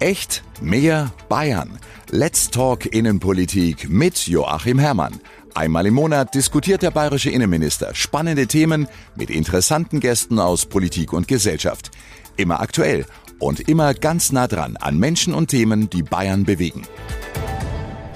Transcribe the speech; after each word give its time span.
Echt 0.00 0.42
mehr 0.62 1.12
Bayern. 1.28 1.78
Let's 2.08 2.48
Talk 2.48 2.86
Innenpolitik 2.86 3.90
mit 3.90 4.26
Joachim 4.26 4.78
Herrmann. 4.78 5.20
Einmal 5.54 5.84
im 5.84 5.92
Monat 5.92 6.34
diskutiert 6.34 6.80
der 6.80 6.90
bayerische 6.90 7.28
Innenminister 7.28 7.94
spannende 7.94 8.46
Themen 8.46 8.88
mit 9.14 9.28
interessanten 9.28 10.00
Gästen 10.00 10.38
aus 10.38 10.64
Politik 10.64 11.12
und 11.12 11.28
Gesellschaft. 11.28 11.90
Immer 12.38 12.60
aktuell 12.60 13.04
und 13.38 13.68
immer 13.68 13.92
ganz 13.92 14.32
nah 14.32 14.48
dran 14.48 14.78
an 14.78 14.98
Menschen 14.98 15.34
und 15.34 15.48
Themen, 15.48 15.90
die 15.90 16.02
Bayern 16.02 16.44
bewegen. 16.44 16.86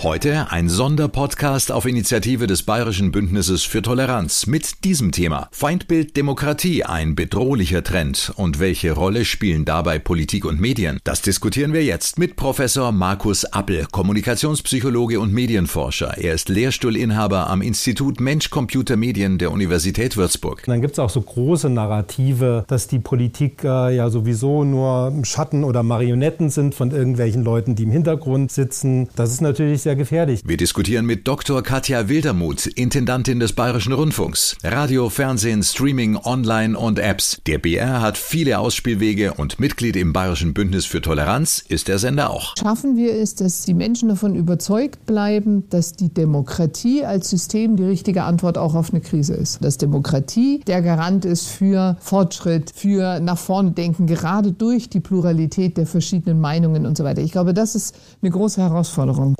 Heute 0.04 0.50
ein 0.50 0.68
Sonderpodcast 0.68 1.72
auf 1.72 1.86
Initiative 1.86 2.46
des 2.46 2.64
Bayerischen 2.64 3.10
Bündnisses 3.10 3.64
für 3.64 3.80
Toleranz 3.80 4.46
mit 4.46 4.84
diesem 4.84 5.12
Thema. 5.12 5.48
Feindbild 5.50 6.14
Demokratie, 6.14 6.84
ein 6.84 7.14
bedrohlicher 7.14 7.82
Trend. 7.82 8.30
Und 8.36 8.60
welche 8.60 8.92
Rolle 8.92 9.24
spielen 9.24 9.64
dabei 9.64 9.98
Politik 9.98 10.44
und 10.44 10.60
Medien? 10.60 10.98
Das 11.04 11.22
diskutieren 11.22 11.72
wir 11.72 11.84
jetzt 11.84 12.18
mit 12.18 12.36
Professor 12.36 12.92
Markus 12.92 13.44
Appel, 13.44 13.86
Kommunikationspsychologe 13.90 15.18
und 15.18 15.32
Medienforscher. 15.32 16.18
Er 16.18 16.34
ist 16.34 16.50
Lehrstuhlinhaber 16.50 17.48
am 17.48 17.62
Institut 17.62 18.20
Mensch-Computer-Medien 18.20 19.38
der 19.38 19.52
Universität 19.52 20.18
Würzburg. 20.18 20.64
dann 20.66 20.82
gibt 20.82 20.92
es 20.92 20.98
auch 20.98 21.08
so 21.08 21.22
große 21.22 21.70
Narrative, 21.70 22.66
dass 22.68 22.88
die 22.88 22.98
Politik 22.98 23.64
äh, 23.64 23.96
ja 23.96 24.10
sowieso 24.10 24.64
nur 24.64 25.14
Schatten 25.22 25.64
oder 25.64 25.82
Marionetten 25.82 26.50
sind 26.50 26.74
von 26.74 26.90
irgendwelchen 26.90 27.42
Leuten, 27.42 27.74
die 27.74 27.84
im 27.84 27.90
Hintergrund 27.90 28.52
sitzen. 28.52 29.08
Das 29.16 29.32
ist 29.32 29.40
natürlich 29.40 29.80
sehr 29.80 29.93
gefährlich. 29.96 30.40
Wir 30.44 30.56
diskutieren 30.56 31.06
mit 31.06 31.26
Dr. 31.26 31.62
Katja 31.62 32.08
Wildermuth, 32.08 32.66
Intendantin 32.66 33.40
des 33.40 33.52
Bayerischen 33.52 33.92
Rundfunks. 33.92 34.56
Radio, 34.62 35.08
Fernsehen, 35.08 35.62
Streaming, 35.62 36.16
Online 36.16 36.78
und 36.78 36.98
Apps. 36.98 37.40
Der 37.46 37.58
BR 37.58 38.00
hat 38.00 38.18
viele 38.18 38.58
Ausspielwege 38.58 39.34
und 39.34 39.60
Mitglied 39.60 39.96
im 39.96 40.12
Bayerischen 40.12 40.54
Bündnis 40.54 40.86
für 40.86 41.00
Toleranz 41.00 41.64
ist 41.68 41.88
der 41.88 41.98
Sender 41.98 42.30
auch. 42.30 42.54
Schaffen 42.58 42.96
wir 42.96 43.14
es, 43.14 43.34
dass 43.34 43.64
die 43.64 43.74
Menschen 43.74 44.08
davon 44.08 44.34
überzeugt 44.34 45.06
bleiben, 45.06 45.68
dass 45.70 45.92
die 45.92 46.12
Demokratie 46.12 47.04
als 47.04 47.30
System 47.30 47.76
die 47.76 47.84
richtige 47.84 48.24
Antwort 48.24 48.58
auch 48.58 48.74
auf 48.74 48.90
eine 48.90 49.00
Krise 49.00 49.34
ist. 49.34 49.64
Dass 49.64 49.78
Demokratie 49.78 50.60
der 50.66 50.82
Garant 50.82 51.24
ist 51.24 51.48
für 51.48 51.96
Fortschritt, 52.00 52.72
für 52.74 53.20
nach 53.20 53.38
vorne 53.38 53.72
denken, 53.72 54.06
gerade 54.06 54.52
durch 54.52 54.88
die 54.88 55.00
Pluralität 55.00 55.76
der 55.76 55.86
verschiedenen 55.86 56.40
Meinungen 56.40 56.86
und 56.86 56.96
so 56.96 57.04
weiter. 57.04 57.22
Ich 57.22 57.32
glaube, 57.32 57.54
das 57.54 57.74
ist 57.74 57.96
eine 58.22 58.30
große 58.30 58.60
Herausforderung. 58.60 59.34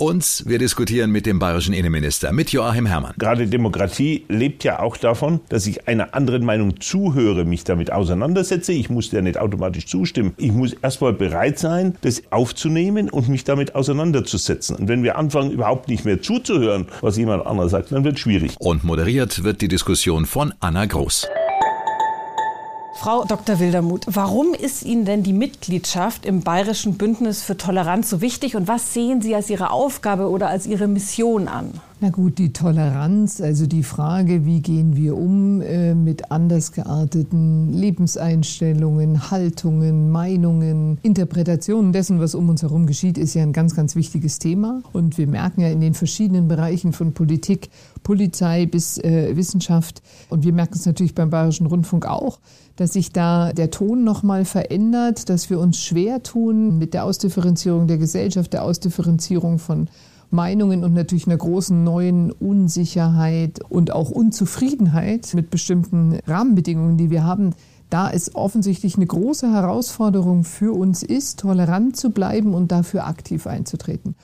Wir 0.47 0.59
diskutieren 0.59 1.11
mit 1.11 1.25
dem 1.25 1.39
bayerischen 1.39 1.73
Innenminister, 1.73 2.31
mit 2.31 2.53
Joachim 2.53 2.85
Herrmann. 2.85 3.15
Gerade 3.17 3.47
Demokratie 3.47 4.27
lebt 4.29 4.63
ja 4.63 4.79
auch 4.79 4.99
davon, 4.99 5.41
dass 5.49 5.67
ich 5.67 5.89
einer 5.89 6.15
anderen 6.15 6.45
Meinung 6.45 6.81
zuhöre, 6.83 7.47
mich 7.47 7.65
damit 7.65 7.91
auseinandersetze. 7.91 8.75
Ich 8.75 8.91
muss 8.91 9.09
der 9.09 9.23
nicht 9.23 9.39
automatisch 9.39 9.87
zustimmen. 9.87 10.35
Ich 10.37 10.53
muss 10.53 10.75
erstmal 10.75 11.15
bereit 11.15 11.59
sein, 11.59 11.97
das 12.03 12.25
aufzunehmen 12.31 13.09
und 13.09 13.31
mich 13.31 13.45
damit 13.45 13.75
auseinanderzusetzen. 13.75 14.77
Und 14.77 14.89
wenn 14.89 15.03
wir 15.03 15.17
anfangen, 15.17 15.51
überhaupt 15.51 15.89
nicht 15.89 16.05
mehr 16.05 16.21
zuzuhören, 16.21 16.89
was 17.01 17.17
jemand 17.17 17.47
anderes 17.47 17.71
sagt, 17.71 17.91
dann 17.93 18.05
wird 18.05 18.17
es 18.17 18.21
schwierig. 18.21 18.55
Und 18.59 18.85
moderiert 18.85 19.45
wird 19.45 19.63
die 19.63 19.69
Diskussion 19.69 20.27
von 20.27 20.53
Anna 20.61 20.85
Groß. 20.85 21.27
Frau 22.97 23.25
Dr. 23.25 23.59
Wildermuth, 23.59 24.07
warum 24.07 24.55
ist 24.55 24.83
Ihnen 24.85 25.05
denn 25.05 25.23
die 25.23 25.33
Mitgliedschaft 25.33 26.25
im 26.25 26.43
Bayerischen 26.43 26.97
Bündnis 26.97 27.43
für 27.43 27.57
Toleranz 27.57 28.09
so 28.09 28.21
wichtig 28.21 28.57
und 28.57 28.69
was 28.69 28.95
sehen 28.95 29.21
Sie 29.21 29.35
als 29.35 29.51
Ihre 29.51 29.71
Aufgabe 29.71 30.31
oder 30.31 30.49
als 30.49 30.67
Ihre 30.67 30.87
Mission 30.87 31.49
an? 31.49 31.81
Na 32.05 32.11
gut, 32.11 32.37
die 32.37 32.53
Toleranz, 32.53 33.41
also 33.41 33.67
die 33.67 33.83
Frage, 33.83 34.45
wie 34.45 34.61
gehen 34.61 34.95
wir 34.95 35.17
um 35.17 35.63
äh, 35.63 35.95
mit 35.95 36.31
anders 36.31 36.73
gearteten 36.73 37.73
Lebenseinstellungen, 37.73 39.31
Haltungen, 39.31 40.11
Meinungen, 40.11 40.99
Interpretationen 41.01 41.95
dessen, 41.95 42.21
was 42.21 42.35
um 42.35 42.51
uns 42.51 42.61
herum 42.61 42.85
geschieht, 42.85 43.17
ist 43.17 43.33
ja 43.33 43.43
ein 43.43 43.55
ganz, 43.55 43.75
ganz 43.75 43.97
wichtiges 43.97 44.39
Thema. 44.39 44.83
Und 44.93 45.17
wir 45.17 45.27
merken 45.27 45.63
ja 45.63 45.69
in 45.69 45.81
den 45.81 45.95
verschiedenen 45.95 46.47
Bereichen 46.47 46.93
von 46.93 47.15
Politik, 47.15 47.71
Polizei 48.03 48.67
bis 48.67 48.99
äh, 48.99 49.35
Wissenschaft 49.35 50.03
und 50.29 50.45
wir 50.45 50.53
merken 50.53 50.75
es 50.75 50.85
natürlich 50.85 51.15
beim 51.15 51.31
Bayerischen 51.31 51.65
Rundfunk 51.65 52.05
auch, 52.05 52.39
dass 52.77 52.93
sich 52.93 53.13
da 53.13 53.55
der 53.55 53.71
Ton 53.71 54.05
nochmal 54.05 54.45
verändert, 54.45 55.31
dass 55.31 55.49
wir 55.49 55.59
uns 55.59 55.83
schwer 55.83 56.23
tun 56.23 56.77
mit 56.77 56.93
der 56.93 57.05
Ausdifferenzierung 57.05 57.87
der 57.87 57.97
Gesellschaft, 57.97 58.53
der 58.53 58.63
Ausdifferenzierung 58.63 59.59
von 59.59 59.89
Meinungen 60.35 60.85
und 60.85 60.93
natürlich 60.93 61.27
einer 61.27 61.37
großen 61.37 61.83
neuen 61.83 62.31
Unsicherheit 62.31 63.61
und 63.69 63.93
auch 63.93 64.11
Unzufriedenheit 64.11 65.33
mit 65.35 65.51
bestimmten 65.51 66.19
Rahmenbedingungen, 66.27 66.99
die 66.99 67.11
wir 67.11 67.25
haben, 67.25 67.55
da 67.91 68.11
es 68.11 68.35
offensichtlich 68.35 68.97
eine 68.97 69.07
große 69.07 69.51
Herausforderung 69.51 70.45
für 70.45 70.77
uns 70.77 71.03
ist, 71.03 71.41
tolerant 71.41 71.97
zu 71.97 72.11
bleiben 72.11 72.53
und 72.55 72.73
dafür 72.73 73.07
aktiv 73.07 73.47
einzutreten. 73.47 74.17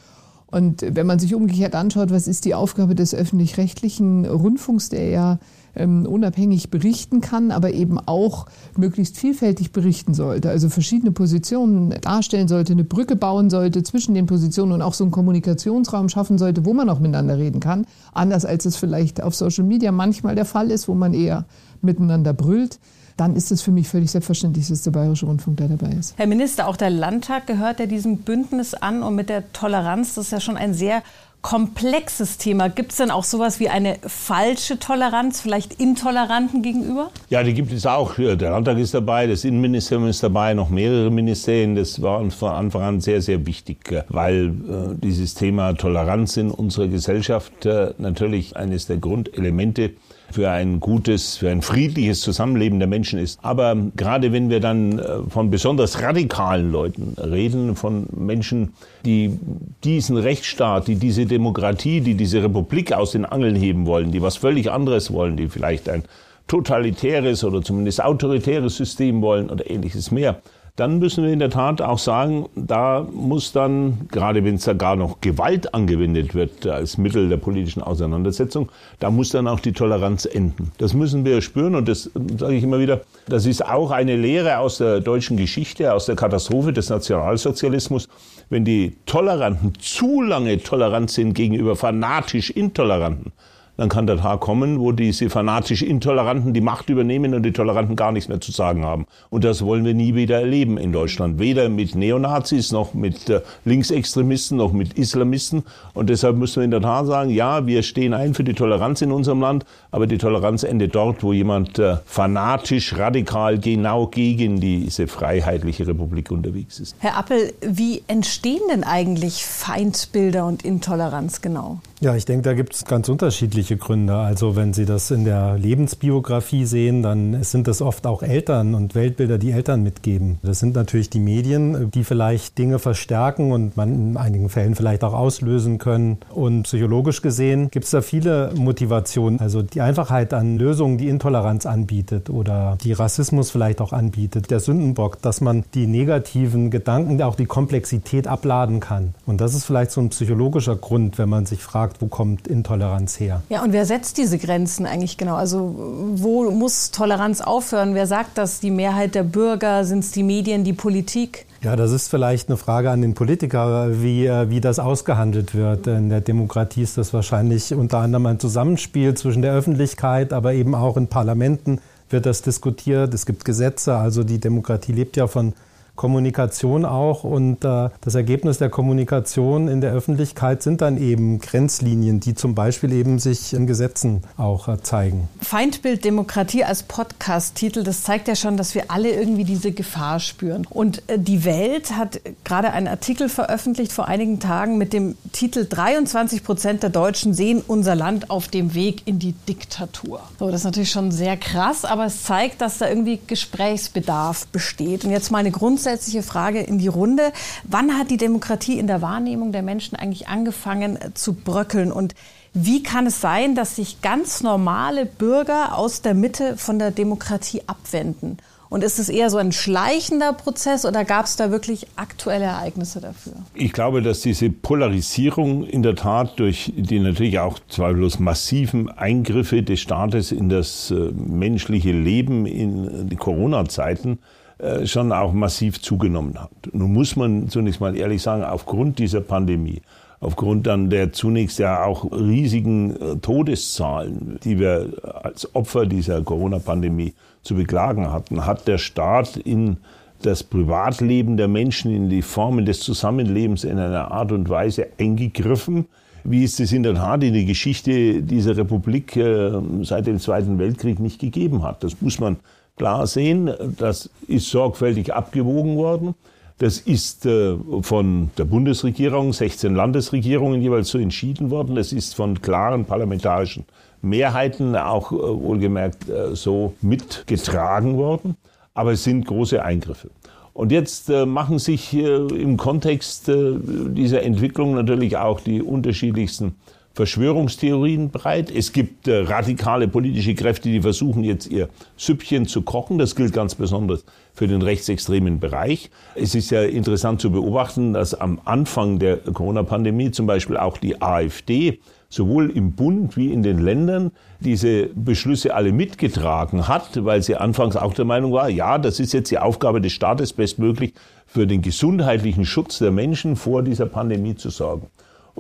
Und 0.51 0.85
wenn 0.85 1.07
man 1.07 1.21
sich 1.21 1.35
umgekehrt 1.35 1.77
anschaut, 1.77 2.11
was 2.11 2.27
ist 2.27 2.45
die 2.45 2.55
Aufgabe 2.55 2.97
des 2.97 3.15
öffentlich-rechtlichen 3.15 4.27
Rundfunks, 4.27 4.89
der 4.89 5.09
ja 5.09 5.39
ähm, 5.75 6.07
unabhängig 6.07 6.71
berichten 6.71 7.21
kann, 7.21 7.51
aber 7.51 7.73
eben 7.73 7.99
auch 7.99 8.47
möglichst 8.77 9.17
vielfältig 9.17 9.73
berichten 9.73 10.15
sollte, 10.15 10.51
also 10.51 10.69
verschiedene 10.69 11.13
Positionen 11.13 11.95
darstellen 12.01 12.49
sollte, 12.49 12.73
eine 12.73 12.85
Brücke 12.85 13.17
bauen 13.17 13.51
sollte 13.51 13.83
zwischen 13.83 14.15
den 14.15 14.27
Positionen 14.27 14.73
und 14.73 14.83
auch 14.83 14.95
so 14.95 15.05
einen 15.05 15.11
Kommunikationsraum 15.11 16.09
schaffen 16.09 16.39
sollte, 16.39 16.65
wo 16.65 16.75
man 16.75 16.89
auch 16.89 17.01
miteinander 17.01 17.39
reden 17.39 17.61
kann, 17.61 17.87
anders 18.13 18.45
als 18.45 18.65
es 18.65 18.77
vielleicht 18.77 19.23
auf 19.23 19.35
Social 19.35 19.65
Media 19.65 19.93
manchmal 19.93 20.35
der 20.35 20.45
Fall 20.45 20.71
ist, 20.71 20.89
wo 20.89 20.95
man 20.95 21.15
eher 21.15 21.47
miteinander 21.83 22.33
brüllt 22.33 22.79
dann 23.21 23.37
ist 23.37 23.53
es 23.53 23.61
für 23.61 23.71
mich 23.71 23.87
völlig 23.87 24.11
selbstverständlich, 24.11 24.69
dass 24.69 24.81
der 24.81 24.93
Bayerische 24.93 25.27
Rundfunk 25.27 25.59
da 25.59 25.69
dabei 25.69 25.93
ist. 25.93 26.15
Herr 26.17 26.27
Minister, 26.27 26.67
auch 26.67 26.79
der 26.79 26.89
Landtag 26.89 27.47
gehört 27.47 27.79
ja 27.79 27.85
diesem 27.85 28.19
Bündnis 28.19 28.73
an 28.73 29.03
und 29.03 29.15
mit 29.15 29.29
der 29.29 29.53
Toleranz, 29.53 30.15
das 30.15 30.27
ist 30.27 30.33
ja 30.33 30.41
schon 30.41 30.57
ein 30.57 30.73
sehr 30.73 31.03
komplexes 31.43 32.37
Thema. 32.39 32.69
Gibt 32.69 32.91
es 32.91 32.99
denn 32.99 33.11
auch 33.11 33.25
sowas 33.25 33.61
wie 33.61 33.69
eine 33.69 33.99
falsche 34.07 34.79
Toleranz, 34.79 35.41
vielleicht 35.41 35.75
Intoleranten 35.75 36.63
gegenüber? 36.63 37.11
Ja, 37.29 37.43
die 37.43 37.55
gibt 37.55 37.73
es 37.73 37.87
auch. 37.87 38.15
Der 38.17 38.37
Landtag 38.37 38.79
ist 38.79 38.95
dabei, 38.95 39.27
das 39.27 39.45
Innenministerium 39.45 40.09
ist 40.09 40.23
dabei, 40.23 40.55
noch 40.55 40.69
mehrere 40.69 41.11
Ministerien. 41.11 41.77
Das 41.77 42.03
war 42.03 42.21
uns 42.21 42.35
von 42.35 42.51
Anfang 42.51 42.83
an 42.83 43.01
sehr, 43.01 43.23
sehr 43.23 43.47
wichtig, 43.47 44.05
weil 44.09 44.49
äh, 44.49 44.95
dieses 44.95 45.35
Thema 45.35 45.73
Toleranz 45.75 46.37
in 46.37 46.51
unserer 46.51 46.89
Gesellschaft 46.89 47.65
äh, 47.65 47.95
natürlich 47.99 48.57
eines 48.57 48.87
der 48.87 48.99
Grundelemente 48.99 49.93
für 50.33 50.51
ein 50.51 50.81
gutes, 50.81 51.37
für 51.37 51.51
ein 51.51 51.63
friedliches 51.63 52.21
Zusammenleben 52.21 52.79
der 52.79 52.89
Menschen 52.89 53.19
ist. 53.19 53.39
Aber 53.43 53.77
gerade 53.97 54.33
wenn 54.33 54.51
wir 54.51 54.61
dann 54.61 54.99
äh, 54.99 55.23
von 55.29 55.51
besonders 55.51 56.03
radikalen 56.03 56.71
Leuten 56.71 57.17
reden, 57.21 57.77
von 57.77 58.07
Menschen, 58.17 58.75
die 59.05 59.39
diesen 59.85 60.17
Rechtsstaat, 60.17 60.89
die 60.89 60.97
diese 60.97 61.27
Demokratie, 61.27 62.01
die 62.01 62.15
diese 62.15 62.43
Republik 62.43 62.93
aus 62.93 63.13
den 63.13 63.25
Angeln 63.25 63.57
heben 63.57 63.87
wollen, 63.87 64.13
die 64.13 64.23
was 64.23 64.37
völlig 64.37 64.71
anderes 64.71 65.13
wollen, 65.13 65.37
die 65.37 65.49
vielleicht 65.49 65.89
ein 65.89 66.05
totalitäres 66.47 67.45
oder 67.45 67.63
zumindest 67.63 68.03
autoritäres 68.03 68.77
System 68.77 69.23
wollen 69.23 69.51
oder 69.51 69.71
ähnliches 69.71 70.11
mehr, 70.11 70.41
dann 70.77 70.99
müssen 70.99 71.25
wir 71.25 71.33
in 71.33 71.39
der 71.39 71.51
Tat 71.51 71.83
auch 71.83 71.99
sagen, 71.99 72.49
da 72.55 73.07
muss 73.13 73.53
dann, 73.53 74.09
gerade 74.11 74.45
wenn 74.45 74.55
es 74.55 74.65
da 74.65 74.73
gar 74.73 74.97
noch 74.97 75.21
Gewalt 75.21 75.75
angewendet 75.75 76.35
wird 76.35 76.67
als 76.67 76.99
Mittel 76.99 77.29
der 77.29 77.37
politischen 77.37 77.83
Auseinandersetzung, 77.83 78.71
da 78.99 79.11
muss 79.11 79.31
dann 79.31 79.49
auch 79.49 79.61
die 79.61 79.73
Toleranz 79.73 80.25
enden. 80.25 80.73
Das 80.79 80.95
müssen 80.95 81.25
wir 81.25 81.43
spüren 81.43 81.75
und 81.75 81.89
das 81.89 82.11
sage 82.39 82.55
ich 82.55 82.65
immer 82.65 82.79
wieder, 82.79 83.03
das 83.29 83.47
ist 83.47 83.65
auch 83.65 83.91
eine 83.91 84.17
Lehre 84.17 84.59
aus 84.59 84.79
der 84.79 85.01
deutschen 85.01 85.37
Geschichte, 85.37 85.93
aus 85.93 86.07
der 86.07 86.17
Katastrophe 86.17 86.73
des 86.73 86.89
Nationalsozialismus. 86.89 88.09
Wenn 88.49 88.65
die 88.65 88.97
Toleranten 89.07 89.75
zu 89.79 90.23
lange 90.23 90.63
tolerant 90.63 91.11
sind 91.11 91.35
gegenüber 91.35 91.77
fanatisch 91.77 92.51
Intoleranten, 92.51 93.33
dann 93.81 93.89
kann 93.89 94.07
der 94.07 94.19
Tag 94.19 94.41
kommen, 94.41 94.79
wo 94.79 94.93
diese 94.93 95.31
fanatisch 95.31 95.81
Intoleranten 95.81 96.53
die 96.53 96.61
Macht 96.61 96.91
übernehmen 96.91 97.33
und 97.33 97.45
die 97.45 97.53
Toleranten 97.53 97.97
gar 97.97 98.13
nichts 98.13 98.29
mehr 98.29 98.39
zu 98.39 98.53
sagen 98.53 98.85
haben. 98.85 99.07
Und 99.31 99.43
das 99.43 99.65
wollen 99.65 99.87
wir 99.87 99.95
nie 99.95 100.15
wieder 100.15 100.39
erleben 100.39 100.77
in 100.77 100.93
Deutschland. 100.93 101.39
Weder 101.39 101.71
mit 101.71 101.95
Neonazis, 101.95 102.73
noch 102.73 102.93
mit 102.93 103.31
äh, 103.31 103.41
Linksextremisten, 103.65 104.59
noch 104.59 104.75
mit 104.75 104.99
Islamisten. 104.99 105.63
Und 105.95 106.11
deshalb 106.11 106.37
müssen 106.37 106.57
wir 106.57 106.65
in 106.65 106.73
der 106.73 106.83
Tat 106.83 107.07
sagen, 107.07 107.31
ja, 107.31 107.67
wir 107.67 107.83
stehen 107.83 108.13
ein 108.13 108.35
für 108.35 108.45
die 108.45 108.53
Toleranz 108.53 109.01
in 109.01 109.13
unserem 109.13 109.41
Land, 109.41 109.65
aber 109.91 110.07
die 110.07 110.19
Toleranz 110.19 110.63
endet 110.63 110.95
dort, 110.95 111.23
wo 111.23 111.33
jemand 111.33 111.79
äh, 111.79 111.97
fanatisch, 112.05 112.99
radikal 112.99 113.59
genau 113.59 114.09
gegen 114.09 114.61
diese 114.61 115.07
freiheitliche 115.07 115.87
Republik 115.87 116.31
unterwegs 116.31 116.81
ist. 116.81 116.97
Herr 116.99 117.17
Appel, 117.17 117.55
wie 117.63 118.03
entstehen 118.09 118.61
denn 118.71 118.85
eigentlich 118.85 119.47
Feindbilder 119.47 120.45
und 120.45 120.67
Intoleranz 120.67 121.41
genau? 121.41 121.81
Ja, 122.03 122.17
ich 122.17 122.25
denke, 122.25 122.43
da 122.43 122.55
gibt 122.55 122.75
es 122.75 122.87
ganz 122.87 123.11
unterschiedliche 123.11 123.70
unterschiedliche 123.71 123.77
Gründe. 123.77 124.17
Also 124.17 124.57
wenn 124.57 124.73
Sie 124.73 124.85
das 124.85 125.11
in 125.11 125.25
der 125.25 125.57
Lebensbiografie 125.59 126.65
sehen, 126.65 127.03
dann 127.03 127.43
sind 127.43 127.69
das 127.69 127.83
oft 127.83 128.07
auch 128.07 128.23
Eltern 128.23 128.75
und 128.75 128.95
Weltbilder, 128.95 129.39
die 129.39 129.53
Eltern 129.53 129.83
mitgeben. 129.83 130.39
Das 130.43 130.59
sind 130.59 130.75
natürlich 130.75 131.11
die 131.11 131.21
Medien, 131.21 131.91
die 131.91 132.05
vielleicht 132.05 132.59
Dinge 132.59 132.79
verstärken 132.79 133.53
und 133.53 133.77
man 133.77 133.95
in 133.95 134.17
einigen 134.17 134.49
Fällen 134.49 134.75
vielleicht 134.75 135.05
auch 135.05 135.15
auslösen 135.15 135.79
können. 135.79 136.19
Und 136.31 136.65
psychologisch 136.65 137.23
gesehen 137.23 137.71
gibt 137.71 137.85
es 137.85 137.91
da 137.91 138.01
viele 138.03 138.53
Motivationen. 138.57 139.41
Also 139.41 139.63
die 139.63 139.81
Einfachheit 139.81 140.35
an 140.35 140.59
Lösungen, 140.59 140.99
die 140.99 141.09
Intoleranz 141.09 141.67
anbietet 141.67 142.31
oder 142.31 142.77
die 142.83 142.93
Rassismus 142.93 143.51
vielleicht 143.51 143.81
auch 143.81 143.93
anbietet. 143.93 144.51
Der 144.51 144.61
Sündenbock, 144.61 145.23
dass 145.23 145.41
man 145.41 145.65
die 145.75 145.87
negativen 145.87 146.71
Gedanken, 146.71 147.21
auch 147.23 147.35
die 147.35 147.47
Komplexität 147.47 148.27
abladen 148.27 148.81
kann. 148.81 149.15
Und 149.27 149.41
das 149.41 149.55
ist 149.55 149.65
vielleicht 149.65 149.91
so 149.91 150.01
ein 150.01 150.09
psychologischer 150.09 150.77
Grund, 150.77 151.19
wenn 151.19 151.29
man 151.29 151.47
sich 151.47 151.63
fragt, 151.63 152.01
wo 152.01 152.07
kommt 152.07 152.49
Intoleranz 152.49 153.21
her? 153.21 153.43
Ja, 153.51 153.65
und 153.65 153.73
wer 153.73 153.85
setzt 153.85 154.17
diese 154.17 154.39
Grenzen 154.39 154.87
eigentlich 154.87 155.19
genau? 155.19 155.35
Also 155.35 155.75
wo 156.15 156.49
muss 156.53 156.93
Toleranz 156.93 157.41
aufhören? 157.41 157.97
Wer 157.97 158.07
sagt 158.07 158.39
das? 158.39 158.61
Die 158.61 158.71
Mehrheit 158.71 159.17
der 159.17 159.25
Bürger? 159.25 159.85
Sind 159.85 160.05
es 160.05 160.13
die 160.13 160.23
Medien, 160.23 160.63
die 160.63 160.73
Politik? 160.73 161.47
Ja, 161.61 161.75
das 161.75 161.91
ist 161.91 162.07
vielleicht 162.07 162.49
eine 162.49 162.57
Frage 162.57 162.93
an 162.93 163.03
den 163.03 163.15
Politiker, 163.15 164.01
wie, 164.03 164.25
äh, 164.25 164.49
wie 164.51 164.61
das 164.61 164.79
ausgehandelt 164.79 165.57
wird. 165.57 165.89
In 165.89 166.11
der 166.11 166.21
Demokratie 166.21 166.83
ist 166.83 166.97
das 166.97 167.13
wahrscheinlich 167.13 167.75
unter 167.75 167.99
anderem 167.99 168.27
ein 168.27 168.39
Zusammenspiel 168.39 169.15
zwischen 169.15 169.43
der 169.43 169.53
Öffentlichkeit, 169.53 170.33
aber 170.33 170.53
eben 170.53 170.77
auch 170.77 170.97
in 170.97 171.09
Parlamenten 171.09 171.81
wird 172.09 172.27
das 172.27 172.43
diskutiert. 172.43 173.13
Es 173.15 173.27
gibt 173.27 173.45
Gesetze, 173.45 173.97
also 173.97 174.23
die 174.23 174.39
Demokratie 174.39 174.93
lebt 174.93 175.17
ja 175.17 175.27
von 175.27 175.55
Kommunikation 176.01 176.87
auch. 176.87 177.25
Und 177.25 177.63
äh, 177.63 177.91
das 178.01 178.15
Ergebnis 178.15 178.57
der 178.57 178.71
Kommunikation 178.71 179.69
in 179.69 179.83
der 179.83 179.93
Öffentlichkeit 179.93 180.63
sind 180.63 180.81
dann 180.81 180.97
eben 180.97 181.41
Grenzlinien, 181.41 182.21
die 182.21 182.35
zum 182.35 182.55
Beispiel 182.55 182.91
eben 182.95 183.19
sich 183.19 183.53
in 183.53 183.67
Gesetzen 183.67 184.23
auch 184.39 184.67
äh, 184.69 184.83
zeigen. 184.83 185.29
Feindbild 185.43 186.03
Demokratie 186.03 186.65
als 186.65 186.85
Podcast-Titel, 186.85 187.83
das 187.83 188.03
zeigt 188.03 188.29
ja 188.29 188.35
schon, 188.35 188.57
dass 188.57 188.75
wir 188.75 188.91
alle 188.91 189.11
irgendwie 189.11 189.45
diese 189.45 189.73
Gefahr 189.73 190.21
spüren. 190.21 190.67
Und 190.71 191.03
äh, 191.07 191.19
die 191.19 191.45
Welt 191.45 191.95
hat 191.95 192.23
gerade 192.45 192.71
einen 192.73 192.89
Artikel 192.89 193.29
veröffentlicht 193.29 193.93
vor 193.93 194.09
einigen 194.09 194.41
Tagen 194.41 194.79
mit 194.79 194.95
dem 194.95 195.17
Titel 195.33 195.67
23 195.69 196.43
Prozent 196.43 196.83
der 196.83 196.89
Deutschen 196.89 197.35
sehen 197.35 197.63
unser 197.67 197.95
Land 197.95 198.31
auf 198.31 198.49
dem 198.49 198.73
Weg 198.73 199.03
in 199.05 199.19
die 199.19 199.35
Diktatur. 199.47 200.23
So, 200.39 200.47
das 200.47 200.61
ist 200.61 200.65
natürlich 200.65 200.93
schon 200.93 201.11
sehr 201.11 201.37
krass, 201.37 201.85
aber 201.85 202.07
es 202.07 202.23
zeigt, 202.23 202.63
dass 202.63 202.79
da 202.79 202.89
irgendwie 202.89 203.21
Gesprächsbedarf 203.27 204.47
besteht. 204.47 205.05
Und 205.05 205.11
jetzt 205.11 205.31
mal 205.31 205.41
eine 205.41 205.51
grundsätzliche 205.51 205.90
grundsätzliche 205.91 206.23
Frage 206.23 206.61
in 206.61 206.79
die 206.79 206.89
Runde. 206.89 207.33
Wann 207.65 207.99
hat 207.99 208.11
die 208.11 208.17
Demokratie 208.17 208.79
in 208.79 208.87
der 208.87 209.03
Wahrnehmung 209.03 209.51
der 209.51 209.63
Menschen 209.63 209.97
eigentlich 209.97 210.29
angefangen 210.29 210.97
äh, 210.97 211.13
zu 211.15 211.35
bröckeln? 211.35 211.91
Und 211.91 212.15
wie 212.55 212.83
kann 212.83 213.07
es 213.07 213.21
sein, 213.21 213.57
dass 213.57 213.77
sich 213.77 214.03
ganz 214.03 214.43
normale 214.43 215.05
Bürger 215.05 215.77
aus 215.77 216.03
der 216.03 216.15
Mitte 216.15 216.57
von 216.57 216.79
der 216.79 216.93
Demokratie 216.93 217.63
abwenden? 217.67 218.39
Und 218.69 218.85
ist 218.85 219.01
es 219.01 219.09
eher 219.09 219.31
so 219.31 219.39
ein 219.39 219.51
schleichender 219.51 220.33
Prozess 220.33 220.87
oder 220.87 221.05
gab 221.05 221.27
es 221.27 221.35
da 221.35 221.51
wirklich 221.51 221.89
aktuelle 221.97 222.45
Ereignisse 222.45 223.01
dafür? 223.01 223.33
Ich 223.55 223.73
glaube, 223.73 224.01
dass 224.01 224.21
diese 224.21 224.49
Polarisierung 224.49 225.65
in 225.65 225.83
der 225.83 225.97
Tat 225.97 226.39
durch 226.39 226.73
die 226.77 227.01
natürlich 227.01 227.41
auch 227.41 227.59
zweifellos 227.69 228.21
massiven 228.21 228.89
Eingriffe 228.89 229.65
des 229.65 229.81
Staates 229.81 230.31
in 230.31 230.49
das 230.49 230.93
äh, 230.93 231.11
menschliche 231.13 231.91
Leben 231.91 232.47
in 232.47 233.09
die 233.09 233.17
Corona-Zeiten 233.17 234.13
äh, 234.13 234.40
schon 234.87 235.13
auch 235.13 235.33
massiv 235.33 235.81
zugenommen 235.81 236.39
hat. 236.39 236.51
Nun 236.73 236.93
muss 236.93 237.17
man 237.17 237.49
zunächst 237.49 237.81
mal 237.81 237.97
ehrlich 237.97 238.23
sagen, 238.23 238.45
aufgrund 238.45 238.99
dieser 238.99 239.21
Pandemie, 239.21 239.83
aufgrund 240.21 240.67
dann 240.67 240.91
der 240.91 241.13
zunächst 241.13 241.59
ja 241.59 241.85
auch 241.85 242.11
riesigen 242.13 242.97
äh, 242.97 243.17
Todeszahlen, 243.17 244.39
die 244.45 244.59
wir 244.59 244.93
als 245.23 245.55
Opfer 245.55 245.87
dieser 245.87 246.23
Corona-Pandemie 246.23 247.15
zu 247.43 247.55
beklagen 247.55 248.13
hatten, 248.13 248.45
hat 248.47 248.69
der 248.69 248.79
Staat 248.79 249.37
in 249.37 249.79
das 250.23 250.43
Privatleben 250.43 251.39
der 251.39 251.49
Menschen, 251.49 251.91
in 251.91 252.11
die 252.11 252.21
Formen 252.21 252.67
des 252.67 252.81
Zusammenlebens 252.81 253.65
in 253.65 253.79
einer 253.79 254.11
Art 254.11 254.33
und 254.33 254.51
Weise 254.51 254.89
eingegriffen, 254.99 255.87
wie 256.25 256.45
es 256.45 256.57
das 256.57 256.73
in 256.73 256.83
der 256.83 256.95
Tat 256.95 257.25
in 257.25 257.33
der 257.33 257.45
Geschichte 257.45 258.23
dieser 258.23 258.57
Republik 258.59 259.17
äh, 259.17 259.53
seit 259.83 260.07
dem 260.07 260.19
Zweiten 260.19 260.59
Weltkrieg 260.59 261.01
nicht 261.01 261.19
gegeben 261.19 261.63
hat. 261.63 261.83
Das 261.83 262.03
muss 262.03 262.21
man 262.21 262.37
klar 262.81 263.07
sehen. 263.07 263.51
Das 263.77 264.09
ist 264.27 264.49
sorgfältig 264.49 265.13
abgewogen 265.13 265.77
worden. 265.77 266.15
Das 266.57 266.79
ist 266.79 267.27
äh, 267.27 267.55
von 267.83 268.31
der 268.39 268.47
Bundesregierung, 268.47 269.35
16 269.35 269.75
Landesregierungen 269.75 270.63
jeweils 270.63 270.89
so 270.89 270.97
entschieden 270.99 271.51
worden. 271.51 271.75
Das 271.75 271.93
ist 271.93 272.15
von 272.15 272.41
klaren 272.41 272.87
parlamentarischen 272.87 273.67
Mehrheiten 274.01 274.77
auch 274.77 275.13
äh, 275.13 275.17
wohlgemerkt 275.17 276.09
äh, 276.09 276.35
so 276.35 276.73
mitgetragen 276.81 277.99
worden. 277.99 278.39
Aber 278.73 278.93
es 278.93 279.05
sind 279.05 279.27
große 279.27 279.63
Eingriffe. 279.63 280.09
Und 280.55 280.73
jetzt 280.73 281.09
machen 281.09 281.59
sich 281.59 281.95
im 281.95 282.57
Kontext 282.57 283.29
dieser 283.29 284.23
Entwicklung 284.23 284.75
natürlich 284.75 285.17
auch 285.17 285.41
die 285.41 285.63
unterschiedlichsten 285.63 286.57
Verschwörungstheorien 286.95 288.11
breit. 288.11 288.51
Es 288.51 288.73
gibt 288.73 289.07
äh, 289.07 289.19
radikale 289.21 289.87
politische 289.87 290.35
Kräfte, 290.35 290.69
die 290.69 290.81
versuchen 290.81 291.23
jetzt 291.23 291.47
ihr 291.47 291.69
Süppchen 291.97 292.47
zu 292.47 292.63
kochen. 292.63 292.99
Das 292.99 293.15
gilt 293.15 293.33
ganz 293.33 293.55
besonders 293.55 294.05
für 294.35 294.49
den 294.49 294.61
rechtsextremen 294.63 295.39
Bereich. 295.39 295.91
Es 296.15 296.35
ist 296.35 296.51
ja 296.51 296.63
interessant 296.63 297.21
zu 297.21 297.31
beobachten, 297.31 297.93
dass 297.93 298.15
am 298.15 298.41
Anfang 298.45 298.99
der 298.99 299.19
Corona-Pandemie 299.19 300.11
zum 300.11 300.27
Beispiel 300.27 300.57
auch 300.57 300.79
die 300.79 301.01
AfD 301.01 301.79
sowohl 302.09 302.51
im 302.51 302.73
Bund 302.73 303.17
wie 303.17 303.33
in 303.33 303.45
den 303.45 303.59
Ländern 303.59 304.11
diese 304.41 304.89
Beschlüsse 304.89 305.55
alle 305.55 305.73
mitgetragen 305.73 306.67
hat, 306.67 307.05
weil 307.05 307.23
sie 307.23 307.37
anfangs 307.37 307.77
auch 307.77 307.95
der 307.95 308.05
Meinung 308.05 308.33
war, 308.33 308.49
ja, 308.49 308.79
das 308.79 308.99
ist 308.99 309.13
jetzt 309.13 309.31
die 309.31 309.39
Aufgabe 309.39 309.81
des 309.81 309.93
Staates 309.93 310.33
bestmöglich 310.33 310.93
für 311.27 311.47
den 311.47 311.63
gesundheitlichen 311.63 312.45
Schutz 312.45 312.79
der 312.79 312.91
Menschen 312.91 313.37
vor 313.37 313.63
dieser 313.63 313.87
Pandemie 313.87 314.35
zu 314.35 314.51
sorgen. 314.51 314.89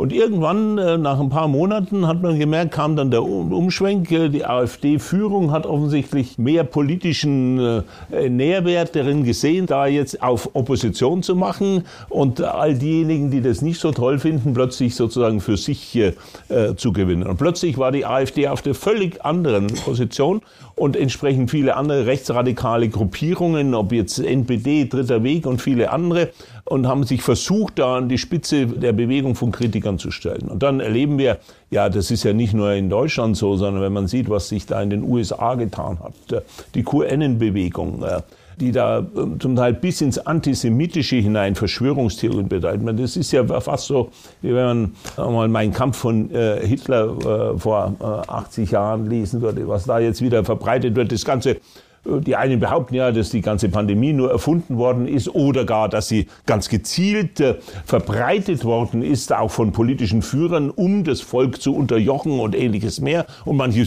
Und 0.01 0.15
irgendwann, 0.15 0.79
äh, 0.79 0.97
nach 0.97 1.21
ein 1.21 1.29
paar 1.29 1.47
Monaten, 1.47 2.07
hat 2.07 2.23
man 2.23 2.39
gemerkt, 2.39 2.73
kam 2.73 2.97
dann 2.97 3.11
der 3.11 3.23
Umschwenk. 3.23 4.11
Äh, 4.11 4.31
die 4.31 4.47
AfD-Führung 4.47 5.53
hat 5.53 5.67
offensichtlich 5.67 6.39
mehr 6.39 6.65
politischen 6.65 7.85
äh, 8.11 8.31
Nährwert 8.31 8.97
darin 8.97 9.25
gesehen, 9.25 9.67
da 9.67 9.87
jetzt 9.87 10.23
auf 10.23 10.49
Opposition 10.55 11.23
zu 11.23 11.37
machen 11.37 11.85
und 12.09 12.41
all 12.41 12.73
diejenigen, 12.79 13.31
die 13.31 13.43
das 13.43 13.61
nicht 13.61 13.79
so 13.79 13.93
toll 13.93 14.19
finden, 14.19 14.55
plötzlich 14.55 14.95
sozusagen 14.95 15.41
für 15.41 15.59
sich 15.59 15.99
zu 16.77 16.93
gewinnen. 16.93 17.25
Und 17.25 17.37
plötzlich 17.37 17.77
war 17.77 17.93
die 17.93 18.07
AfD 18.07 18.49
auf 18.49 18.63
der 18.63 18.75
völlig 18.75 19.25
anderen 19.25 19.67
Position 19.67 20.41
und 20.81 20.97
entsprechend 20.97 21.51
viele 21.51 21.77
andere 21.77 22.07
rechtsradikale 22.07 22.89
Gruppierungen, 22.89 23.75
ob 23.75 23.93
jetzt 23.93 24.19
NPD, 24.19 24.87
Dritter 24.87 25.23
Weg 25.23 25.47
und 25.47 25.61
viele 25.61 25.91
andere, 25.91 26.31
und 26.71 26.87
haben 26.87 27.03
sich 27.03 27.23
versucht, 27.23 27.81
da 27.81 27.97
an 27.97 28.09
die 28.09 28.17
Spitze 28.17 28.67
der 28.67 28.93
Bewegung 28.93 29.35
von 29.35 29.51
Kritikern 29.51 29.99
zu 29.99 30.13
stellen. 30.13 30.49
Und 30.49 30.63
dann 30.63 30.79
erleben 30.79 31.19
wir, 31.19 31.39
ja, 31.71 31.89
das 31.89 32.13
ist 32.13 32.23
ja 32.23 32.33
nicht 32.33 32.55
nur 32.55 32.73
in 32.73 32.89
Deutschland 32.89 33.37
so, 33.37 33.57
sondern 33.57 33.83
wenn 33.83 33.93
man 33.93 34.07
sieht, 34.07 34.31
was 34.31 34.49
sich 34.49 34.67
da 34.67 34.81
in 34.81 34.89
den 34.89 35.03
USA 35.03 35.57
getan 35.57 35.99
hat, 36.01 36.45
die 36.77 36.85
QAnon-Bewegung, 36.85 38.05
die 38.61 38.71
da 38.71 39.05
ähm, 39.17 39.41
zum 39.41 39.57
Teil 39.57 39.73
bis 39.73 40.01
ins 40.01 40.19
Antisemitische 40.19 41.17
hinein 41.17 41.57
Verschwörungstheorien 41.57 42.49
betreibt. 42.49 42.83
Das 43.01 43.17
ist 43.17 43.33
ja 43.33 43.45
fast 43.61 43.87
so, 43.87 44.11
wie 44.43 44.55
wenn 44.55 44.93
man 45.17 45.33
mal 45.33 45.49
meinen 45.49 45.73
Kampf 45.73 45.97
von 45.97 46.31
äh, 46.31 46.65
Hitler 46.65 47.55
äh, 47.55 47.59
vor 47.59 47.97
80 48.29 48.69
äh, 48.69 48.73
Jahren 48.75 49.09
lesen 49.09 49.41
würde, 49.41 49.67
was 49.67 49.87
da 49.87 49.99
jetzt 49.99 50.23
wieder 50.23 50.45
verbreitet 50.45 50.95
wird. 50.95 51.11
Das 51.11 51.25
ganze 51.25 51.57
die 52.05 52.35
einen 52.35 52.61
behaupten 52.61 52.95
ja, 52.95 53.13
dass 53.13 53.29
die 53.29 53.43
ganze 53.43 53.69
Pandemie 53.69 54.15
nur 54.15 54.31
erfunden 54.31 54.79
worden 54.79 55.07
ist 55.07 55.35
oder 55.35 55.67
gar, 55.67 55.89
dass 55.89 56.09
sie 56.09 56.29
ganz 56.47 56.71
gezielt 56.71 57.41
äh, 57.41 57.57
verbreitet 57.85 58.65
worden 58.65 59.03
ist, 59.03 59.35
auch 59.35 59.51
von 59.51 59.73
politischen 59.73 60.23
Führern, 60.23 60.71
um 60.71 61.05
das 61.05 61.21
Volk 61.21 61.61
zu 61.61 61.75
unterjochen 61.75 62.41
und 62.41 62.55
ähnliches 62.55 63.01
mehr. 63.01 63.27
Und 63.45 63.59
manche 63.59 63.85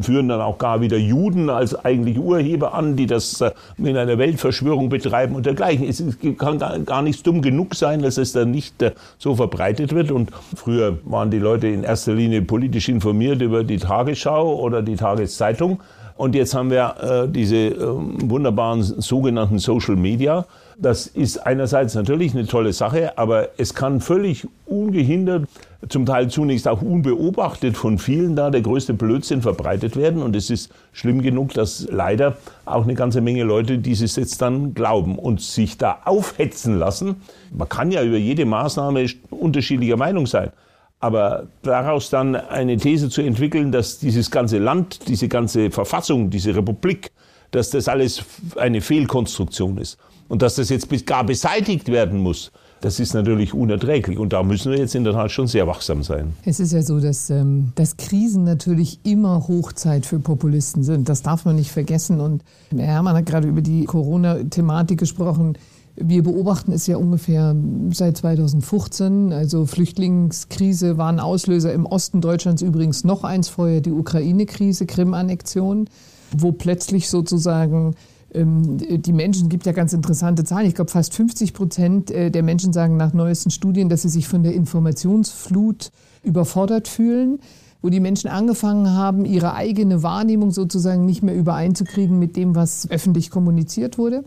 führen 0.00 0.28
dann 0.28 0.40
auch 0.40 0.58
gar 0.58 0.80
wieder 0.80 0.96
Juden 0.96 1.50
als 1.50 1.74
eigentliche 1.74 2.20
Urheber 2.20 2.74
an, 2.74 2.94
die 2.94 3.06
das 3.06 3.40
äh, 3.40 3.50
in 3.76 3.96
einer 3.96 4.18
Weltverschwörung 4.18 4.88
betreiben 4.88 5.34
und 5.34 5.44
dergleichen. 5.44 5.88
Es 5.88 6.02
kann 6.38 6.58
gar 6.58 7.02
nichts 7.02 7.24
dumm 7.24 7.42
genug 7.42 7.74
sein, 7.74 8.02
dass 8.02 8.18
es 8.18 8.32
dann 8.32 8.52
nicht 8.52 8.80
äh, 8.82 8.92
so 9.18 9.34
verbreitet 9.34 9.92
wird. 9.92 10.12
Und 10.12 10.30
früher 10.54 10.98
waren 11.04 11.32
die 11.32 11.38
Leute 11.38 11.66
in 11.66 11.82
erster 11.82 12.14
Linie 12.14 12.42
politisch 12.42 12.88
informiert 12.88 13.42
über 13.42 13.64
die 13.64 13.78
Tagesschau 13.78 14.54
oder 14.60 14.80
die 14.80 14.94
Tageszeitung. 14.94 15.80
Und 16.18 16.34
jetzt 16.34 16.52
haben 16.52 16.72
wir 16.72 16.96
äh, 17.00 17.28
diese 17.28 17.56
äh, 17.56 17.78
wunderbaren 17.78 18.82
sogenannten 18.82 19.60
Social 19.60 19.94
Media. 19.94 20.46
Das 20.76 21.06
ist 21.06 21.38
einerseits 21.38 21.94
natürlich 21.94 22.34
eine 22.34 22.44
tolle 22.44 22.72
Sache, 22.72 23.16
aber 23.16 23.50
es 23.56 23.72
kann 23.72 24.00
völlig 24.00 24.44
ungehindert, 24.66 25.48
zum 25.88 26.06
Teil 26.06 26.26
zunächst 26.28 26.66
auch 26.66 26.82
unbeobachtet 26.82 27.76
von 27.76 27.98
vielen 27.98 28.34
da 28.34 28.50
der 28.50 28.62
größte 28.62 28.94
Blödsinn 28.94 29.42
verbreitet 29.42 29.96
werden. 29.96 30.20
Und 30.20 30.34
es 30.34 30.50
ist 30.50 30.72
schlimm 30.92 31.22
genug, 31.22 31.54
dass 31.54 31.86
leider 31.88 32.36
auch 32.64 32.82
eine 32.82 32.94
ganze 32.94 33.20
Menge 33.20 33.44
Leute 33.44 33.78
dieses 33.78 34.16
jetzt 34.16 34.42
dann 34.42 34.74
glauben 34.74 35.20
und 35.20 35.40
sich 35.40 35.78
da 35.78 35.98
aufhetzen 36.04 36.80
lassen. 36.80 37.22
Man 37.52 37.68
kann 37.68 37.92
ja 37.92 38.02
über 38.02 38.16
jede 38.16 38.44
Maßnahme 38.44 39.06
unterschiedlicher 39.30 39.96
Meinung 39.96 40.26
sein. 40.26 40.50
Aber 41.00 41.46
daraus 41.62 42.10
dann 42.10 42.34
eine 42.34 42.76
These 42.76 43.08
zu 43.08 43.22
entwickeln, 43.22 43.70
dass 43.70 43.98
dieses 43.98 44.30
ganze 44.30 44.58
Land, 44.58 45.08
diese 45.08 45.28
ganze 45.28 45.70
Verfassung, 45.70 46.30
diese 46.30 46.56
Republik, 46.56 47.12
dass 47.50 47.70
das 47.70 47.88
alles 47.88 48.24
eine 48.56 48.80
Fehlkonstruktion 48.80 49.78
ist 49.78 49.96
und 50.28 50.42
dass 50.42 50.56
das 50.56 50.68
jetzt 50.68 50.88
gar 51.06 51.24
beseitigt 51.24 51.88
werden 51.88 52.18
muss, 52.18 52.50
das 52.80 53.00
ist 53.00 53.14
natürlich 53.14 53.54
unerträglich. 53.54 54.18
Und 54.18 54.32
da 54.32 54.42
müssen 54.42 54.70
wir 54.70 54.78
jetzt 54.78 54.94
in 54.94 55.02
der 55.04 55.12
Tat 55.12 55.32
schon 55.32 55.48
sehr 55.48 55.66
wachsam 55.66 56.02
sein. 56.02 56.34
Es 56.44 56.60
ist 56.60 56.72
ja 56.72 56.82
so, 56.82 57.00
dass, 57.00 57.28
ähm, 57.30 57.72
dass 57.74 57.96
Krisen 57.96 58.44
natürlich 58.44 59.00
immer 59.04 59.48
Hochzeit 59.48 60.06
für 60.06 60.20
Populisten 60.20 60.84
sind. 60.84 61.08
Das 61.08 61.22
darf 61.22 61.44
man 61.44 61.56
nicht 61.56 61.72
vergessen. 61.72 62.20
Und 62.20 62.42
Herr 62.70 62.86
Herrmann 62.86 63.16
hat 63.16 63.26
gerade 63.26 63.48
über 63.48 63.62
die 63.62 63.84
Corona-Thematik 63.84 64.98
gesprochen. 64.98 65.58
Wir 66.00 66.22
beobachten 66.22 66.72
es 66.72 66.86
ja 66.86 66.96
ungefähr 66.96 67.56
seit 67.92 68.16
2015. 68.18 69.32
Also 69.32 69.66
Flüchtlingskrise 69.66 70.96
war 70.96 71.08
ein 71.08 71.18
Auslöser 71.18 71.72
im 71.72 71.86
Osten 71.86 72.20
Deutschlands 72.20 72.62
übrigens 72.62 73.04
noch 73.04 73.24
eins 73.24 73.48
vorher, 73.48 73.80
die 73.80 73.90
Ukraine-Krise, 73.90 74.86
Krim-Annexion, 74.86 75.88
wo 76.36 76.52
plötzlich 76.52 77.08
sozusagen 77.08 77.96
ähm, 78.32 78.76
die 78.78 79.12
Menschen, 79.12 79.48
gibt 79.48 79.66
ja 79.66 79.72
ganz 79.72 79.92
interessante 79.92 80.44
Zahlen. 80.44 80.66
Ich 80.66 80.74
glaube, 80.74 80.90
fast 80.90 81.14
50 81.14 81.52
Prozent 81.52 82.10
äh, 82.10 82.30
der 82.30 82.44
Menschen 82.44 82.72
sagen 82.72 82.96
nach 82.96 83.12
neuesten 83.12 83.50
Studien, 83.50 83.88
dass 83.88 84.02
sie 84.02 84.08
sich 84.08 84.28
von 84.28 84.42
der 84.42 84.54
Informationsflut 84.54 85.90
überfordert 86.22 86.86
fühlen 86.86 87.40
wo 87.80 87.90
die 87.90 88.00
Menschen 88.00 88.28
angefangen 88.28 88.94
haben, 88.94 89.24
ihre 89.24 89.54
eigene 89.54 90.02
Wahrnehmung 90.02 90.50
sozusagen 90.50 91.04
nicht 91.04 91.22
mehr 91.22 91.36
übereinzukriegen 91.36 92.18
mit 92.18 92.36
dem, 92.36 92.56
was 92.56 92.90
öffentlich 92.90 93.30
kommuniziert 93.30 93.98
wurde. 93.98 94.24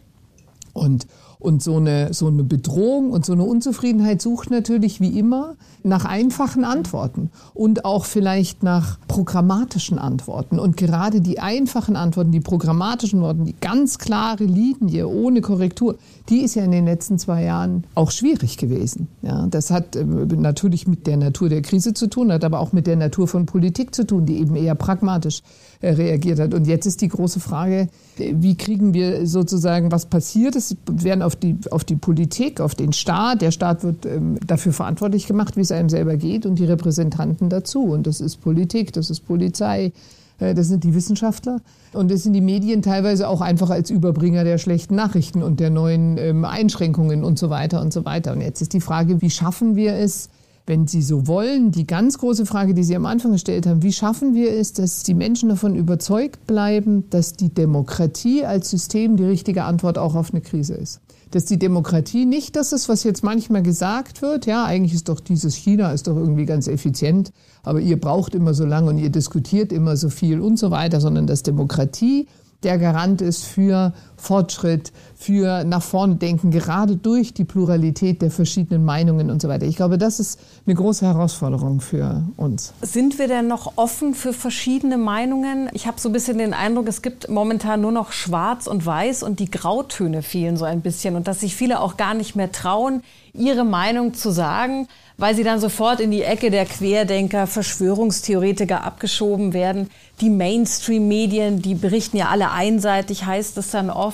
Und 0.74 1.06
und 1.42 1.64
so 1.64 1.78
eine, 1.78 2.14
so 2.14 2.28
eine 2.28 2.44
Bedrohung 2.44 3.12
und 3.12 3.26
so 3.26 3.34
eine 3.34 3.44
Unzufriedenheit 3.44 4.22
sucht 4.22 4.52
natürlich 4.52 5.02
wie 5.02 5.18
immer 5.18 5.56
nach 5.84 6.06
einfachen 6.06 6.64
Antworten 6.64 7.32
und 7.54 7.84
auch 7.86 8.06
vielleicht 8.06 8.62
nach 8.62 9.00
programmatischen 9.08 9.98
Antworten. 9.98 10.60
Und 10.60 10.78
gerade 10.78 11.22
die 11.22 11.40
einfachen 11.40 11.96
Antworten, 11.96 12.32
die 12.32 12.40
programmatischen 12.40 13.22
Worte, 13.22 13.42
die 13.42 13.56
ganz 13.60 13.98
klare 13.98 14.44
Linie 14.44 15.08
ohne 15.08 15.42
Korrektur, 15.42 15.96
die 16.30 16.42
ist 16.42 16.56
ja 16.56 16.64
in 16.64 16.72
den 16.72 16.86
letzten 16.86 17.18
zwei 17.18 17.44
Jahren 17.44 17.84
auch 17.96 18.12
schwierig 18.12 18.58
gewesen. 18.58 19.08
Ja, 19.24 19.48
das 19.48 19.72
hat 19.72 19.96
äh, 19.96 20.06
natürlich 20.06 20.88
mit 20.88 21.08
der 21.08 21.18
Natur 21.18 21.50
der 21.50 21.64
Krise 21.64 21.94
zu 21.94 22.08
tun, 22.08 22.32
hat 22.32 22.44
aber 22.44 22.60
auch 22.60 22.72
mit 22.72 22.86
der 22.86 22.96
Natur 22.96 23.28
von 23.28 23.48
Politik 23.48 23.96
zu 23.96 24.06
tun, 24.06 24.26
die 24.26 24.38
eben 24.38 24.56
eher 24.56 24.76
pragmatisch 24.76 25.42
reagiert 25.90 26.40
hat. 26.40 26.54
Und 26.54 26.68
jetzt 26.68 26.86
ist 26.86 27.02
die 27.02 27.08
große 27.08 27.40
Frage, 27.40 27.88
äh, 28.18 28.34
wie 28.38 28.56
kriegen 28.56 28.94
wir 28.94 29.26
sozusagen, 29.28 29.92
was 29.92 30.06
passiert 30.06 30.56
ist, 30.56 30.78
werden 30.88 31.22
auf 31.22 31.36
die, 31.36 31.58
auf 31.72 31.84
die 31.84 31.96
Politik, 31.96 32.62
auf 32.62 32.76
den 32.76 32.94
Staat, 32.94 33.42
der 33.42 33.52
Staat 33.52 33.84
wird 33.84 34.06
ähm, 34.06 34.38
dafür 34.46 34.74
verantwortlich 34.74 35.28
gemacht, 35.28 35.58
wie 35.58 35.62
es 35.62 35.72
einem 35.72 35.90
selber 35.90 36.18
geht 36.18 36.46
und 36.46 36.60
die 36.60 36.66
Repräsentanten 36.66 37.50
dazu. 37.50 37.84
Und 37.84 38.08
das 38.08 38.22
ist 38.22 38.38
Politik, 38.38 38.94
das 38.94 39.10
ist 39.10 39.22
Polizei, 39.22 39.92
äh, 40.40 40.54
das 40.54 40.68
sind 40.68 40.84
die 40.84 40.94
Wissenschaftler 40.94 41.62
und 41.94 42.12
das 42.12 42.24
sind 42.24 42.34
die 42.34 42.42
Medien 42.42 42.82
teilweise 42.82 43.28
auch 43.28 43.42
einfach 43.42 43.70
als 43.70 43.90
Überbringer 43.90 44.44
der 44.44 44.58
schlechten 44.58 44.96
Nachrichten 44.96 45.42
und 45.44 45.60
der 45.60 45.70
neuen 45.70 46.18
ähm, 46.18 46.46
Einschränkungen 46.46 47.24
und 47.24 47.40
so 47.40 47.50
weiter 47.50 47.82
und 47.82 47.94
so 47.94 48.06
weiter. 48.06 48.34
Und 48.34 48.42
jetzt 48.42 48.62
ist 48.62 48.74
die 48.74 48.82
Frage, 48.82 49.22
wie 49.22 49.30
schaffen 49.30 49.76
wir 49.76 49.94
es, 49.94 50.30
wenn 50.72 50.88
Sie 50.88 51.02
so 51.02 51.28
wollen, 51.28 51.72
die 51.72 51.86
ganz 51.86 52.18
große 52.18 52.46
Frage, 52.46 52.74
die 52.74 52.86
Sie 52.86 52.96
am 52.96 53.06
Anfang 53.06 53.34
gestellt 53.34 53.68
haben, 53.68 53.84
wie 53.84 53.92
schaffen 53.92 54.34
wir 54.34 54.54
es, 54.54 54.72
dass 54.72 55.04
die 55.04 55.14
Menschen 55.14 55.50
davon 55.50 55.76
überzeugt 55.76 56.48
bleiben, 56.48 57.10
dass 57.10 57.34
die 57.34 57.50
Demokratie 57.50 58.46
als 58.46 58.70
System 58.70 59.18
die 59.18 59.26
richtige 59.26 59.66
Antwort 59.66 59.98
auch 59.98 60.16
auf 60.16 60.32
eine 60.32 60.40
Krise 60.40 60.76
ist? 60.76 61.02
Dass 61.32 61.44
die 61.44 61.60
Demokratie 61.60 62.24
nicht 62.24 62.56
das 62.56 62.72
ist, 62.72 62.88
was 62.88 63.04
jetzt 63.04 63.22
manchmal 63.22 63.64
gesagt 63.64 64.22
wird, 64.22 64.46
ja, 64.46 64.64
eigentlich 64.64 64.94
ist 64.94 65.10
doch 65.10 65.20
dieses 65.20 65.56
China 65.56 65.92
ist 65.92 66.08
doch 66.08 66.16
irgendwie 66.16 66.46
ganz 66.46 66.70
effizient, 66.70 67.34
aber 67.64 67.82
ihr 67.82 68.00
braucht 68.00 68.34
immer 68.34 68.54
so 68.54 68.66
lange 68.66 68.92
und 68.92 68.98
ihr 68.98 69.10
diskutiert 69.10 69.74
immer 69.74 69.98
so 69.98 70.10
viel 70.10 70.40
und 70.40 70.58
so 70.58 70.72
weiter, 70.72 71.02
sondern 71.02 71.28
dass 71.28 71.44
Demokratie 71.44 72.28
der 72.64 72.78
Garant 72.78 73.22
ist 73.22 73.44
für 73.44 73.92
Fortschritt, 74.22 74.92
für 75.16 75.64
nach 75.64 75.84
vorne 75.84 76.16
denken, 76.16 76.50
gerade 76.50 76.96
durch 76.96 77.34
die 77.34 77.44
Pluralität 77.44 78.22
der 78.22 78.32
verschiedenen 78.32 78.84
Meinungen 78.84 79.30
und 79.30 79.42
so 79.42 79.50
weiter. 79.50 79.66
Ich 79.68 79.76
glaube, 79.76 79.98
das 80.00 80.20
ist 80.20 80.40
eine 80.66 80.76
große 80.76 81.06
Herausforderung 81.06 81.80
für 81.80 82.24
uns. 82.38 82.74
Sind 82.82 83.20
wir 83.20 83.28
denn 83.28 83.48
noch 83.48 83.74
offen 83.78 84.16
für 84.16 84.34
verschiedene 84.34 84.98
Meinungen? 84.98 85.70
Ich 85.74 85.86
habe 85.86 86.00
so 86.00 86.10
ein 86.10 86.14
bisschen 86.14 86.40
den 86.40 86.54
Eindruck, 86.54 86.88
es 86.88 87.02
gibt 87.04 87.30
momentan 87.30 87.82
nur 87.82 87.92
noch 87.92 88.12
Schwarz 88.12 88.66
und 88.66 88.86
Weiß 88.86 89.22
und 89.22 89.40
die 89.40 89.52
Grautöne 89.52 90.24
fehlen 90.24 90.58
so 90.58 90.66
ein 90.66 90.82
bisschen 90.82 91.16
und 91.16 91.28
dass 91.28 91.42
sich 91.42 91.56
viele 91.56 91.80
auch 91.80 91.98
gar 91.98 92.16
nicht 92.16 92.36
mehr 92.36 92.52
trauen, 92.52 93.04
ihre 93.34 93.64
Meinung 93.64 94.14
zu 94.14 94.32
sagen 94.32 94.88
weil 95.22 95.36
sie 95.36 95.44
dann 95.44 95.60
sofort 95.60 96.00
in 96.00 96.10
die 96.10 96.24
Ecke 96.24 96.50
der 96.50 96.66
Querdenker, 96.66 97.46
Verschwörungstheoretiker 97.46 98.84
abgeschoben 98.84 99.54
werden. 99.54 99.92
Die 100.20 100.32
Mainstream-Medien, 100.32 101.62
die 101.62 101.76
berichten 101.76 102.18
ja 102.18 102.30
alle 102.30 102.50
einseitig, 102.50 103.24
heißt 103.24 103.56
es 103.60 103.70
dann 103.70 103.92
oft. 103.92 104.11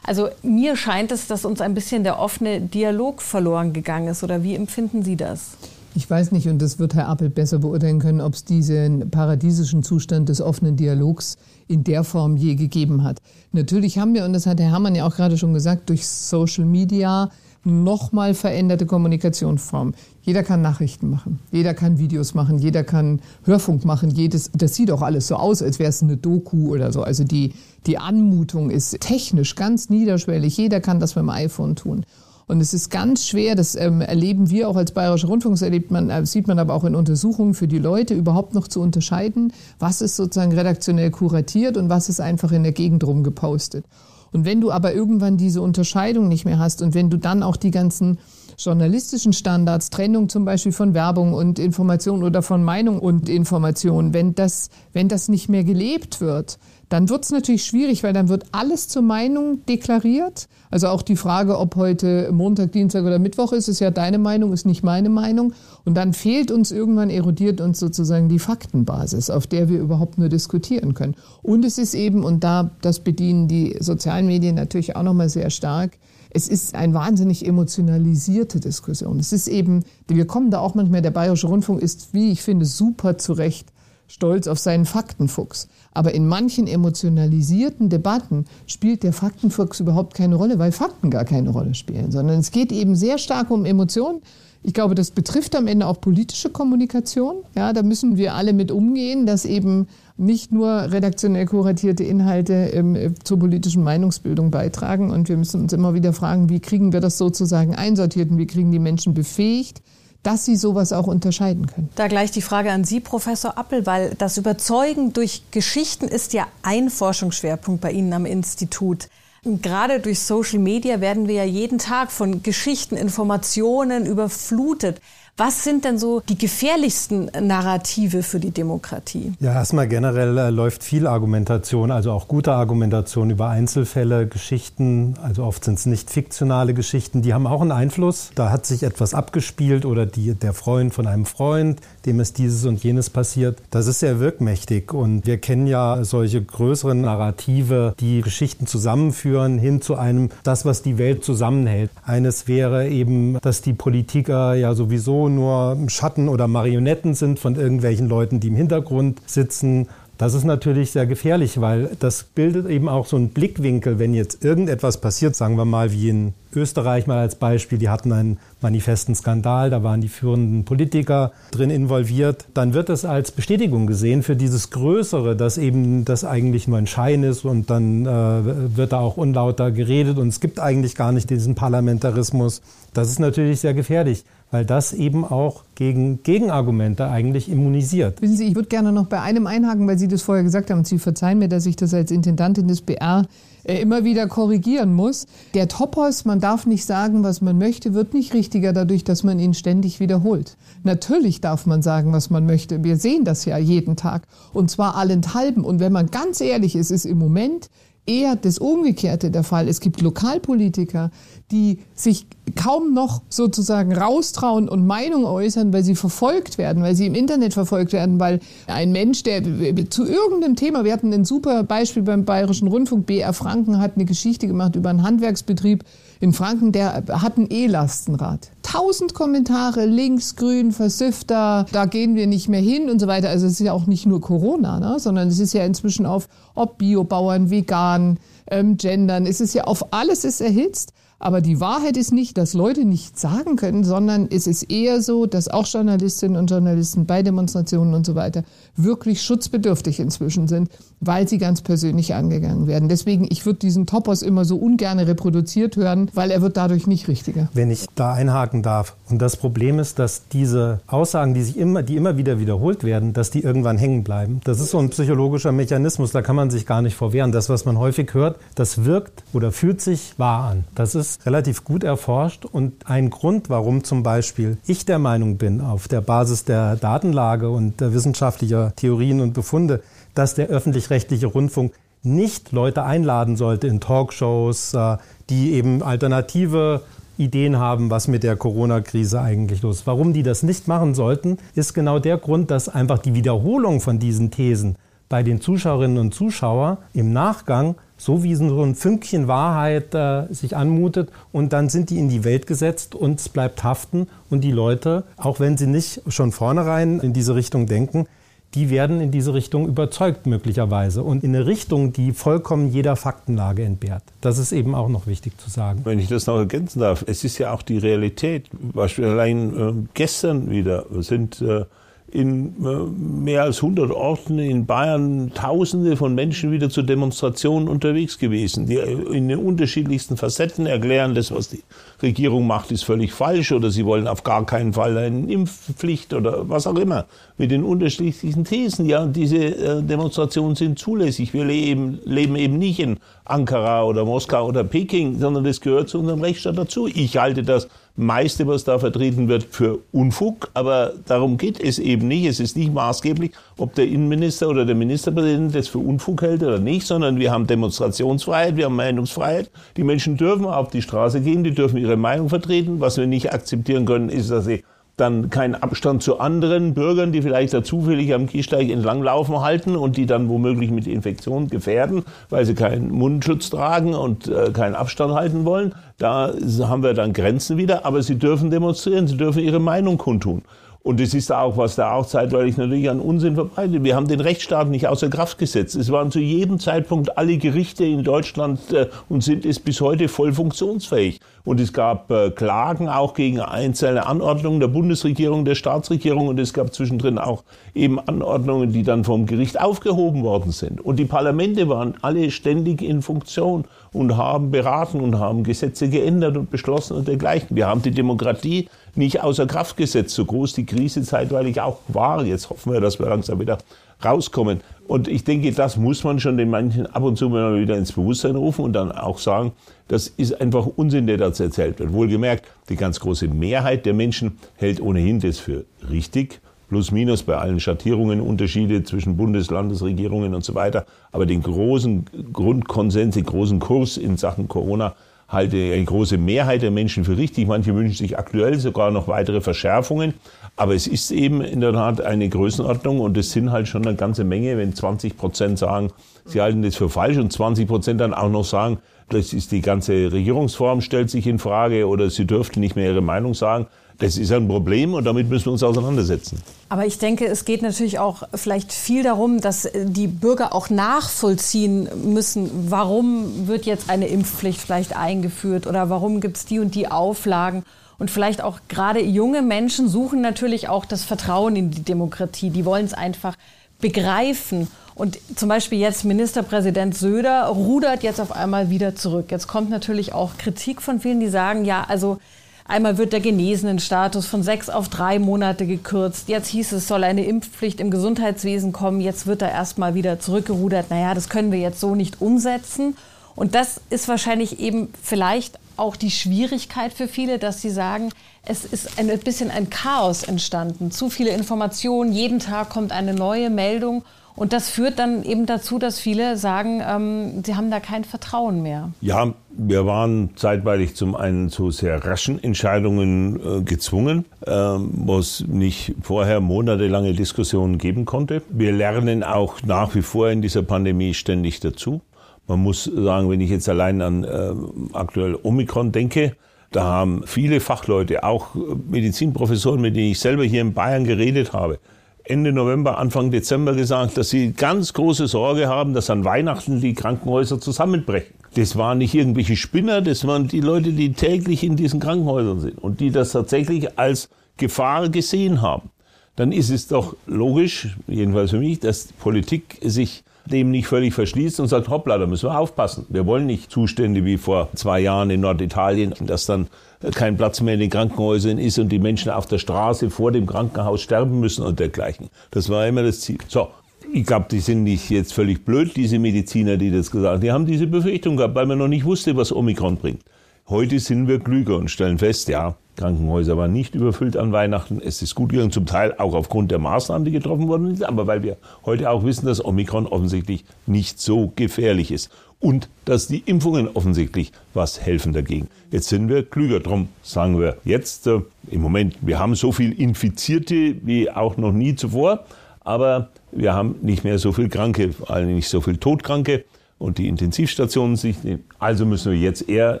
Also 0.04 0.28
mir 0.42 0.76
scheint 0.76 1.12
es, 1.12 1.26
dass 1.26 1.44
uns 1.44 1.60
ein 1.60 1.74
bisschen 1.74 2.04
der 2.04 2.18
offene 2.18 2.60
Dialog 2.60 3.20
verloren 3.20 3.72
gegangen 3.72 4.08
ist. 4.08 4.22
Oder 4.22 4.42
wie 4.42 4.54
empfinden 4.54 5.02
Sie 5.02 5.16
das? 5.16 5.50
Ich 5.94 6.08
weiß 6.08 6.32
nicht, 6.32 6.46
und 6.48 6.62
das 6.62 6.78
wird 6.78 6.94
Herr 6.94 7.08
Appel 7.08 7.28
besser 7.28 7.58
beurteilen 7.58 7.98
können, 7.98 8.20
ob 8.20 8.34
es 8.34 8.44
diesen 8.44 9.10
paradiesischen 9.10 9.82
Zustand 9.82 10.28
des 10.28 10.40
offenen 10.40 10.76
Dialogs 10.76 11.36
in 11.66 11.82
der 11.82 12.04
Form 12.04 12.36
je 12.36 12.54
gegeben 12.54 13.02
hat. 13.02 13.18
Natürlich 13.52 13.98
haben 13.98 14.14
wir, 14.14 14.24
und 14.24 14.32
das 14.32 14.46
hat 14.46 14.60
Herr 14.60 14.70
Herrmann 14.70 14.94
ja 14.94 15.06
auch 15.06 15.16
gerade 15.16 15.36
schon 15.36 15.54
gesagt, 15.54 15.88
durch 15.88 16.06
Social 16.06 16.64
Media 16.64 17.30
nochmal 17.64 18.34
veränderte 18.34 18.86
Kommunikationsform. 18.86 19.94
Jeder 20.28 20.42
kann 20.42 20.60
Nachrichten 20.60 21.08
machen, 21.08 21.38
jeder 21.52 21.72
kann 21.72 21.98
Videos 21.98 22.34
machen, 22.34 22.58
jeder 22.58 22.84
kann 22.84 23.22
Hörfunk 23.44 23.86
machen. 23.86 24.10
Jedes, 24.10 24.50
das 24.52 24.74
sieht 24.74 24.90
auch 24.90 25.00
alles 25.00 25.26
so 25.26 25.36
aus, 25.36 25.62
als 25.62 25.78
wäre 25.78 25.88
es 25.88 26.02
eine 26.02 26.18
Doku 26.18 26.68
oder 26.68 26.92
so. 26.92 27.02
Also 27.02 27.24
die, 27.24 27.54
die 27.86 27.96
Anmutung 27.96 28.68
ist 28.68 29.00
technisch 29.00 29.54
ganz 29.54 29.88
niederschwellig. 29.88 30.54
Jeder 30.54 30.82
kann 30.82 31.00
das 31.00 31.16
mit 31.16 31.22
dem 31.22 31.30
iPhone 31.30 31.76
tun. 31.76 32.04
Und 32.46 32.60
es 32.60 32.74
ist 32.74 32.90
ganz 32.90 33.26
schwer, 33.26 33.54
das 33.54 33.74
ähm, 33.74 34.02
erleben 34.02 34.50
wir 34.50 34.68
auch 34.68 34.76
als 34.76 34.92
Bayerischer 34.92 35.28
Rundfunk, 35.28 35.58
das 35.58 35.70
man, 35.88 36.10
äh, 36.10 36.26
sieht 36.26 36.46
man 36.46 36.58
aber 36.58 36.74
auch 36.74 36.84
in 36.84 36.94
Untersuchungen 36.94 37.54
für 37.54 37.66
die 37.66 37.78
Leute, 37.78 38.12
überhaupt 38.12 38.52
noch 38.52 38.68
zu 38.68 38.82
unterscheiden, 38.82 39.54
was 39.78 40.02
ist 40.02 40.16
sozusagen 40.16 40.52
redaktionell 40.52 41.10
kuratiert 41.10 41.78
und 41.78 41.88
was 41.88 42.10
ist 42.10 42.20
einfach 42.20 42.52
in 42.52 42.64
der 42.64 42.72
Gegend 42.72 43.02
rumgepostet. 43.02 43.86
Und 44.30 44.44
wenn 44.44 44.60
du 44.60 44.70
aber 44.72 44.92
irgendwann 44.92 45.38
diese 45.38 45.62
Unterscheidung 45.62 46.28
nicht 46.28 46.44
mehr 46.44 46.58
hast 46.58 46.82
und 46.82 46.92
wenn 46.92 47.08
du 47.08 47.16
dann 47.16 47.42
auch 47.42 47.56
die 47.56 47.70
ganzen 47.70 48.18
journalistischen 48.58 49.32
Standards, 49.32 49.90
Trennung 49.90 50.28
zum 50.28 50.44
Beispiel 50.44 50.72
von 50.72 50.92
Werbung 50.92 51.32
und 51.32 51.58
Information 51.58 52.24
oder 52.24 52.42
von 52.42 52.64
Meinung 52.64 52.98
und 52.98 53.28
Information, 53.28 54.12
wenn 54.12 54.34
das, 54.34 54.68
wenn 54.92 55.08
das 55.08 55.28
nicht 55.28 55.48
mehr 55.48 55.64
gelebt 55.64 56.20
wird, 56.20 56.58
dann 56.88 57.08
wird 57.08 57.24
es 57.24 57.30
natürlich 57.30 57.64
schwierig, 57.64 58.02
weil 58.02 58.12
dann 58.12 58.28
wird 58.28 58.46
alles 58.52 58.88
zur 58.88 59.02
Meinung 59.02 59.64
deklariert. 59.66 60.48
Also 60.70 60.88
auch 60.88 61.02
die 61.02 61.16
Frage, 61.16 61.58
ob 61.58 61.76
heute 61.76 62.30
Montag, 62.32 62.72
Dienstag 62.72 63.04
oder 63.04 63.18
Mittwoch 63.18 63.52
ist, 63.52 63.68
ist 63.68 63.80
ja 63.80 63.90
deine 63.90 64.18
Meinung, 64.18 64.52
ist 64.52 64.64
nicht 64.64 64.82
meine 64.82 65.10
Meinung. 65.10 65.52
Und 65.84 65.94
dann 65.94 66.14
fehlt 66.14 66.50
uns 66.50 66.72
irgendwann, 66.72 67.10
erodiert 67.10 67.60
uns 67.60 67.78
sozusagen 67.78 68.28
die 68.28 68.38
Faktenbasis, 68.38 69.28
auf 69.28 69.46
der 69.46 69.68
wir 69.68 69.78
überhaupt 69.78 70.18
nur 70.18 70.30
diskutieren 70.30 70.94
können. 70.94 71.14
Und 71.42 71.64
es 71.64 71.76
ist 71.76 71.94
eben, 71.94 72.24
und 72.24 72.42
da, 72.42 72.70
das 72.80 73.00
bedienen 73.00 73.48
die 73.48 73.76
sozialen 73.80 74.26
Medien 74.26 74.54
natürlich 74.54 74.96
auch 74.96 75.02
nochmal 75.02 75.28
sehr 75.28 75.50
stark, 75.50 75.98
es 76.30 76.48
ist 76.48 76.74
eine 76.74 76.94
wahnsinnig 76.94 77.46
emotionalisierte 77.46 78.60
Diskussion. 78.60 79.18
Es 79.18 79.32
ist 79.32 79.48
eben, 79.48 79.84
wir 80.06 80.26
kommen 80.26 80.50
da 80.50 80.60
auch 80.60 80.74
manchmal, 80.74 81.02
der 81.02 81.10
Bayerische 81.10 81.46
Rundfunk 81.46 81.80
ist, 81.80 82.12
wie 82.12 82.30
ich 82.32 82.42
finde, 82.42 82.66
super 82.66 83.18
zurecht 83.18 83.72
stolz 84.08 84.46
auf 84.48 84.58
seinen 84.58 84.86
Faktenfuchs. 84.86 85.68
Aber 85.92 86.14
in 86.14 86.26
manchen 86.26 86.66
emotionalisierten 86.66 87.90
Debatten 87.90 88.46
spielt 88.66 89.02
der 89.02 89.12
Faktenfuchs 89.12 89.80
überhaupt 89.80 90.14
keine 90.14 90.34
Rolle, 90.34 90.58
weil 90.58 90.72
Fakten 90.72 91.10
gar 91.10 91.24
keine 91.24 91.50
Rolle 91.50 91.74
spielen, 91.74 92.10
sondern 92.10 92.40
es 92.40 92.50
geht 92.50 92.72
eben 92.72 92.96
sehr 92.96 93.18
stark 93.18 93.50
um 93.50 93.64
Emotionen. 93.64 94.22
Ich 94.62 94.74
glaube, 94.74 94.94
das 94.94 95.12
betrifft 95.12 95.54
am 95.54 95.68
Ende 95.68 95.86
auch 95.86 96.00
politische 96.00 96.50
Kommunikation. 96.50 97.36
Ja, 97.54 97.72
da 97.72 97.82
müssen 97.82 98.16
wir 98.16 98.34
alle 98.34 98.52
mit 98.52 98.72
umgehen, 98.72 99.24
dass 99.24 99.44
eben 99.44 99.86
nicht 100.18 100.52
nur 100.52 100.68
redaktionell 100.68 101.46
kuratierte 101.46 102.04
Inhalte 102.04 102.52
ähm, 102.52 103.14
zur 103.22 103.38
politischen 103.38 103.82
Meinungsbildung 103.84 104.50
beitragen. 104.50 105.10
Und 105.10 105.28
wir 105.28 105.36
müssen 105.36 105.62
uns 105.62 105.72
immer 105.72 105.94
wieder 105.94 106.12
fragen, 106.12 106.48
wie 106.48 106.60
kriegen 106.60 106.92
wir 106.92 107.00
das 107.00 107.18
sozusagen 107.18 107.74
einsortiert 107.74 108.30
und 108.30 108.38
wie 108.38 108.46
kriegen 108.46 108.72
die 108.72 108.80
Menschen 108.80 109.14
befähigt, 109.14 109.80
dass 110.22 110.44
sie 110.44 110.56
sowas 110.56 110.92
auch 110.92 111.06
unterscheiden 111.06 111.66
können. 111.66 111.88
Da 111.94 112.08
gleich 112.08 112.32
die 112.32 112.42
Frage 112.42 112.72
an 112.72 112.84
Sie, 112.84 113.00
Professor 113.00 113.56
Appel, 113.56 113.86
weil 113.86 114.14
das 114.18 114.36
Überzeugen 114.36 115.12
durch 115.12 115.42
Geschichten 115.52 116.08
ist 116.08 116.32
ja 116.32 116.46
ein 116.62 116.90
Forschungsschwerpunkt 116.90 117.80
bei 117.80 117.92
Ihnen 117.92 118.12
am 118.12 118.26
Institut. 118.26 119.08
Gerade 119.44 120.00
durch 120.00 120.20
Social 120.20 120.58
Media 120.58 121.00
werden 121.00 121.28
wir 121.28 121.36
ja 121.36 121.44
jeden 121.44 121.78
Tag 121.78 122.10
von 122.10 122.42
Geschichten, 122.42 122.96
Informationen 122.96 124.04
überflutet. 124.04 125.00
Was 125.38 125.62
sind 125.62 125.84
denn 125.84 125.98
so 125.98 126.18
die 126.18 126.36
gefährlichsten 126.36 127.30
Narrative 127.40 128.24
für 128.24 128.40
die 128.40 128.50
Demokratie? 128.50 129.34
Ja, 129.38 129.52
erstmal 129.52 129.86
generell 129.86 130.36
äh, 130.36 130.50
läuft 130.50 130.82
viel 130.82 131.06
Argumentation, 131.06 131.92
also 131.92 132.10
auch 132.10 132.26
gute 132.26 132.54
Argumentation 132.54 133.30
über 133.30 133.48
Einzelfälle, 133.48 134.26
Geschichten. 134.26 135.14
Also 135.22 135.44
oft 135.44 135.62
sind 135.62 135.78
es 135.78 135.86
nicht 135.86 136.10
fiktionale 136.10 136.74
Geschichten, 136.74 137.22
die 137.22 137.34
haben 137.34 137.46
auch 137.46 137.60
einen 137.60 137.70
Einfluss. 137.70 138.32
Da 138.34 138.50
hat 138.50 138.66
sich 138.66 138.82
etwas 138.82 139.14
abgespielt 139.14 139.84
oder 139.84 140.06
die, 140.06 140.34
der 140.34 140.54
Freund 140.54 140.92
von 140.92 141.06
einem 141.06 141.24
Freund, 141.24 141.80
dem 142.08 142.20
ist 142.20 142.38
dieses 142.38 142.64
und 142.64 142.82
jenes 142.82 143.10
passiert. 143.10 143.58
Das 143.70 143.86
ist 143.86 144.00
sehr 144.00 144.18
wirkmächtig 144.18 144.94
und 144.94 145.26
wir 145.26 145.36
kennen 145.38 145.66
ja 145.66 146.02
solche 146.04 146.42
größeren 146.42 147.00
Narrative, 147.02 147.94
die 148.00 148.22
Geschichten 148.22 148.66
zusammenführen 148.66 149.58
hin 149.58 149.82
zu 149.82 149.96
einem, 149.96 150.30
das, 150.42 150.64
was 150.64 150.82
die 150.82 150.96
Welt 150.96 151.22
zusammenhält. 151.22 151.90
Eines 152.02 152.48
wäre 152.48 152.88
eben, 152.88 153.38
dass 153.42 153.60
die 153.60 153.74
Politiker 153.74 154.54
ja 154.54 154.74
sowieso 154.74 155.28
nur 155.28 155.76
Schatten 155.88 156.28
oder 156.28 156.48
Marionetten 156.48 157.14
sind 157.14 157.38
von 157.38 157.56
irgendwelchen 157.56 158.08
Leuten, 158.08 158.40
die 158.40 158.48
im 158.48 158.56
Hintergrund 158.56 159.20
sitzen 159.26 159.88
das 160.18 160.34
ist 160.34 160.42
natürlich 160.42 160.90
sehr 160.90 161.06
gefährlich, 161.06 161.60
weil 161.60 161.90
das 162.00 162.24
bildet 162.24 162.68
eben 162.68 162.88
auch 162.88 163.06
so 163.06 163.16
einen 163.16 163.28
Blickwinkel, 163.28 164.00
wenn 164.00 164.14
jetzt 164.14 164.44
irgendetwas 164.44 165.00
passiert, 165.00 165.36
sagen 165.36 165.56
wir 165.56 165.64
mal 165.64 165.92
wie 165.92 166.08
in 166.08 166.34
Österreich 166.52 167.06
mal 167.06 167.18
als 167.18 167.36
Beispiel, 167.36 167.78
die 167.78 167.88
hatten 167.88 168.12
einen 168.12 168.38
manifesten 168.60 169.14
Skandal, 169.14 169.70
da 169.70 169.84
waren 169.84 170.00
die 170.00 170.08
führenden 170.08 170.64
Politiker 170.64 171.30
drin 171.52 171.70
involviert, 171.70 172.46
dann 172.52 172.74
wird 172.74 172.88
das 172.88 173.04
als 173.04 173.30
Bestätigung 173.30 173.86
gesehen 173.86 174.24
für 174.24 174.34
dieses 174.34 174.70
Größere, 174.70 175.36
dass 175.36 175.56
eben 175.56 176.04
das 176.04 176.24
eigentlich 176.24 176.66
nur 176.66 176.78
ein 176.78 176.88
Schein 176.88 177.22
ist 177.22 177.44
und 177.44 177.70
dann 177.70 178.04
äh, 178.04 178.76
wird 178.76 178.92
da 178.92 178.98
auch 178.98 179.16
unlauter 179.18 179.70
geredet 179.70 180.18
und 180.18 180.28
es 180.28 180.40
gibt 180.40 180.58
eigentlich 180.58 180.96
gar 180.96 181.12
nicht 181.12 181.30
diesen 181.30 181.54
Parlamentarismus. 181.54 182.60
Das 182.92 183.08
ist 183.08 183.20
natürlich 183.20 183.60
sehr 183.60 183.74
gefährlich 183.74 184.24
weil 184.50 184.64
das 184.64 184.92
eben 184.92 185.24
auch 185.24 185.64
gegen 185.74 186.22
Gegenargumente 186.22 187.08
eigentlich 187.08 187.50
immunisiert. 187.50 188.20
Wissen 188.22 188.36
Sie, 188.36 188.46
ich 188.46 188.54
würde 188.54 188.68
gerne 188.68 188.92
noch 188.92 189.06
bei 189.06 189.20
einem 189.20 189.46
einhaken, 189.46 189.86
weil 189.86 189.98
Sie 189.98 190.08
das 190.08 190.22
vorher 190.22 190.44
gesagt 190.44 190.70
haben. 190.70 190.84
Sie 190.84 190.98
verzeihen 190.98 191.38
mir, 191.38 191.48
dass 191.48 191.66
ich 191.66 191.76
das 191.76 191.92
als 191.94 192.10
Intendantin 192.10 192.68
des 192.68 192.80
BR 192.80 193.26
äh, 193.64 193.80
immer 193.80 194.04
wieder 194.04 194.26
korrigieren 194.26 194.94
muss. 194.94 195.26
Der 195.54 195.68
Topos, 195.68 196.24
man 196.24 196.40
darf 196.40 196.66
nicht 196.66 196.84
sagen, 196.84 197.22
was 197.22 197.40
man 197.40 197.58
möchte, 197.58 197.92
wird 197.92 198.14
nicht 198.14 198.32
richtiger 198.32 198.72
dadurch, 198.72 199.04
dass 199.04 199.22
man 199.22 199.38
ihn 199.38 199.54
ständig 199.54 200.00
wiederholt. 200.00 200.56
Natürlich 200.84 201.40
darf 201.40 201.66
man 201.66 201.82
sagen, 201.82 202.12
was 202.12 202.30
man 202.30 202.46
möchte. 202.46 202.82
Wir 202.82 202.96
sehen 202.96 203.24
das 203.24 203.44
ja 203.44 203.58
jeden 203.58 203.96
Tag. 203.96 204.22
Und 204.52 204.70
zwar 204.70 204.96
allenthalben. 204.96 205.64
Und 205.64 205.80
wenn 205.80 205.92
man 205.92 206.10
ganz 206.10 206.40
ehrlich 206.40 206.74
ist, 206.76 206.90
ist 206.90 207.04
im 207.04 207.18
Moment 207.18 207.68
eher 208.08 208.36
das 208.36 208.58
Umgekehrte 208.58 209.30
der 209.30 209.44
Fall. 209.44 209.68
Es 209.68 209.80
gibt 209.80 210.00
Lokalpolitiker, 210.00 211.10
die 211.50 211.78
sich 211.94 212.26
kaum 212.56 212.94
noch 212.94 213.22
sozusagen 213.28 213.94
raustrauen 213.94 214.68
und 214.68 214.86
Meinung 214.86 215.24
äußern, 215.24 215.72
weil 215.72 215.82
sie 215.82 215.94
verfolgt 215.94 216.58
werden, 216.58 216.82
weil 216.82 216.94
sie 216.94 217.06
im 217.06 217.14
Internet 217.14 217.54
verfolgt 217.54 217.92
werden, 217.92 218.18
weil 218.18 218.40
ein 218.66 218.92
Mensch, 218.92 219.22
der 219.22 219.42
zu 219.90 220.06
irgendeinem 220.06 220.56
Thema, 220.56 220.84
wir 220.84 220.92
hatten 220.92 221.12
ein 221.12 221.24
super 221.24 221.62
Beispiel 221.62 222.02
beim 222.02 222.24
Bayerischen 222.24 222.68
Rundfunk, 222.68 223.06
BR 223.06 223.32
Franken 223.32 223.78
hat 223.78 223.92
eine 223.94 224.04
Geschichte 224.04 224.46
gemacht 224.46 224.76
über 224.76 224.90
einen 224.90 225.02
Handwerksbetrieb 225.02 225.84
in 226.20 226.32
Franken, 226.32 226.72
der 226.72 227.04
hat 227.08 227.36
ein 227.38 227.48
E-Lastenrad. 227.50 228.50
Tausend 228.62 229.14
Kommentare, 229.14 229.86
links, 229.86 230.36
grün, 230.36 230.72
versifter, 230.72 231.66
da 231.72 231.86
gehen 231.86 232.16
wir 232.16 232.26
nicht 232.26 232.48
mehr 232.48 232.60
hin 232.60 232.90
und 232.90 233.00
so 233.00 233.06
weiter. 233.06 233.28
Also 233.28 233.46
es 233.46 233.52
ist 233.52 233.60
ja 233.60 233.72
auch 233.72 233.86
nicht 233.86 234.06
nur 234.06 234.20
Corona, 234.20 234.80
ne? 234.80 234.98
sondern 234.98 235.28
es 235.28 235.38
ist 235.38 235.54
ja 235.54 235.64
inzwischen 235.64 236.06
auf, 236.06 236.28
ob 236.54 236.78
Biobauern, 236.78 237.50
vegan, 237.50 238.18
ähm, 238.50 238.76
gendern, 238.76 239.26
es 239.26 239.40
ist 239.40 239.54
ja 239.54 239.64
auf 239.64 239.92
alles 239.92 240.24
ist 240.24 240.40
erhitzt. 240.40 240.92
Aber 241.20 241.40
die 241.40 241.60
Wahrheit 241.60 241.96
ist 241.96 242.12
nicht, 242.12 242.38
dass 242.38 242.54
Leute 242.54 242.84
nichts 242.84 243.20
sagen 243.20 243.56
können, 243.56 243.82
sondern 243.82 244.28
es 244.30 244.46
ist 244.46 244.70
eher 244.70 245.02
so, 245.02 245.26
dass 245.26 245.48
auch 245.48 245.66
Journalistinnen 245.66 246.36
und 246.36 246.48
Journalisten 246.48 247.06
bei 247.06 247.22
Demonstrationen 247.24 247.94
und 247.94 248.06
so 248.06 248.14
weiter 248.14 248.44
wirklich 248.76 249.22
schutzbedürftig 249.22 249.98
inzwischen 249.98 250.46
sind, 250.46 250.70
weil 251.00 251.26
sie 251.26 251.38
ganz 251.38 251.60
persönlich 251.60 252.14
angegangen 252.14 252.68
werden. 252.68 252.88
Deswegen, 252.88 253.26
ich 253.30 253.44
würde 253.46 253.58
diesen 253.58 253.86
Topos 253.86 254.22
immer 254.22 254.44
so 254.44 254.56
ungern 254.56 255.00
reproduziert 255.00 255.76
hören, 255.76 256.08
weil 256.14 256.30
er 256.30 256.40
wird 256.40 256.56
dadurch 256.56 256.86
nicht 256.86 257.08
richtiger. 257.08 257.48
Wenn 257.52 257.72
ich 257.72 257.86
da 257.96 258.12
einhaken 258.12 258.62
darf. 258.62 258.94
Und 259.10 259.20
das 259.20 259.36
Problem 259.36 259.80
ist, 259.80 259.98
dass 259.98 260.28
diese 260.28 260.80
Aussagen, 260.86 261.34
die 261.34 261.42
sich 261.42 261.56
immer, 261.56 261.82
die 261.82 261.96
immer 261.96 262.16
wieder 262.16 262.38
wiederholt 262.38 262.84
werden, 262.84 263.12
dass 263.12 263.30
die 263.30 263.40
irgendwann 263.40 263.76
hängen 263.76 264.04
bleiben. 264.04 264.40
Das 264.44 264.60
ist 264.60 264.70
so 264.70 264.78
ein 264.78 264.90
psychologischer 264.90 265.50
Mechanismus, 265.50 266.12
da 266.12 266.22
kann 266.22 266.36
man 266.36 266.50
sich 266.50 266.64
gar 266.64 266.80
nicht 266.80 266.94
vorwehren. 266.94 267.32
Das, 267.32 267.48
was 267.48 267.64
man 267.64 267.76
häufig 267.76 268.14
hört, 268.14 268.36
das 268.54 268.84
wirkt 268.84 269.24
oder 269.32 269.50
fühlt 269.50 269.80
sich 269.80 270.14
wahr 270.16 270.50
an. 270.50 270.64
Das 270.76 270.94
ist 270.94 271.07
ist 271.10 271.26
relativ 271.26 271.64
gut 271.64 271.84
erforscht 271.84 272.44
und 272.44 272.88
ein 272.88 273.10
Grund, 273.10 273.48
warum 273.50 273.84
zum 273.84 274.02
Beispiel 274.02 274.58
ich 274.66 274.84
der 274.84 274.98
Meinung 274.98 275.38
bin, 275.38 275.60
auf 275.60 275.88
der 275.88 276.00
Basis 276.00 276.44
der 276.44 276.76
Datenlage 276.76 277.50
und 277.50 277.80
der 277.80 277.92
wissenschaftlicher 277.94 278.72
Theorien 278.76 279.20
und 279.20 279.32
Befunde, 279.34 279.82
dass 280.14 280.34
der 280.34 280.48
öffentlich-rechtliche 280.48 281.26
Rundfunk 281.26 281.72
nicht 282.02 282.52
Leute 282.52 282.84
einladen 282.84 283.36
sollte 283.36 283.66
in 283.66 283.80
Talkshows, 283.80 284.74
äh, 284.74 284.96
die 285.30 285.52
eben 285.52 285.82
alternative 285.82 286.82
Ideen 287.16 287.58
haben, 287.58 287.90
was 287.90 288.08
mit 288.08 288.22
der 288.22 288.36
Corona-Krise 288.36 289.20
eigentlich 289.20 289.62
los 289.62 289.80
ist. 289.80 289.86
Warum 289.86 290.12
die 290.12 290.22
das 290.22 290.42
nicht 290.42 290.68
machen 290.68 290.94
sollten, 290.94 291.38
ist 291.54 291.74
genau 291.74 291.98
der 291.98 292.16
Grund, 292.16 292.50
dass 292.50 292.68
einfach 292.68 292.98
die 292.98 293.14
Wiederholung 293.14 293.80
von 293.80 293.98
diesen 293.98 294.30
Thesen 294.30 294.76
bei 295.08 295.22
den 295.22 295.40
Zuschauerinnen 295.40 295.98
und 295.98 296.14
Zuschauern 296.14 296.78
im 296.92 297.12
Nachgang 297.12 297.76
so 297.98 298.22
wie 298.22 298.34
so 298.34 298.62
ein 298.62 298.74
Fünkchen 298.74 299.28
Wahrheit 299.28 299.94
äh, 299.94 300.32
sich 300.32 300.56
anmutet 300.56 301.10
und 301.32 301.52
dann 301.52 301.68
sind 301.68 301.90
die 301.90 301.98
in 301.98 302.08
die 302.08 302.24
Welt 302.24 302.46
gesetzt 302.46 302.94
und 302.94 303.20
es 303.20 303.28
bleibt 303.28 303.62
haften 303.64 304.06
und 304.30 304.42
die 304.42 304.52
Leute, 304.52 305.04
auch 305.16 305.40
wenn 305.40 305.58
sie 305.58 305.66
nicht 305.66 306.00
schon 306.08 306.32
vornherein 306.32 307.00
in 307.00 307.12
diese 307.12 307.34
Richtung 307.34 307.66
denken, 307.66 308.06
die 308.54 308.70
werden 308.70 309.00
in 309.00 309.10
diese 309.10 309.34
Richtung 309.34 309.68
überzeugt 309.68 310.26
möglicherweise 310.26 311.02
und 311.02 311.22
in 311.22 311.34
eine 311.34 311.46
Richtung, 311.46 311.92
die 311.92 312.12
vollkommen 312.12 312.70
jeder 312.70 312.96
Faktenlage 312.96 313.62
entbehrt. 313.64 314.02
Das 314.22 314.38
ist 314.38 314.52
eben 314.52 314.74
auch 314.74 314.88
noch 314.88 315.06
wichtig 315.06 315.38
zu 315.38 315.50
sagen. 315.50 315.80
Wenn 315.84 315.98
ich 315.98 316.08
das 316.08 316.26
noch 316.26 316.38
ergänzen 316.38 316.80
darf, 316.80 317.04
es 317.06 317.24
ist 317.24 317.36
ja 317.36 317.52
auch 317.52 317.62
die 317.62 317.76
Realität. 317.76 318.48
Beispiel 318.52 319.04
allein 319.04 319.56
äh, 319.56 319.72
gestern 319.92 320.50
wieder 320.50 320.86
sind 321.00 321.42
äh, 321.42 321.66
in 322.10 322.54
äh, 322.64 323.24
mehr 323.24 323.42
als 323.42 323.58
100 323.58 323.90
Orten 323.90 324.38
in 324.38 324.64
Bayern 324.66 325.32
Tausende 325.34 325.96
von 325.96 326.14
Menschen 326.14 326.50
wieder 326.50 326.70
zu 326.70 326.82
Demonstrationen 326.82 327.68
unterwegs 327.68 328.18
gewesen, 328.18 328.66
die 328.66 328.76
in 328.76 329.28
den 329.28 329.38
unterschiedlichsten 329.38 330.16
Facetten 330.16 330.66
erklären, 330.66 331.14
das, 331.14 331.30
was 331.30 331.50
die 331.50 331.62
Regierung 332.02 332.46
macht, 332.46 332.70
ist 332.70 332.84
völlig 332.84 333.12
falsch 333.12 333.52
oder 333.52 333.70
sie 333.70 333.84
wollen 333.84 334.08
auf 334.08 334.24
gar 334.24 334.46
keinen 334.46 334.72
Fall 334.72 334.96
eine 334.96 335.30
Impfpflicht 335.30 336.14
oder 336.14 336.48
was 336.48 336.66
auch 336.66 336.78
immer. 336.78 337.06
Mit 337.36 337.50
den 337.50 337.62
unterschiedlichsten 337.62 338.44
Thesen. 338.44 338.86
Ja, 338.86 339.06
diese 339.06 339.36
äh, 339.36 339.82
Demonstrationen 339.82 340.56
sind 340.56 340.78
zulässig. 340.78 341.34
Wir 341.34 341.44
leben, 341.44 341.98
leben 342.04 342.36
eben 342.36 342.58
nicht 342.58 342.80
in 342.80 342.98
Ankara 343.26 343.84
oder 343.84 344.04
Moskau 344.06 344.46
oder 344.46 344.64
Peking, 344.64 345.18
sondern 345.18 345.44
das 345.44 345.60
gehört 345.60 345.90
zu 345.90 345.98
unserem 345.98 346.22
Rechtsstaat 346.22 346.56
dazu. 346.56 346.88
Ich 346.88 347.18
halte 347.18 347.42
das 347.42 347.68
meiste, 347.98 348.46
was 348.46 348.64
da 348.64 348.78
vertreten 348.78 349.28
wird, 349.28 349.44
für 349.44 349.80
Unfug. 349.92 350.48
Aber 350.54 350.92
darum 351.06 351.36
geht 351.36 351.60
es 351.60 351.78
eben 351.78 352.08
nicht. 352.08 352.26
Es 352.26 352.40
ist 352.40 352.56
nicht 352.56 352.72
maßgeblich, 352.72 353.32
ob 353.58 353.74
der 353.74 353.86
Innenminister 353.86 354.48
oder 354.48 354.64
der 354.64 354.76
Ministerpräsident 354.76 355.54
das 355.54 355.68
für 355.68 355.78
Unfug 355.78 356.22
hält 356.22 356.42
oder 356.42 356.58
nicht, 356.58 356.86
sondern 356.86 357.18
wir 357.18 357.32
haben 357.32 357.46
Demonstrationsfreiheit, 357.46 358.56
wir 358.56 358.66
haben 358.66 358.76
Meinungsfreiheit. 358.76 359.50
Die 359.76 359.84
Menschen 359.84 360.16
dürfen 360.16 360.46
auf 360.46 360.70
die 360.70 360.82
Straße 360.82 361.20
gehen, 361.20 361.44
die 361.44 361.54
dürfen 361.54 361.76
ihre 361.76 361.96
Meinung 361.96 362.28
vertreten. 362.28 362.80
Was 362.80 362.96
wir 362.96 363.06
nicht 363.06 363.32
akzeptieren 363.32 363.84
können, 363.84 364.08
ist, 364.08 364.30
dass 364.30 364.44
sie 364.44 364.62
dann 365.00 365.30
keinen 365.30 365.54
Abstand 365.54 366.02
zu 366.02 366.20
anderen 366.20 366.74
Bürgern, 366.74 367.12
die 367.12 367.22
vielleicht 367.22 367.54
da 367.54 367.62
zufällig 367.62 368.12
am 368.12 368.26
Gehsteig 368.26 368.68
entlanglaufen, 368.70 369.40
halten 369.40 369.76
und 369.76 369.96
die 369.96 370.06
dann 370.06 370.28
womöglich 370.28 370.70
mit 370.70 370.86
Infektionen 370.86 371.48
gefährden, 371.48 372.04
weil 372.30 372.44
sie 372.44 372.54
keinen 372.54 372.90
Mundschutz 372.90 373.50
tragen 373.50 373.94
und 373.94 374.28
äh, 374.28 374.50
keinen 374.50 374.74
Abstand 374.74 375.14
halten 375.14 375.44
wollen. 375.44 375.74
Da 375.98 376.32
haben 376.60 376.82
wir 376.82 376.94
dann 376.94 377.12
Grenzen 377.12 377.56
wieder, 377.56 377.84
aber 377.86 378.02
sie 378.02 378.16
dürfen 378.16 378.50
demonstrieren, 378.50 379.06
sie 379.08 379.16
dürfen 379.16 379.42
ihre 379.42 379.60
Meinung 379.60 379.98
kundtun. 379.98 380.42
Und 380.82 381.00
es 381.00 381.12
ist 381.12 381.32
auch, 381.32 381.56
was 381.56 381.74
da 381.74 381.92
auch 381.92 382.06
zeitweilig 382.06 382.56
natürlich 382.56 382.88
an 382.88 383.00
Unsinn 383.00 383.34
verbreitet. 383.34 383.82
Wir 383.82 383.96
haben 383.96 384.06
den 384.06 384.20
Rechtsstaat 384.20 384.68
nicht 384.68 384.86
außer 384.86 385.10
Kraft 385.10 385.36
gesetzt. 385.36 385.74
Es 385.74 385.90
waren 385.90 386.10
zu 386.10 386.20
jedem 386.20 386.60
Zeitpunkt 386.60 387.18
alle 387.18 387.36
Gerichte 387.36 387.84
in 387.84 388.04
Deutschland 388.04 388.72
äh, 388.72 388.86
und 389.08 389.24
sind 389.24 389.44
es 389.44 389.58
bis 389.58 389.80
heute 389.80 390.08
voll 390.08 390.32
funktionsfähig. 390.32 391.20
Und 391.44 391.60
es 391.60 391.72
gab 391.72 392.10
äh, 392.10 392.30
Klagen 392.30 392.88
auch 392.88 393.14
gegen 393.14 393.40
einzelne 393.40 394.06
Anordnungen 394.06 394.60
der 394.60 394.68
Bundesregierung, 394.68 395.44
der 395.44 395.56
Staatsregierung. 395.56 396.28
Und 396.28 396.38
es 396.38 396.52
gab 396.52 396.72
zwischendrin 396.72 397.18
auch 397.18 397.42
eben 397.74 397.98
Anordnungen, 397.98 398.72
die 398.72 398.84
dann 398.84 399.02
vom 399.02 399.26
Gericht 399.26 399.60
aufgehoben 399.60 400.22
worden 400.22 400.52
sind. 400.52 400.80
Und 400.80 400.96
die 400.96 401.06
Parlamente 401.06 401.68
waren 401.68 401.94
alle 402.02 402.30
ständig 402.30 402.82
in 402.82 403.02
Funktion 403.02 403.64
und 403.92 404.16
haben 404.16 404.50
beraten 404.50 405.00
und 405.00 405.18
haben 405.18 405.44
Gesetze 405.44 405.88
geändert 405.88 406.36
und 406.36 406.50
beschlossen 406.50 406.96
und 406.96 407.08
dergleichen. 407.08 407.56
Wir 407.56 407.66
haben 407.66 407.82
die 407.82 407.90
Demokratie 407.90 408.68
nicht 408.94 409.22
außer 409.22 409.46
Kraft 409.46 409.76
gesetzt, 409.76 410.14
so 410.14 410.24
groß 410.24 410.54
die 410.54 410.66
Krise 410.66 411.02
zeitweilig 411.02 411.60
auch 411.60 411.78
war. 411.88 412.24
Jetzt 412.24 412.50
hoffen 412.50 412.72
wir, 412.72 412.80
dass 412.80 412.98
wir 412.98 413.06
langsam 413.06 413.40
wieder 413.40 413.58
rauskommen. 414.04 414.60
Und 414.86 415.08
ich 415.08 415.24
denke, 415.24 415.52
das 415.52 415.76
muss 415.76 416.04
man 416.04 416.20
schon 416.20 416.36
den 416.36 416.50
manchen 416.50 416.86
ab 416.86 417.02
und 417.02 417.16
zu 417.16 417.28
mal 417.28 417.60
wieder 417.60 417.76
ins 417.76 417.92
Bewusstsein 417.92 418.36
rufen 418.36 418.64
und 418.64 418.72
dann 418.72 418.92
auch 418.92 419.18
sagen, 419.18 419.52
das 419.88 420.08
ist 420.08 420.40
einfach 420.40 420.66
Unsinn, 420.66 421.06
der 421.06 421.16
dazu 421.16 421.44
erzählt 421.44 421.78
wird. 421.78 421.92
Wohlgemerkt, 421.92 422.46
die 422.68 422.76
ganz 422.76 423.00
große 423.00 423.28
Mehrheit 423.28 423.86
der 423.86 423.94
Menschen 423.94 424.38
hält 424.56 424.80
ohnehin 424.80 425.20
das 425.20 425.38
für 425.38 425.64
richtig. 425.90 426.40
Plus, 426.68 426.90
minus 426.90 427.22
bei 427.22 427.36
allen 427.36 427.60
Schattierungen, 427.60 428.20
Unterschiede 428.20 428.82
zwischen 428.84 429.16
Bundes-, 429.16 429.50
Landesregierungen 429.50 430.34
und 430.34 430.44
so 430.44 430.54
weiter. 430.54 430.84
Aber 431.12 431.24
den 431.24 431.42
großen 431.42 432.04
Grundkonsens, 432.32 433.14
den 433.14 433.24
großen 433.24 433.58
Kurs 433.58 433.96
in 433.96 434.16
Sachen 434.16 434.48
Corona 434.48 434.94
halte 435.28 435.56
eine 435.56 435.84
große 435.84 436.16
Mehrheit 436.16 436.62
der 436.62 436.70
Menschen 436.70 437.04
für 437.04 437.16
richtig. 437.16 437.46
Manche 437.46 437.74
wünschen 437.74 437.96
sich 437.96 438.18
aktuell 438.18 438.58
sogar 438.58 438.90
noch 438.90 439.08
weitere 439.08 439.40
Verschärfungen. 439.40 440.14
Aber 440.56 440.74
es 440.74 440.86
ist 440.86 441.10
eben 441.10 441.42
in 441.42 441.60
der 441.60 441.72
Tat 441.72 442.00
eine 442.00 442.28
Größenordnung 442.28 443.00
und 443.00 443.16
es 443.16 443.32
sind 443.32 443.52
halt 443.52 443.68
schon 443.68 443.86
eine 443.86 443.96
ganze 443.96 444.24
Menge, 444.24 444.56
wenn 444.56 444.74
20 444.74 445.16
Prozent 445.16 445.58
sagen, 445.58 445.90
sie 446.24 446.40
halten 446.40 446.62
das 446.62 446.76
für 446.76 446.88
falsch 446.88 447.18
und 447.18 447.32
20 447.32 447.68
Prozent 447.68 448.00
dann 448.00 448.14
auch 448.14 448.30
noch 448.30 448.44
sagen, 448.44 448.78
das 449.10 449.32
ist 449.32 449.52
die 449.52 449.62
ganze 449.62 450.12
Regierungsform 450.12 450.82
stellt 450.82 451.08
sich 451.08 451.26
in 451.26 451.38
Frage 451.38 451.86
oder 451.86 452.10
sie 452.10 452.26
dürften 452.26 452.60
nicht 452.60 452.76
mehr 452.76 452.90
ihre 452.90 453.00
Meinung 453.00 453.34
sagen. 453.34 453.66
Das 453.98 454.16
ist 454.16 454.30
ein 454.30 454.46
Problem 454.46 454.94
und 454.94 455.04
damit 455.04 455.28
müssen 455.28 455.46
wir 455.46 455.52
uns 455.52 455.64
auseinandersetzen. 455.64 456.40
Aber 456.68 456.86
ich 456.86 456.98
denke, 456.98 457.26
es 457.26 457.44
geht 457.44 457.62
natürlich 457.62 457.98
auch 457.98 458.22
vielleicht 458.32 458.72
viel 458.72 459.02
darum, 459.02 459.40
dass 459.40 459.68
die 459.74 460.06
Bürger 460.06 460.54
auch 460.54 460.70
nachvollziehen 460.70 461.88
müssen, 462.04 462.70
warum 462.70 463.48
wird 463.48 463.66
jetzt 463.66 463.90
eine 463.90 464.06
Impfpflicht 464.06 464.60
vielleicht 464.60 464.96
eingeführt 464.96 465.66
oder 465.66 465.90
warum 465.90 466.20
gibt 466.20 466.36
es 466.36 466.44
die 466.44 466.60
und 466.60 466.76
die 466.76 466.88
Auflagen. 466.88 467.64
Und 467.98 468.12
vielleicht 468.12 468.40
auch 468.40 468.60
gerade 468.68 469.02
junge 469.02 469.42
Menschen 469.42 469.88
suchen 469.88 470.20
natürlich 470.20 470.68
auch 470.68 470.84
das 470.84 471.02
Vertrauen 471.02 471.56
in 471.56 471.72
die 471.72 471.82
Demokratie. 471.82 472.50
Die 472.50 472.64
wollen 472.64 472.86
es 472.86 472.94
einfach 472.94 473.34
begreifen. 473.80 474.68
Und 474.94 475.18
zum 475.34 475.48
Beispiel 475.48 475.80
jetzt 475.80 476.04
Ministerpräsident 476.04 476.96
Söder 476.96 477.46
rudert 477.46 478.04
jetzt 478.04 478.20
auf 478.20 478.30
einmal 478.30 478.70
wieder 478.70 478.94
zurück. 478.94 479.32
Jetzt 479.32 479.48
kommt 479.48 479.70
natürlich 479.70 480.12
auch 480.12 480.38
Kritik 480.38 480.82
von 480.82 481.00
vielen, 481.00 481.18
die 481.18 481.28
sagen, 481.28 481.64
ja, 481.64 481.84
also 481.88 482.18
Einmal 482.68 482.98
wird 482.98 483.14
der 483.14 483.20
Genesenenstatus 483.20 484.26
von 484.26 484.42
sechs 484.42 484.68
auf 484.68 484.90
drei 484.90 485.18
Monate 485.18 485.66
gekürzt. 485.66 486.28
Jetzt 486.28 486.48
hieß 486.48 486.72
es, 486.72 486.86
soll 486.86 487.02
eine 487.02 487.24
Impfpflicht 487.24 487.80
im 487.80 487.90
Gesundheitswesen 487.90 488.72
kommen. 488.72 489.00
Jetzt 489.00 489.26
wird 489.26 489.40
er 489.40 489.50
erstmal 489.50 489.94
wieder 489.94 490.20
zurückgerudert. 490.20 490.90
Naja, 490.90 491.14
das 491.14 491.30
können 491.30 491.50
wir 491.50 491.58
jetzt 491.58 491.80
so 491.80 491.94
nicht 491.94 492.20
umsetzen. 492.20 492.94
Und 493.34 493.54
das 493.54 493.80
ist 493.88 494.06
wahrscheinlich 494.06 494.60
eben 494.60 494.92
vielleicht 495.02 495.58
auch 495.78 495.96
die 495.96 496.10
Schwierigkeit 496.10 496.92
für 496.92 497.08
viele, 497.08 497.38
dass 497.38 497.62
sie 497.62 497.70
sagen, 497.70 498.10
es 498.44 498.66
ist 498.66 498.98
ein 498.98 499.06
bisschen 499.20 499.50
ein 499.50 499.70
Chaos 499.70 500.24
entstanden. 500.24 500.90
Zu 500.90 501.08
viele 501.08 501.30
Informationen, 501.30 502.12
jeden 502.12 502.38
Tag 502.38 502.68
kommt 502.68 502.92
eine 502.92 503.14
neue 503.14 503.48
Meldung. 503.48 504.04
Und 504.38 504.52
das 504.52 504.70
führt 504.70 505.00
dann 505.00 505.24
eben 505.24 505.46
dazu, 505.46 505.80
dass 505.80 505.98
viele 505.98 506.36
sagen, 506.36 506.80
ähm, 506.86 507.42
sie 507.44 507.56
haben 507.56 507.72
da 507.72 507.80
kein 507.80 508.04
Vertrauen 508.04 508.62
mehr. 508.62 508.92
Ja, 509.00 509.34
wir 509.50 509.84
waren 509.84 510.30
zeitweilig 510.36 510.94
zum 510.94 511.16
einen 511.16 511.48
zu 511.48 511.72
sehr 511.72 512.04
raschen 512.04 512.40
Entscheidungen 512.40 513.40
äh, 513.40 513.62
gezwungen, 513.62 514.26
äh, 514.46 514.52
wo 514.52 515.18
es 515.18 515.44
nicht 515.48 515.96
vorher 516.02 516.40
monatelange 516.40 517.14
Diskussionen 517.14 517.78
geben 517.78 518.04
konnte. 518.04 518.42
Wir 518.48 518.70
lernen 518.70 519.24
auch 519.24 519.60
nach 519.66 519.96
wie 519.96 520.02
vor 520.02 520.30
in 520.30 520.40
dieser 520.40 520.62
Pandemie 520.62 521.14
ständig 521.14 521.58
dazu. 521.58 522.00
Man 522.46 522.60
muss 522.60 522.84
sagen, 522.84 523.28
wenn 523.30 523.40
ich 523.40 523.50
jetzt 523.50 523.68
allein 523.68 524.00
an 524.00 524.22
äh, 524.22 524.52
aktuell 524.92 525.36
Omikron 525.42 525.90
denke, 525.90 526.36
da 526.70 526.84
haben 526.84 527.22
viele 527.26 527.58
Fachleute, 527.58 528.22
auch 528.22 528.54
Medizinprofessoren, 528.88 529.80
mit 529.80 529.96
denen 529.96 530.12
ich 530.12 530.20
selber 530.20 530.44
hier 530.44 530.60
in 530.60 530.74
Bayern 530.74 531.02
geredet 531.02 531.52
habe, 531.52 531.80
Ende 532.28 532.52
November, 532.52 532.98
Anfang 532.98 533.30
Dezember 533.30 533.74
gesagt, 533.74 534.16
dass 534.18 534.28
sie 534.28 534.52
ganz 534.52 534.92
große 534.92 535.26
Sorge 535.26 535.68
haben, 535.68 535.94
dass 535.94 536.10
an 536.10 536.24
Weihnachten 536.24 536.80
die 536.80 536.94
Krankenhäuser 536.94 537.60
zusammenbrechen. 537.60 538.34
Das 538.54 538.76
waren 538.76 538.98
nicht 538.98 539.14
irgendwelche 539.14 539.56
Spinner, 539.56 540.02
das 540.02 540.26
waren 540.26 540.48
die 540.48 540.60
Leute, 540.60 540.92
die 540.92 541.12
täglich 541.12 541.64
in 541.64 541.76
diesen 541.76 542.00
Krankenhäusern 542.00 542.60
sind 542.60 542.78
und 542.78 543.00
die 543.00 543.10
das 543.10 543.32
tatsächlich 543.32 543.98
als 543.98 544.28
Gefahr 544.56 545.08
gesehen 545.08 545.62
haben. 545.62 545.90
Dann 546.36 546.52
ist 546.52 546.70
es 546.70 546.88
doch 546.88 547.16
logisch, 547.26 547.96
jedenfalls 548.06 548.50
für 548.50 548.58
mich, 548.58 548.78
dass 548.80 549.12
Politik 549.14 549.78
sich 549.82 550.22
dem 550.50 550.70
nicht 550.70 550.86
völlig 550.86 551.14
verschließt 551.14 551.60
und 551.60 551.68
sagt, 551.68 551.88
hoppla, 551.88 552.18
da 552.18 552.26
müssen 552.26 552.48
wir 552.48 552.58
aufpassen. 552.58 553.06
Wir 553.08 553.26
wollen 553.26 553.46
nicht 553.46 553.70
Zustände 553.70 554.24
wie 554.24 554.36
vor 554.36 554.68
zwei 554.74 555.00
Jahren 555.00 555.30
in 555.30 555.40
Norditalien, 555.40 556.14
dass 556.20 556.46
dann 556.46 556.68
kein 557.14 557.36
Platz 557.36 557.60
mehr 557.60 557.74
in 557.74 557.80
den 557.80 557.90
Krankenhäusern 557.90 558.58
ist 558.58 558.78
und 558.78 558.88
die 558.88 558.98
Menschen 558.98 559.30
auf 559.30 559.46
der 559.46 559.58
Straße 559.58 560.10
vor 560.10 560.32
dem 560.32 560.46
Krankenhaus 560.46 561.02
sterben 561.02 561.40
müssen 561.40 561.64
und 561.64 561.78
dergleichen. 561.78 562.28
Das 562.50 562.68
war 562.68 562.86
immer 562.86 563.02
das 563.02 563.20
Ziel. 563.20 563.38
So. 563.48 563.68
Ich 564.12 564.24
glaube, 564.24 564.46
die 564.50 564.60
sind 564.60 564.84
nicht 564.84 565.10
jetzt 565.10 565.34
völlig 565.34 565.66
blöd, 565.66 565.94
diese 565.94 566.18
Mediziner, 566.18 566.78
die 566.78 566.90
das 566.90 567.10
gesagt 567.10 567.34
haben. 567.34 567.40
Die 567.42 567.52
haben 567.52 567.66
diese 567.66 567.86
Befürchtung 567.86 568.36
gehabt, 568.36 568.54
weil 568.54 568.64
man 568.64 568.78
noch 568.78 568.88
nicht 568.88 569.04
wusste, 569.04 569.36
was 569.36 569.52
Omikron 569.52 569.96
bringt. 569.96 570.22
Heute 570.68 570.98
sind 570.98 571.28
wir 571.28 571.40
klüger 571.40 571.76
und 571.76 571.90
stellen 571.90 572.18
fest, 572.18 572.48
ja, 572.48 572.76
Krankenhäuser 572.98 573.56
waren 573.56 573.72
nicht 573.72 573.94
überfüllt 573.94 574.36
an 574.36 574.52
Weihnachten. 574.52 575.00
Es 575.02 575.22
ist 575.22 575.34
gut 575.34 575.50
gegangen, 575.50 575.70
zum 575.70 575.86
Teil 575.86 576.14
auch 576.18 576.34
aufgrund 576.34 576.70
der 576.70 576.78
Maßnahmen, 576.78 577.24
die 577.24 577.30
getroffen 577.30 577.68
worden 577.68 577.94
sind, 577.94 578.06
aber 578.06 578.26
weil 578.26 578.42
wir 578.42 578.56
heute 578.84 579.10
auch 579.10 579.24
wissen, 579.24 579.46
dass 579.46 579.64
Omikron 579.64 580.06
offensichtlich 580.06 580.64
nicht 580.86 581.20
so 581.20 581.52
gefährlich 581.56 582.10
ist 582.10 582.30
und 582.60 582.88
dass 583.04 583.28
die 583.28 583.38
Impfungen 583.46 583.88
offensichtlich 583.94 584.52
was 584.74 585.00
helfen 585.00 585.32
dagegen. 585.32 585.68
Jetzt 585.90 586.08
sind 586.08 586.28
wir 586.28 586.44
klüger. 586.44 586.80
Drum 586.80 587.08
sagen 587.22 587.58
wir 587.58 587.76
jetzt 587.84 588.26
äh, 588.26 588.40
im 588.70 588.82
Moment, 588.82 589.16
wir 589.20 589.38
haben 589.38 589.54
so 589.54 589.72
viel 589.72 589.92
Infizierte 589.92 590.96
wie 591.02 591.30
auch 591.30 591.56
noch 591.56 591.72
nie 591.72 591.94
zuvor, 591.94 592.44
aber 592.80 593.28
wir 593.52 593.74
haben 593.74 593.96
nicht 594.02 594.24
mehr 594.24 594.38
so 594.38 594.52
viel 594.52 594.68
Kranke, 594.68 595.12
vor 595.12 595.30
allem 595.30 595.54
nicht 595.54 595.68
so 595.68 595.80
viel 595.80 595.98
Todkranke 595.98 596.64
und 596.98 597.18
die 597.18 597.28
Intensivstationen 597.28 598.16
sich. 598.16 598.36
Also 598.80 599.06
müssen 599.06 599.32
wir 599.32 599.38
jetzt 599.38 599.68
eher 599.68 600.00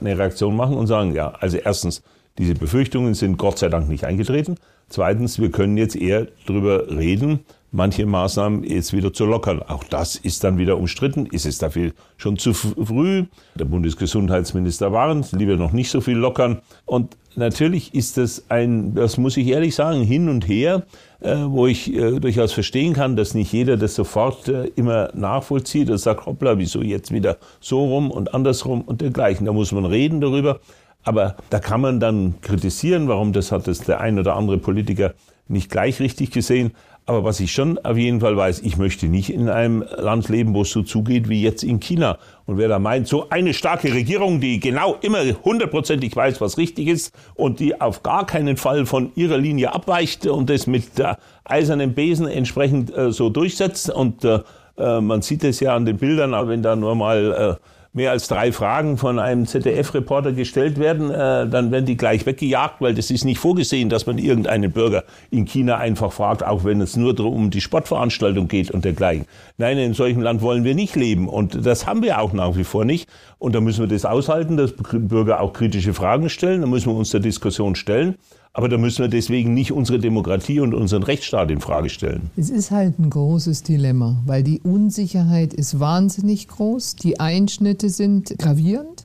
eine 0.00 0.16
Reaktion 0.16 0.56
machen 0.56 0.76
und 0.76 0.86
sagen, 0.86 1.14
ja, 1.14 1.28
also 1.28 1.58
erstens, 1.58 2.02
diese 2.38 2.54
Befürchtungen 2.54 3.14
sind 3.14 3.38
Gott 3.38 3.58
sei 3.58 3.68
Dank 3.68 3.88
nicht 3.88 4.04
eingetreten. 4.04 4.56
Zweitens, 4.88 5.40
wir 5.40 5.50
können 5.50 5.76
jetzt 5.76 5.96
eher 5.96 6.28
darüber 6.46 6.88
reden, 6.88 7.40
manche 7.72 8.06
Maßnahmen 8.06 8.62
jetzt 8.62 8.92
wieder 8.92 9.12
zu 9.12 9.26
lockern. 9.26 9.62
Auch 9.62 9.84
das 9.84 10.16
ist 10.16 10.44
dann 10.44 10.58
wieder 10.58 10.78
umstritten. 10.78 11.26
Ist 11.26 11.46
es 11.46 11.58
dafür 11.58 11.92
schon 12.16 12.38
zu 12.38 12.54
früh? 12.54 13.24
Der 13.54 13.64
Bundesgesundheitsminister 13.64 14.92
warnt, 14.92 15.32
lieber 15.32 15.56
noch 15.56 15.72
nicht 15.72 15.90
so 15.90 16.00
viel 16.00 16.16
lockern. 16.16 16.60
Und 16.84 17.16
natürlich 17.34 17.94
ist 17.94 18.16
das 18.16 18.44
ein, 18.48 18.94
das 18.94 19.18
muss 19.18 19.36
ich 19.36 19.48
ehrlich 19.48 19.74
sagen, 19.74 20.02
hin 20.02 20.28
und 20.28 20.46
her, 20.46 20.84
äh, 21.20 21.36
wo 21.46 21.66
ich 21.66 21.92
äh, 21.92 22.20
durchaus 22.20 22.52
verstehen 22.52 22.92
kann, 22.92 23.16
dass 23.16 23.34
nicht 23.34 23.52
jeder 23.52 23.76
das 23.76 23.94
sofort 23.94 24.48
äh, 24.48 24.66
immer 24.76 25.10
nachvollzieht 25.14 25.90
und 25.90 25.98
sagt, 25.98 26.26
hoppla, 26.26 26.58
wieso 26.58 26.82
jetzt 26.82 27.12
wieder 27.12 27.38
so 27.60 27.84
rum 27.84 28.10
und 28.10 28.34
andersrum 28.34 28.82
und 28.82 29.00
dergleichen. 29.00 29.46
Da 29.46 29.52
muss 29.52 29.72
man 29.72 29.84
reden 29.84 30.20
darüber. 30.20 30.60
Aber 31.06 31.36
da 31.50 31.60
kann 31.60 31.80
man 31.80 32.00
dann 32.00 32.34
kritisieren, 32.42 33.06
warum 33.06 33.32
das 33.32 33.52
hat 33.52 33.68
das 33.68 33.78
der 33.78 34.00
ein 34.00 34.18
oder 34.18 34.34
andere 34.34 34.58
Politiker 34.58 35.14
nicht 35.46 35.70
gleich 35.70 36.00
richtig 36.00 36.32
gesehen. 36.32 36.72
Aber 37.08 37.22
was 37.22 37.38
ich 37.38 37.52
schon 37.52 37.78
auf 37.78 37.96
jeden 37.96 38.18
Fall 38.18 38.36
weiß, 38.36 38.62
ich 38.62 38.76
möchte 38.76 39.06
nicht 39.06 39.32
in 39.32 39.48
einem 39.48 39.84
Land 39.96 40.28
leben, 40.28 40.52
wo 40.52 40.62
es 40.62 40.72
so 40.72 40.82
zugeht 40.82 41.28
wie 41.28 41.40
jetzt 41.40 41.62
in 41.62 41.78
China. 41.78 42.18
Und 42.44 42.58
wer 42.58 42.66
da 42.66 42.80
meint, 42.80 43.06
so 43.06 43.28
eine 43.30 43.54
starke 43.54 43.94
Regierung, 43.94 44.40
die 44.40 44.58
genau 44.58 44.96
immer 45.00 45.20
hundertprozentig 45.44 46.16
weiß, 46.16 46.40
was 46.40 46.58
richtig 46.58 46.88
ist 46.88 47.14
und 47.36 47.60
die 47.60 47.80
auf 47.80 48.02
gar 48.02 48.26
keinen 48.26 48.56
Fall 48.56 48.84
von 48.84 49.12
ihrer 49.14 49.38
Linie 49.38 49.72
abweicht 49.72 50.26
und 50.26 50.50
das 50.50 50.66
mit 50.66 50.98
der 50.98 51.18
eisernen 51.44 51.94
Besen 51.94 52.26
entsprechend 52.26 52.92
äh, 52.96 53.12
so 53.12 53.30
durchsetzt. 53.30 53.90
Und 53.90 54.24
äh, 54.24 54.40
äh 54.76 55.00
man 55.00 55.22
sieht 55.22 55.44
es 55.44 55.60
ja 55.60 55.76
an 55.76 55.84
den 55.84 55.98
Bildern, 55.98 56.32
wenn 56.48 56.64
da 56.64 56.74
nur 56.74 56.96
mal 56.96 57.58
äh, 57.60 57.75
mehr 57.96 58.10
als 58.10 58.28
drei 58.28 58.52
Fragen 58.52 58.98
von 58.98 59.18
einem 59.18 59.46
ZDF-Reporter 59.46 60.32
gestellt 60.32 60.78
werden, 60.78 61.10
äh, 61.10 61.48
dann 61.48 61.72
werden 61.72 61.86
die 61.86 61.96
gleich 61.96 62.26
weggejagt, 62.26 62.80
weil 62.80 62.94
das 62.94 63.10
ist 63.10 63.24
nicht 63.24 63.38
vorgesehen, 63.38 63.88
dass 63.88 64.04
man 64.04 64.18
irgendeinen 64.18 64.70
Bürger 64.70 65.04
in 65.30 65.46
China 65.46 65.78
einfach 65.78 66.12
fragt, 66.12 66.44
auch 66.44 66.62
wenn 66.64 66.82
es 66.82 66.94
nur 66.94 67.18
um 67.18 67.50
die 67.50 67.62
Sportveranstaltung 67.62 68.48
geht 68.48 68.70
und 68.70 68.84
dergleichen. 68.84 69.24
Nein, 69.56 69.78
in 69.78 69.94
solchem 69.94 70.20
Land 70.20 70.42
wollen 70.42 70.62
wir 70.62 70.74
nicht 70.74 70.94
leben 70.94 71.26
und 71.26 71.64
das 71.64 71.86
haben 71.86 72.02
wir 72.02 72.20
auch 72.20 72.34
nach 72.34 72.54
wie 72.56 72.64
vor 72.64 72.84
nicht. 72.84 73.08
Und 73.38 73.54
da 73.54 73.60
müssen 73.62 73.80
wir 73.80 73.88
das 73.88 74.04
aushalten, 74.04 74.58
dass 74.58 74.74
Bürger 74.76 75.40
auch 75.40 75.54
kritische 75.54 75.94
Fragen 75.94 76.28
stellen, 76.28 76.60
da 76.60 76.66
müssen 76.66 76.92
wir 76.92 76.96
uns 76.96 77.10
der 77.10 77.20
Diskussion 77.20 77.76
stellen. 77.76 78.16
Aber 78.56 78.70
da 78.70 78.78
müssen 78.78 79.02
wir 79.02 79.08
deswegen 79.08 79.52
nicht 79.52 79.70
unsere 79.70 79.98
Demokratie 79.98 80.60
und 80.60 80.72
unseren 80.72 81.02
Rechtsstaat 81.02 81.50
in 81.50 81.60
Frage 81.60 81.90
stellen. 81.90 82.30
Es 82.38 82.48
ist 82.48 82.70
halt 82.70 82.98
ein 82.98 83.10
großes 83.10 83.64
Dilemma, 83.64 84.22
weil 84.24 84.42
die 84.42 84.60
Unsicherheit 84.60 85.52
ist 85.52 85.78
wahnsinnig 85.78 86.48
groß, 86.48 86.96
die 86.96 87.20
Einschnitte 87.20 87.90
sind 87.90 88.38
gravierend. 88.38 89.04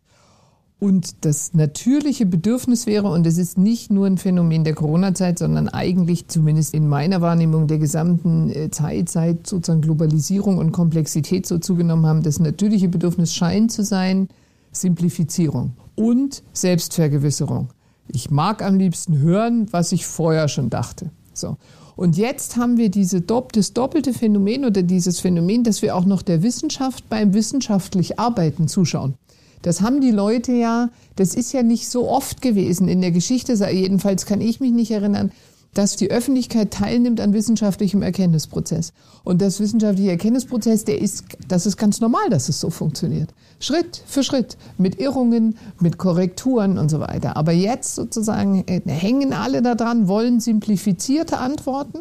Und 0.79 1.25
das 1.25 1.53
natürliche 1.53 2.25
Bedürfnis 2.25 2.87
wäre, 2.87 3.09
und 3.09 3.27
es 3.27 3.37
ist 3.37 3.57
nicht 3.57 3.91
nur 3.91 4.07
ein 4.07 4.17
Phänomen 4.17 4.63
der 4.63 4.73
Corona-Zeit, 4.73 5.39
sondern 5.39 5.67
eigentlich 5.67 6.29
zumindest 6.29 6.73
in 6.73 6.87
meiner 6.87 7.19
Wahrnehmung 7.19 7.67
der 7.67 7.77
gesamten 7.77 8.49
äh, 8.51 8.71
Zeit, 8.71 9.09
seit 9.09 9.47
sozusagen 9.47 9.81
Globalisierung 9.81 10.59
und 10.59 10.71
Komplexität 10.71 11.45
so 11.45 11.57
zugenommen 11.57 12.05
haben, 12.05 12.23
das 12.23 12.39
natürliche 12.39 12.87
Bedürfnis 12.87 13.33
scheint 13.33 13.73
zu 13.73 13.83
sein, 13.83 14.29
Simplifizierung 14.71 15.73
und 15.95 16.41
Selbstvergewisserung. 16.53 17.67
Ich 18.07 18.29
mag 18.29 18.63
am 18.63 18.77
liebsten 18.77 19.19
hören, 19.19 19.67
was 19.71 19.91
ich 19.91 20.05
vorher 20.05 20.47
schon 20.47 20.69
dachte. 20.69 21.11
So. 21.33 21.57
Und 21.95 22.17
jetzt 22.17 22.57
haben 22.57 22.77
wir 22.77 22.89
diese, 22.89 23.21
das 23.21 23.73
doppelte 23.73 24.13
Phänomen 24.13 24.65
oder 24.65 24.81
dieses 24.83 25.19
Phänomen, 25.19 25.63
dass 25.63 25.81
wir 25.81 25.95
auch 25.95 26.05
noch 26.05 26.21
der 26.21 26.41
Wissenschaft 26.41 27.07
beim 27.09 27.33
wissenschaftlich 27.33 28.19
Arbeiten 28.19 28.67
zuschauen. 28.67 29.15
Das 29.61 29.81
haben 29.81 30.01
die 30.01 30.11
Leute 30.11 30.53
ja, 30.53 30.89
das 31.15 31.35
ist 31.35 31.53
ja 31.53 31.61
nicht 31.61 31.87
so 31.89 32.09
oft 32.09 32.41
gewesen 32.41 32.87
in 32.87 33.01
der 33.01 33.11
Geschichte, 33.11 33.53
jedenfalls 33.53 34.25
kann 34.25 34.41
ich 34.41 34.59
mich 34.59 34.71
nicht 34.71 34.91
erinnern, 34.91 35.31
dass 35.73 35.95
die 35.95 36.11
Öffentlichkeit 36.11 36.71
teilnimmt 36.71 37.21
an 37.21 37.33
wissenschaftlichem 37.33 38.01
Erkenntnisprozess. 38.01 38.93
Und 39.23 39.41
das 39.41 39.59
wissenschaftliche 39.59 40.11
Erkenntnisprozess, 40.11 40.83
der 40.83 41.01
ist, 41.01 41.25
das 41.47 41.65
ist 41.65 41.77
ganz 41.77 42.01
normal, 42.01 42.29
dass 42.29 42.49
es 42.49 42.59
so 42.59 42.69
funktioniert. 42.69 43.33
Schritt 43.59 44.03
für 44.05 44.23
Schritt, 44.23 44.57
mit 44.77 44.99
Irrungen, 44.99 45.55
mit 45.79 45.97
Korrekturen 45.97 46.77
und 46.77 46.89
so 46.89 46.99
weiter. 46.99 47.37
Aber 47.37 47.51
jetzt 47.51 47.95
sozusagen 47.95 48.63
äh, 48.67 48.81
hängen 48.85 49.33
alle 49.33 49.61
daran, 49.61 50.07
wollen 50.07 50.39
simplifizierte 50.39 51.37
Antworten 51.37 51.99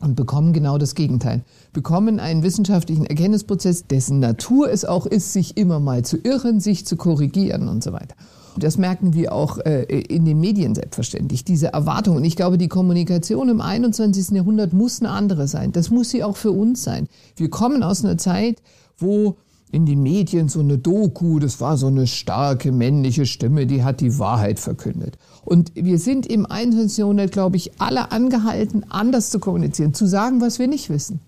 und 0.00 0.14
bekommen 0.14 0.52
genau 0.52 0.78
das 0.78 0.94
Gegenteil. 0.94 1.42
Bekommen 1.72 2.20
einen 2.20 2.42
wissenschaftlichen 2.42 3.04
Erkenntnisprozess, 3.04 3.86
dessen 3.86 4.20
Natur 4.20 4.70
es 4.70 4.84
auch 4.84 5.06
ist, 5.06 5.32
sich 5.32 5.56
immer 5.56 5.80
mal 5.80 6.04
zu 6.04 6.18
irren, 6.18 6.60
sich 6.60 6.86
zu 6.86 6.96
korrigieren 6.96 7.68
und 7.68 7.82
so 7.82 7.92
weiter. 7.92 8.14
Das 8.56 8.78
merken 8.78 9.14
wir 9.14 9.32
auch 9.32 9.58
äh, 9.58 9.82
in 9.82 10.24
den 10.24 10.38
Medien 10.40 10.74
selbstverständlich, 10.74 11.44
diese 11.44 11.68
Erwartung. 11.68 12.16
Und 12.16 12.24
ich 12.24 12.36
glaube, 12.36 12.58
die 12.58 12.68
Kommunikation 12.68 13.48
im 13.48 13.60
21. 13.60 14.30
Jahrhundert 14.30 14.72
muss 14.72 15.00
eine 15.00 15.10
andere 15.10 15.48
sein. 15.48 15.72
Das 15.72 15.90
muss 15.90 16.10
sie 16.10 16.22
auch 16.22 16.36
für 16.36 16.52
uns 16.52 16.82
sein. 16.82 17.08
Wir 17.36 17.50
kommen 17.50 17.82
aus 17.82 18.04
einer 18.04 18.18
Zeit, 18.18 18.62
wo 18.98 19.36
in 19.72 19.86
den 19.86 20.02
Medien 20.02 20.48
so 20.48 20.60
eine 20.60 20.78
Doku, 20.78 21.40
das 21.40 21.60
war 21.60 21.76
so 21.76 21.88
eine 21.88 22.06
starke 22.06 22.70
männliche 22.70 23.26
Stimme, 23.26 23.66
die 23.66 23.82
hat 23.82 24.00
die 24.00 24.20
Wahrheit 24.20 24.60
verkündet. 24.60 25.18
Und 25.44 25.72
wir 25.74 25.98
sind 25.98 26.26
im 26.26 26.46
21. 26.46 26.98
Jahrhundert, 26.98 27.32
glaube 27.32 27.56
ich, 27.56 27.72
alle 27.80 28.12
angehalten, 28.12 28.84
anders 28.88 29.30
zu 29.30 29.40
kommunizieren, 29.40 29.92
zu 29.92 30.06
sagen, 30.06 30.40
was 30.40 30.60
wir 30.60 30.68
nicht 30.68 30.90
wissen. 30.90 31.20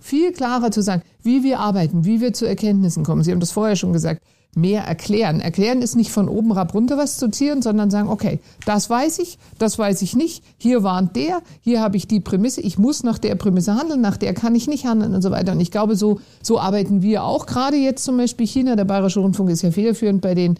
Viel 0.00 0.32
klarer 0.32 0.70
zu 0.70 0.80
sagen, 0.80 1.02
wie 1.24 1.42
wir 1.42 1.58
arbeiten, 1.58 2.04
wie 2.04 2.20
wir 2.20 2.32
zu 2.32 2.46
Erkenntnissen 2.46 3.02
kommen. 3.02 3.24
Sie 3.24 3.32
haben 3.32 3.40
das 3.40 3.50
vorher 3.50 3.74
schon 3.74 3.92
gesagt 3.92 4.22
mehr 4.60 4.82
erklären. 4.82 5.40
Erklären 5.40 5.82
ist 5.82 5.96
nicht 5.96 6.10
von 6.10 6.28
oben 6.28 6.52
herab 6.52 6.74
runter 6.74 6.96
was 6.96 7.16
zu 7.16 7.28
ziehen, 7.28 7.62
sondern 7.62 7.90
sagen, 7.90 8.08
okay, 8.08 8.40
das 8.66 8.90
weiß 8.90 9.18
ich, 9.20 9.38
das 9.58 9.78
weiß 9.78 10.02
ich 10.02 10.16
nicht, 10.16 10.42
hier 10.58 10.82
warnt 10.82 11.16
der, 11.16 11.42
hier 11.62 11.80
habe 11.80 11.96
ich 11.96 12.06
die 12.06 12.20
Prämisse, 12.20 12.60
ich 12.60 12.78
muss 12.78 13.02
nach 13.02 13.18
der 13.18 13.34
Prämisse 13.34 13.74
handeln, 13.74 14.00
nach 14.00 14.16
der 14.16 14.34
kann 14.34 14.54
ich 14.54 14.68
nicht 14.68 14.86
handeln 14.86 15.14
und 15.14 15.22
so 15.22 15.30
weiter. 15.30 15.52
Und 15.52 15.60
ich 15.60 15.70
glaube, 15.70 15.96
so, 15.96 16.20
so 16.42 16.58
arbeiten 16.58 17.02
wir 17.02 17.24
auch. 17.24 17.46
Gerade 17.46 17.76
jetzt 17.76 18.04
zum 18.04 18.16
Beispiel 18.16 18.46
China, 18.46 18.76
der 18.76 18.84
Bayerische 18.84 19.20
Rundfunk 19.20 19.50
ist 19.50 19.62
ja 19.62 19.70
federführend 19.70 20.20
bei 20.20 20.34
den 20.34 20.58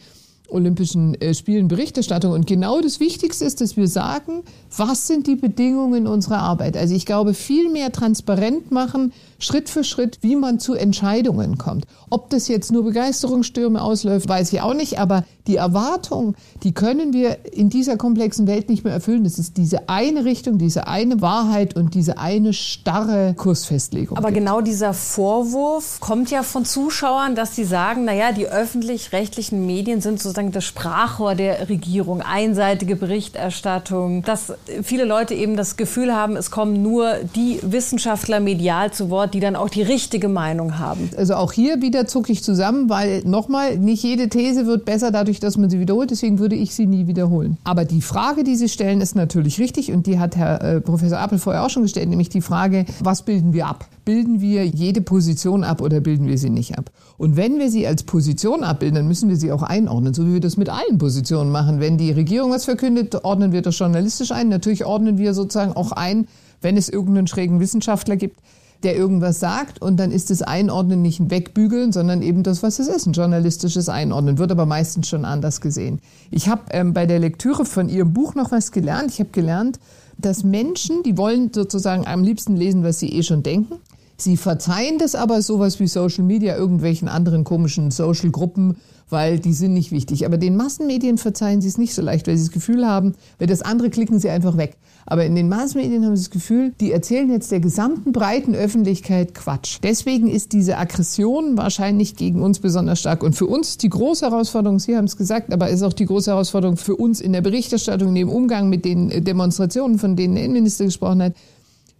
Olympischen 0.48 1.14
äh, 1.20 1.34
Spielen 1.34 1.68
Berichterstattung. 1.68 2.32
Und 2.32 2.46
genau 2.46 2.80
das 2.80 3.00
Wichtigste 3.00 3.44
ist, 3.44 3.61
dass 3.61 3.76
wir 3.76 3.87
sagen, 3.87 4.42
was 4.76 5.06
sind 5.06 5.26
die 5.26 5.37
Bedingungen 5.37 6.06
unserer 6.06 6.38
Arbeit? 6.38 6.76
Also 6.76 6.94
ich 6.94 7.06
glaube, 7.06 7.34
viel 7.34 7.70
mehr 7.70 7.92
transparent 7.92 8.70
machen, 8.70 9.12
Schritt 9.38 9.68
für 9.68 9.84
Schritt, 9.84 10.18
wie 10.22 10.37
man 10.37 10.58
zu 10.58 10.74
Entscheidungen 10.74 11.58
kommt. 11.58 11.84
Ob 12.11 12.30
das 12.30 12.48
jetzt 12.48 12.72
nur 12.72 12.84
Begeisterungsstürme 12.84 13.80
ausläuft, 13.80 14.28
weiß 14.28 14.52
ich 14.52 14.61
auch 14.62 14.74
nicht, 14.74 14.98
aber 14.98 15.24
die 15.46 15.56
Erwartung, 15.56 16.34
die 16.62 16.72
können 16.72 17.12
wir 17.12 17.52
in 17.52 17.70
dieser 17.70 17.96
komplexen 17.96 18.46
Welt 18.46 18.68
nicht 18.68 18.84
mehr 18.84 18.92
erfüllen. 18.92 19.24
Das 19.24 19.38
ist 19.38 19.56
diese 19.56 19.88
eine 19.88 20.24
Richtung, 20.24 20.58
diese 20.58 20.87
eine 20.87 21.20
Wahrheit 21.20 21.76
und 21.76 21.94
diese 21.94 22.18
eine 22.18 22.52
starre 22.52 23.34
Kursfestlegung. 23.37 24.16
Aber 24.16 24.28
gibt. 24.28 24.40
genau 24.40 24.61
dieser 24.61 24.92
Vorwurf 24.92 26.00
kommt 26.00 26.30
ja 26.30 26.42
von 26.42 26.64
Zuschauern, 26.64 27.34
dass 27.34 27.54
sie 27.54 27.64
sagen, 27.64 28.04
naja, 28.04 28.32
die 28.32 28.46
öffentlich-rechtlichen 28.46 29.64
Medien 29.64 30.00
sind 30.00 30.20
sozusagen 30.38 30.53
das 30.53 30.64
Sprachrohr 30.64 31.35
der 31.35 31.68
Regierung, 31.68 32.22
einseitige 32.22 32.94
Berichterstattung, 32.94 34.22
dass 34.22 34.53
viele 34.83 35.05
Leute 35.05 35.35
eben 35.35 35.57
das 35.57 35.77
Gefühl 35.77 36.14
haben, 36.14 36.37
es 36.37 36.51
kommen 36.51 36.81
nur 36.83 37.14
die 37.35 37.59
Wissenschaftler 37.62 38.38
medial 38.38 38.92
zu 38.92 39.11
Wort, 39.11 39.35
die 39.35 39.40
dann 39.40 39.57
auch 39.57 39.68
die 39.68 39.83
richtige 39.83 40.29
Meinung 40.29 40.79
haben. 40.79 41.11
Also 41.16 41.35
auch 41.35 41.53
hier 41.53 41.83
wieder 41.83 42.07
zucke 42.07 42.31
ich 42.31 42.44
zusammen, 42.44 42.88
weil 42.88 43.22
nochmal, 43.24 43.79
nicht 43.79 44.05
jede 44.05 44.29
These 44.29 44.66
wird 44.66 44.85
besser 44.85 45.11
dadurch, 45.11 45.40
dass 45.40 45.57
man 45.57 45.70
sie 45.70 45.81
wiederholt. 45.81 46.11
Deswegen 46.11 46.38
würde 46.38 46.55
ich 46.55 46.74
sie 46.74 46.87
nie 46.87 47.07
wiederholen. 47.07 47.57
Aber 47.64 47.85
die 47.85 48.03
Frage, 48.03 48.44
die 48.44 48.55
Sie 48.55 48.68
stellen, 48.68 49.01
ist 49.01 49.16
natürlich 49.16 49.59
richtig 49.59 49.90
und 49.92 50.07
die 50.07 50.18
hat 50.18 50.37
Herr 50.37 50.62
äh, 50.62 50.81
Professor 50.81 51.18
Appel 51.18 51.38
vorher 51.38 51.64
auch 51.64 51.70
schon 51.70 51.83
gestellt, 51.83 52.09
nämlich 52.09 52.29
die 52.29 52.42
Frage, 52.42 52.85
was 53.01 53.22
bilden 53.22 53.53
wir 53.53 53.66
ab? 53.66 53.87
Bilden 54.08 54.40
wir 54.40 54.64
jede 54.64 55.02
Position 55.02 55.64
ab 55.64 55.82
oder 55.82 56.00
bilden 56.00 56.28
wir 56.28 56.38
sie 56.38 56.48
nicht 56.48 56.78
ab? 56.78 56.90
Und 57.18 57.36
wenn 57.36 57.58
wir 57.58 57.70
sie 57.70 57.86
als 57.86 58.04
Position 58.04 58.64
abbilden, 58.64 58.94
dann 58.94 59.06
müssen 59.06 59.28
wir 59.28 59.36
sie 59.36 59.52
auch 59.52 59.62
einordnen, 59.62 60.14
so 60.14 60.26
wie 60.26 60.32
wir 60.32 60.40
das 60.40 60.56
mit 60.56 60.70
allen 60.70 60.96
Positionen 60.96 61.52
machen. 61.52 61.78
Wenn 61.78 61.98
die 61.98 62.10
Regierung 62.12 62.50
was 62.50 62.64
verkündet, 62.64 63.22
ordnen 63.22 63.52
wir 63.52 63.60
das 63.60 63.78
journalistisch 63.78 64.32
ein. 64.32 64.48
Natürlich 64.48 64.86
ordnen 64.86 65.18
wir 65.18 65.34
sozusagen 65.34 65.74
auch 65.74 65.92
ein, 65.92 66.26
wenn 66.62 66.78
es 66.78 66.88
irgendeinen 66.88 67.26
schrägen 67.26 67.60
Wissenschaftler 67.60 68.16
gibt, 68.16 68.40
der 68.82 68.96
irgendwas 68.96 69.40
sagt 69.40 69.82
und 69.82 70.00
dann 70.00 70.10
ist 70.10 70.30
das 70.30 70.40
Einordnen 70.40 71.02
nicht 71.02 71.20
ein 71.20 71.30
Wegbügeln, 71.30 71.92
sondern 71.92 72.22
eben 72.22 72.42
das, 72.42 72.62
was 72.62 72.78
es 72.78 72.88
ist, 72.88 73.04
ein 73.04 73.12
journalistisches 73.12 73.90
Einordnen, 73.90 74.38
wird 74.38 74.50
aber 74.50 74.64
meistens 74.64 75.06
schon 75.06 75.26
anders 75.26 75.60
gesehen. 75.60 76.00
Ich 76.30 76.48
habe 76.48 76.62
ähm, 76.70 76.94
bei 76.94 77.04
der 77.04 77.18
Lektüre 77.18 77.66
von 77.66 77.90
Ihrem 77.90 78.14
Buch 78.14 78.34
noch 78.34 78.52
was 78.52 78.72
gelernt. 78.72 79.10
Ich 79.10 79.20
habe 79.20 79.32
gelernt, 79.32 79.78
dass 80.16 80.44
Menschen, 80.44 81.02
die 81.02 81.18
wollen 81.18 81.52
sozusagen 81.52 82.06
am 82.06 82.24
liebsten 82.24 82.56
lesen, 82.56 82.84
was 82.84 83.00
sie 83.00 83.12
eh 83.12 83.22
schon 83.22 83.42
denken. 83.42 83.74
Sie 84.20 84.37
verzeihen 84.37 84.98
das 84.98 85.14
aber 85.14 85.42
sowas 85.42 85.78
wie 85.78 85.87
Social 85.87 86.24
Media, 86.24 86.57
irgendwelchen 86.57 87.07
anderen 87.07 87.44
komischen 87.44 87.92
Social-Gruppen, 87.92 88.76
weil 89.11 89.38
die 89.38 89.52
sind 89.52 89.74
nicht 89.74 89.92
wichtig. 89.92 90.26
Aber 90.26 90.38
den 90.38 90.57
Massenmedien 90.57 91.18
verzeihen 91.18 91.61
sie 91.61 91.68
es 91.68 91.78
nicht 91.78 91.94
so 91.94 92.02
leicht, 92.02 92.26
weil 92.26 92.37
sie 92.37 92.44
das 92.44 92.52
Gefühl 92.52 92.85
haben, 92.85 93.14
weil 93.38 93.46
das 93.46 93.62
andere 93.62 93.90
klicken 93.90 94.18
sie 94.18 94.28
einfach 94.28 94.57
weg. 94.57 94.76
Aber 95.07 95.24
in 95.24 95.37
den 95.37 95.48
Massenmedien 95.48 96.04
haben 96.04 96.16
sie 96.16 96.24
das 96.24 96.31
Gefühl, 96.31 96.74
die 96.81 96.90
erzählen 96.90 97.31
jetzt 97.31 97.52
der 97.52 97.61
gesamten 97.61 98.12
breiten 98.12 98.57
Öffentlichkeit 98.57 99.35
Quatsch. 99.35 99.78
Deswegen 99.85 100.28
ist 100.28 100.52
diese 100.52 100.76
Aggression 100.76 101.57
wahrscheinlich 101.57 102.16
gegen 102.16 102.42
uns 102.42 102.59
besonders 102.59 102.98
stark. 102.98 103.22
Und 103.22 103.35
für 103.35 103.46
uns 103.46 103.78
die 103.78 103.88
große 103.88 104.26
Herausforderung, 104.26 104.81
Sie 104.81 104.96
haben 104.96 105.07
es 105.07 105.16
gesagt, 105.16 105.52
aber 105.52 105.70
ist 105.70 105.83
auch 105.83 105.92
die 105.92 106.07
große 106.07 106.33
Herausforderung 106.33 106.76
für 106.76 106.96
uns 106.96 107.20
in 107.20 107.33
der 107.33 107.40
Berichterstattung, 107.40 108.09
in 108.09 108.14
dem 108.16 108.28
Umgang 108.28 108.68
mit 108.68 108.85
den 108.85 109.24
Demonstrationen, 109.24 109.98
von 109.98 110.16
denen 110.16 110.35
der 110.35 110.44
Innenminister 110.44 110.85
gesprochen 110.85 111.22
hat, 111.22 111.35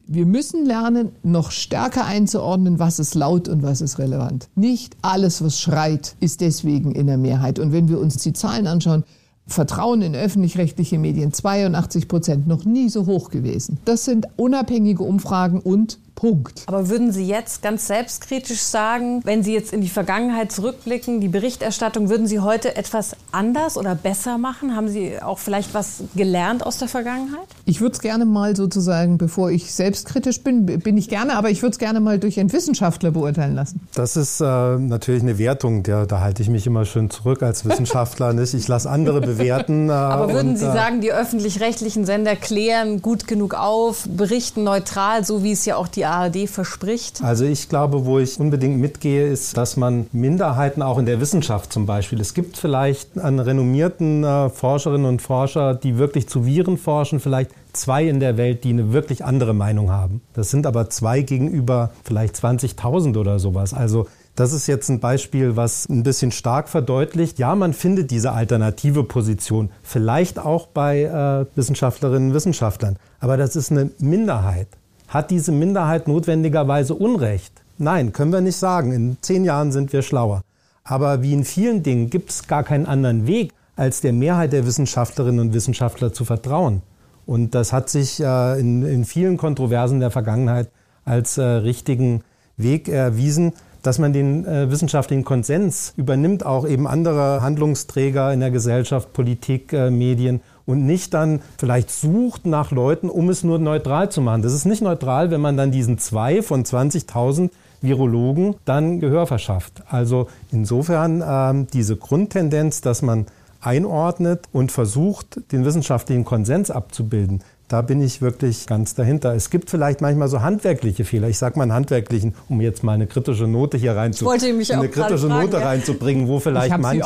wir 0.08 0.24
müssen 0.24 0.64
lernen, 0.64 1.10
noch 1.22 1.50
stärker 1.50 2.06
einzuordnen, 2.06 2.78
was 2.78 2.98
ist 2.98 3.14
laut 3.14 3.46
und 3.46 3.62
was 3.62 3.82
ist 3.82 3.98
relevant. 3.98 4.48
Nicht 4.54 4.96
alles, 5.02 5.44
was 5.44 5.60
schreit, 5.60 6.16
ist 6.18 6.40
deswegen 6.40 6.92
in 6.92 7.06
der 7.06 7.18
Mehrheit. 7.18 7.58
Und 7.58 7.72
wenn 7.72 7.88
wir 7.88 8.00
uns 8.00 8.16
die 8.16 8.32
Zahlen 8.32 8.66
anschauen, 8.66 9.04
Vertrauen 9.46 10.02
in 10.02 10.14
öffentlich-rechtliche 10.14 10.98
Medien 10.98 11.32
82 11.32 12.08
Prozent, 12.08 12.46
noch 12.46 12.64
nie 12.64 12.88
so 12.88 13.06
hoch 13.06 13.30
gewesen. 13.30 13.78
Das 13.84 14.04
sind 14.04 14.26
unabhängige 14.36 15.02
Umfragen 15.02 15.60
und 15.60 15.98
Punkt. 16.18 16.64
Aber 16.66 16.88
würden 16.88 17.12
Sie 17.12 17.28
jetzt 17.28 17.62
ganz 17.62 17.87
selbstkritisch 17.87 18.62
sagen, 18.62 19.20
wenn 19.24 19.44
Sie 19.44 19.54
jetzt 19.54 19.72
in 19.72 19.81
die 19.81 19.88
Vergangenheit 19.88 20.50
zurückblicken, 20.50 21.20
die 21.20 21.28
Berichterstattung, 21.28 22.09
würden 22.09 22.26
Sie 22.26 22.40
heute 22.40 22.74
etwas 22.74 23.14
anders 23.31 23.76
oder 23.76 23.94
besser 23.94 24.37
machen? 24.37 24.74
Haben 24.74 24.88
Sie 24.88 25.22
auch 25.22 25.38
vielleicht 25.38 25.74
was 25.74 26.02
gelernt 26.16 26.66
aus 26.66 26.78
der 26.78 26.88
Vergangenheit? 26.88 27.46
Ich 27.66 27.81
würde 27.81 27.92
es 27.92 28.00
gerne 28.00 28.24
mal 28.24 28.57
sozusagen, 28.57 29.16
bevor 29.16 29.52
ich 29.52 29.72
selbstkritisch 29.72 30.42
bin, 30.42 30.66
bin 30.66 30.98
ich 30.98 31.09
gerne, 31.09 31.37
aber 31.37 31.50
ich 31.50 31.62
würde 31.62 31.74
es 31.74 31.78
gerne 31.78 32.00
mal 32.00 32.18
durch 32.18 32.40
einen 32.40 32.52
Wissenschaftler 32.52 33.12
beurteilen 33.12 33.54
lassen. 33.54 33.81
Das 33.94 34.16
ist 34.16 34.40
äh, 34.40 34.44
natürlich 34.44 35.22
eine 35.22 35.38
Wertung, 35.38 35.85
der, 35.85 36.07
da 36.07 36.18
halte 36.18 36.42
ich 36.42 36.48
mich 36.48 36.66
immer 36.66 36.85
schön 36.85 37.11
zurück 37.11 37.44
als 37.44 37.64
Wissenschaftler. 37.64 38.33
nicht? 38.33 38.54
Ich 38.54 38.66
lasse 38.66 38.90
andere 38.90 39.20
bewerten. 39.20 39.88
Äh, 39.88 39.92
aber 39.92 40.33
würden 40.33 40.50
und, 40.50 40.57
Sie 40.57 40.66
äh, 40.66 40.72
sagen, 40.72 41.00
die 41.00 41.12
öffentlich-rechtlichen 41.12 42.04
Sender 42.04 42.35
klären 42.35 43.02
gut 43.02 43.28
genug 43.28 43.54
auf, 43.54 44.09
berichten 44.09 44.64
neutral, 44.64 45.24
so 45.24 45.44
wie 45.44 45.52
es 45.52 45.64
ja 45.64 45.76
auch 45.76 45.87
die 45.87 46.07
ARD 46.08 46.48
verspricht? 46.48 47.22
Also 47.22 47.44
ich 47.44 47.68
glaube, 47.68 48.04
wo 48.04 48.18
ich 48.18 48.40
unbedingt 48.40 48.78
mitgehe, 48.78 49.26
ist, 49.26 49.56
dass 49.56 49.76
man 49.76 50.06
Minderheiten 50.12 50.82
auch 50.82 50.98
in 50.98 51.06
der 51.06 51.20
Wissenschaft 51.20 51.72
zum 51.72 51.86
Beispiel, 51.86 52.20
es 52.20 52.34
gibt 52.34 52.56
vielleicht 52.56 53.18
an 53.18 53.38
renommierten 53.38 54.24
äh, 54.24 54.50
Forscherinnen 54.50 55.06
und 55.06 55.22
Forscher, 55.22 55.74
die 55.74 55.98
wirklich 55.98 56.28
zu 56.28 56.46
Viren 56.46 56.78
forschen, 56.78 57.20
vielleicht 57.20 57.50
zwei 57.72 58.06
in 58.06 58.20
der 58.20 58.36
Welt, 58.36 58.64
die 58.64 58.70
eine 58.70 58.92
wirklich 58.92 59.24
andere 59.24 59.54
Meinung 59.54 59.90
haben. 59.90 60.22
Das 60.32 60.50
sind 60.50 60.66
aber 60.66 60.90
zwei 60.90 61.22
gegenüber 61.22 61.90
vielleicht 62.04 62.36
20.000 62.36 63.18
oder 63.18 63.38
sowas. 63.38 63.74
Also 63.74 64.06
das 64.38 64.52
ist 64.52 64.68
jetzt 64.68 64.88
ein 64.88 65.00
Beispiel, 65.00 65.56
was 65.56 65.88
ein 65.88 66.04
bisschen 66.04 66.30
stark 66.30 66.68
verdeutlicht. 66.68 67.40
Ja, 67.40 67.56
man 67.56 67.72
findet 67.72 68.12
diese 68.12 68.30
alternative 68.30 69.02
Position, 69.02 69.70
vielleicht 69.82 70.38
auch 70.38 70.68
bei 70.68 71.02
äh, 71.02 71.56
Wissenschaftlerinnen 71.56 72.28
und 72.28 72.34
Wissenschaftlern. 72.34 72.98
Aber 73.18 73.36
das 73.36 73.56
ist 73.56 73.72
eine 73.72 73.90
Minderheit. 73.98 74.68
Hat 75.08 75.30
diese 75.30 75.52
Minderheit 75.52 76.06
notwendigerweise 76.06 76.94
Unrecht? 76.94 77.62
Nein, 77.78 78.12
können 78.12 78.32
wir 78.32 78.42
nicht 78.42 78.56
sagen. 78.56 78.92
In 78.92 79.16
zehn 79.22 79.44
Jahren 79.44 79.72
sind 79.72 79.92
wir 79.92 80.02
schlauer. 80.02 80.42
Aber 80.84 81.22
wie 81.22 81.32
in 81.32 81.44
vielen 81.44 81.82
Dingen 81.82 82.10
gibt 82.10 82.30
es 82.30 82.46
gar 82.46 82.62
keinen 82.62 82.86
anderen 82.86 83.26
Weg, 83.26 83.52
als 83.74 84.00
der 84.00 84.12
Mehrheit 84.12 84.52
der 84.52 84.66
Wissenschaftlerinnen 84.66 85.40
und 85.40 85.54
Wissenschaftler 85.54 86.12
zu 86.12 86.24
vertrauen. 86.24 86.82
Und 87.24 87.54
das 87.54 87.72
hat 87.72 87.88
sich 87.88 88.20
äh, 88.20 88.60
in, 88.60 88.84
in, 88.84 89.04
vielen 89.04 89.36
Kontroversen 89.36 90.00
der 90.00 90.10
Vergangenheit 90.10 90.70
als 91.04 91.38
äh, 91.38 91.42
richtigen 91.42 92.22
Weg 92.56 92.88
erwiesen. 92.88 93.52
dass 93.82 93.98
man 93.98 94.12
den 94.12 94.44
äh, 94.44 94.70
wissenschaftlichen 94.70 95.24
Konsens 95.24 95.94
übernimmt, 95.96 96.44
auch 96.44 96.66
eben 96.66 96.86
andere 96.88 97.40
Handlungsträger 97.40 98.32
in 98.32 98.40
der 98.40 98.50
Gesellschaft, 98.50 99.12
Politik, 99.12 99.72
äh, 99.72 99.90
Medien 99.90 100.40
und 100.68 100.85
nicht 100.85 101.14
dann 101.14 101.40
vielleicht 101.57 101.90
sucht 101.90 102.44
nach 102.44 102.70
Leuten, 102.70 103.09
um 103.09 103.31
es 103.31 103.42
nur 103.42 103.59
neutral 103.59 104.11
zu 104.11 104.20
machen. 104.20 104.42
Das 104.42 104.52
ist 104.52 104.66
nicht 104.66 104.83
neutral, 104.83 105.31
wenn 105.31 105.40
man 105.40 105.57
dann 105.57 105.72
diesen 105.72 105.96
zwei 105.96 106.42
von 106.42 106.62
20.000 106.62 107.48
Virologen 107.81 108.54
dann 108.66 109.00
Gehör 109.00 109.26
verschafft. 109.26 109.83
Also 109.88 110.28
insofern 110.52 111.24
ähm, 111.26 111.68
diese 111.72 111.96
Grundtendenz, 111.96 112.83
dass 112.83 113.00
man 113.00 113.24
einordnet 113.62 114.44
und 114.52 114.70
versucht, 114.70 115.40
den 115.52 115.64
wissenschaftlichen 115.64 116.26
Konsens 116.26 116.70
abzubilden, 116.70 117.42
da 117.68 117.83
bin 117.83 118.00
ich 118.00 118.22
wirklich 118.22 118.66
ganz 118.66 118.94
dahinter. 118.94 119.35
Es 119.35 119.50
gibt 119.50 119.68
vielleicht 119.68 120.00
manchmal 120.00 120.28
so 120.28 120.40
handwerkliche 120.40 121.04
Fehler. 121.04 121.28
Ich 121.28 121.37
sage 121.37 121.59
mal 121.59 121.64
einen 121.64 121.74
handwerklichen, 121.74 122.35
um 122.48 122.62
jetzt 122.62 122.83
mal 122.83 122.92
eine 122.92 123.07
kritische 123.07 123.46
Note 123.46 123.76
hier 123.76 123.94
reinzubringen. 123.94 124.40
eine 124.70 124.88
kritische 124.88 125.28
fragen, 125.28 125.44
Note 125.44 125.59
ja. 125.59 125.66
reinzubringen, 125.66 126.28
wo 126.28 126.40
vielleicht 126.40 126.78
manche, 126.78 127.04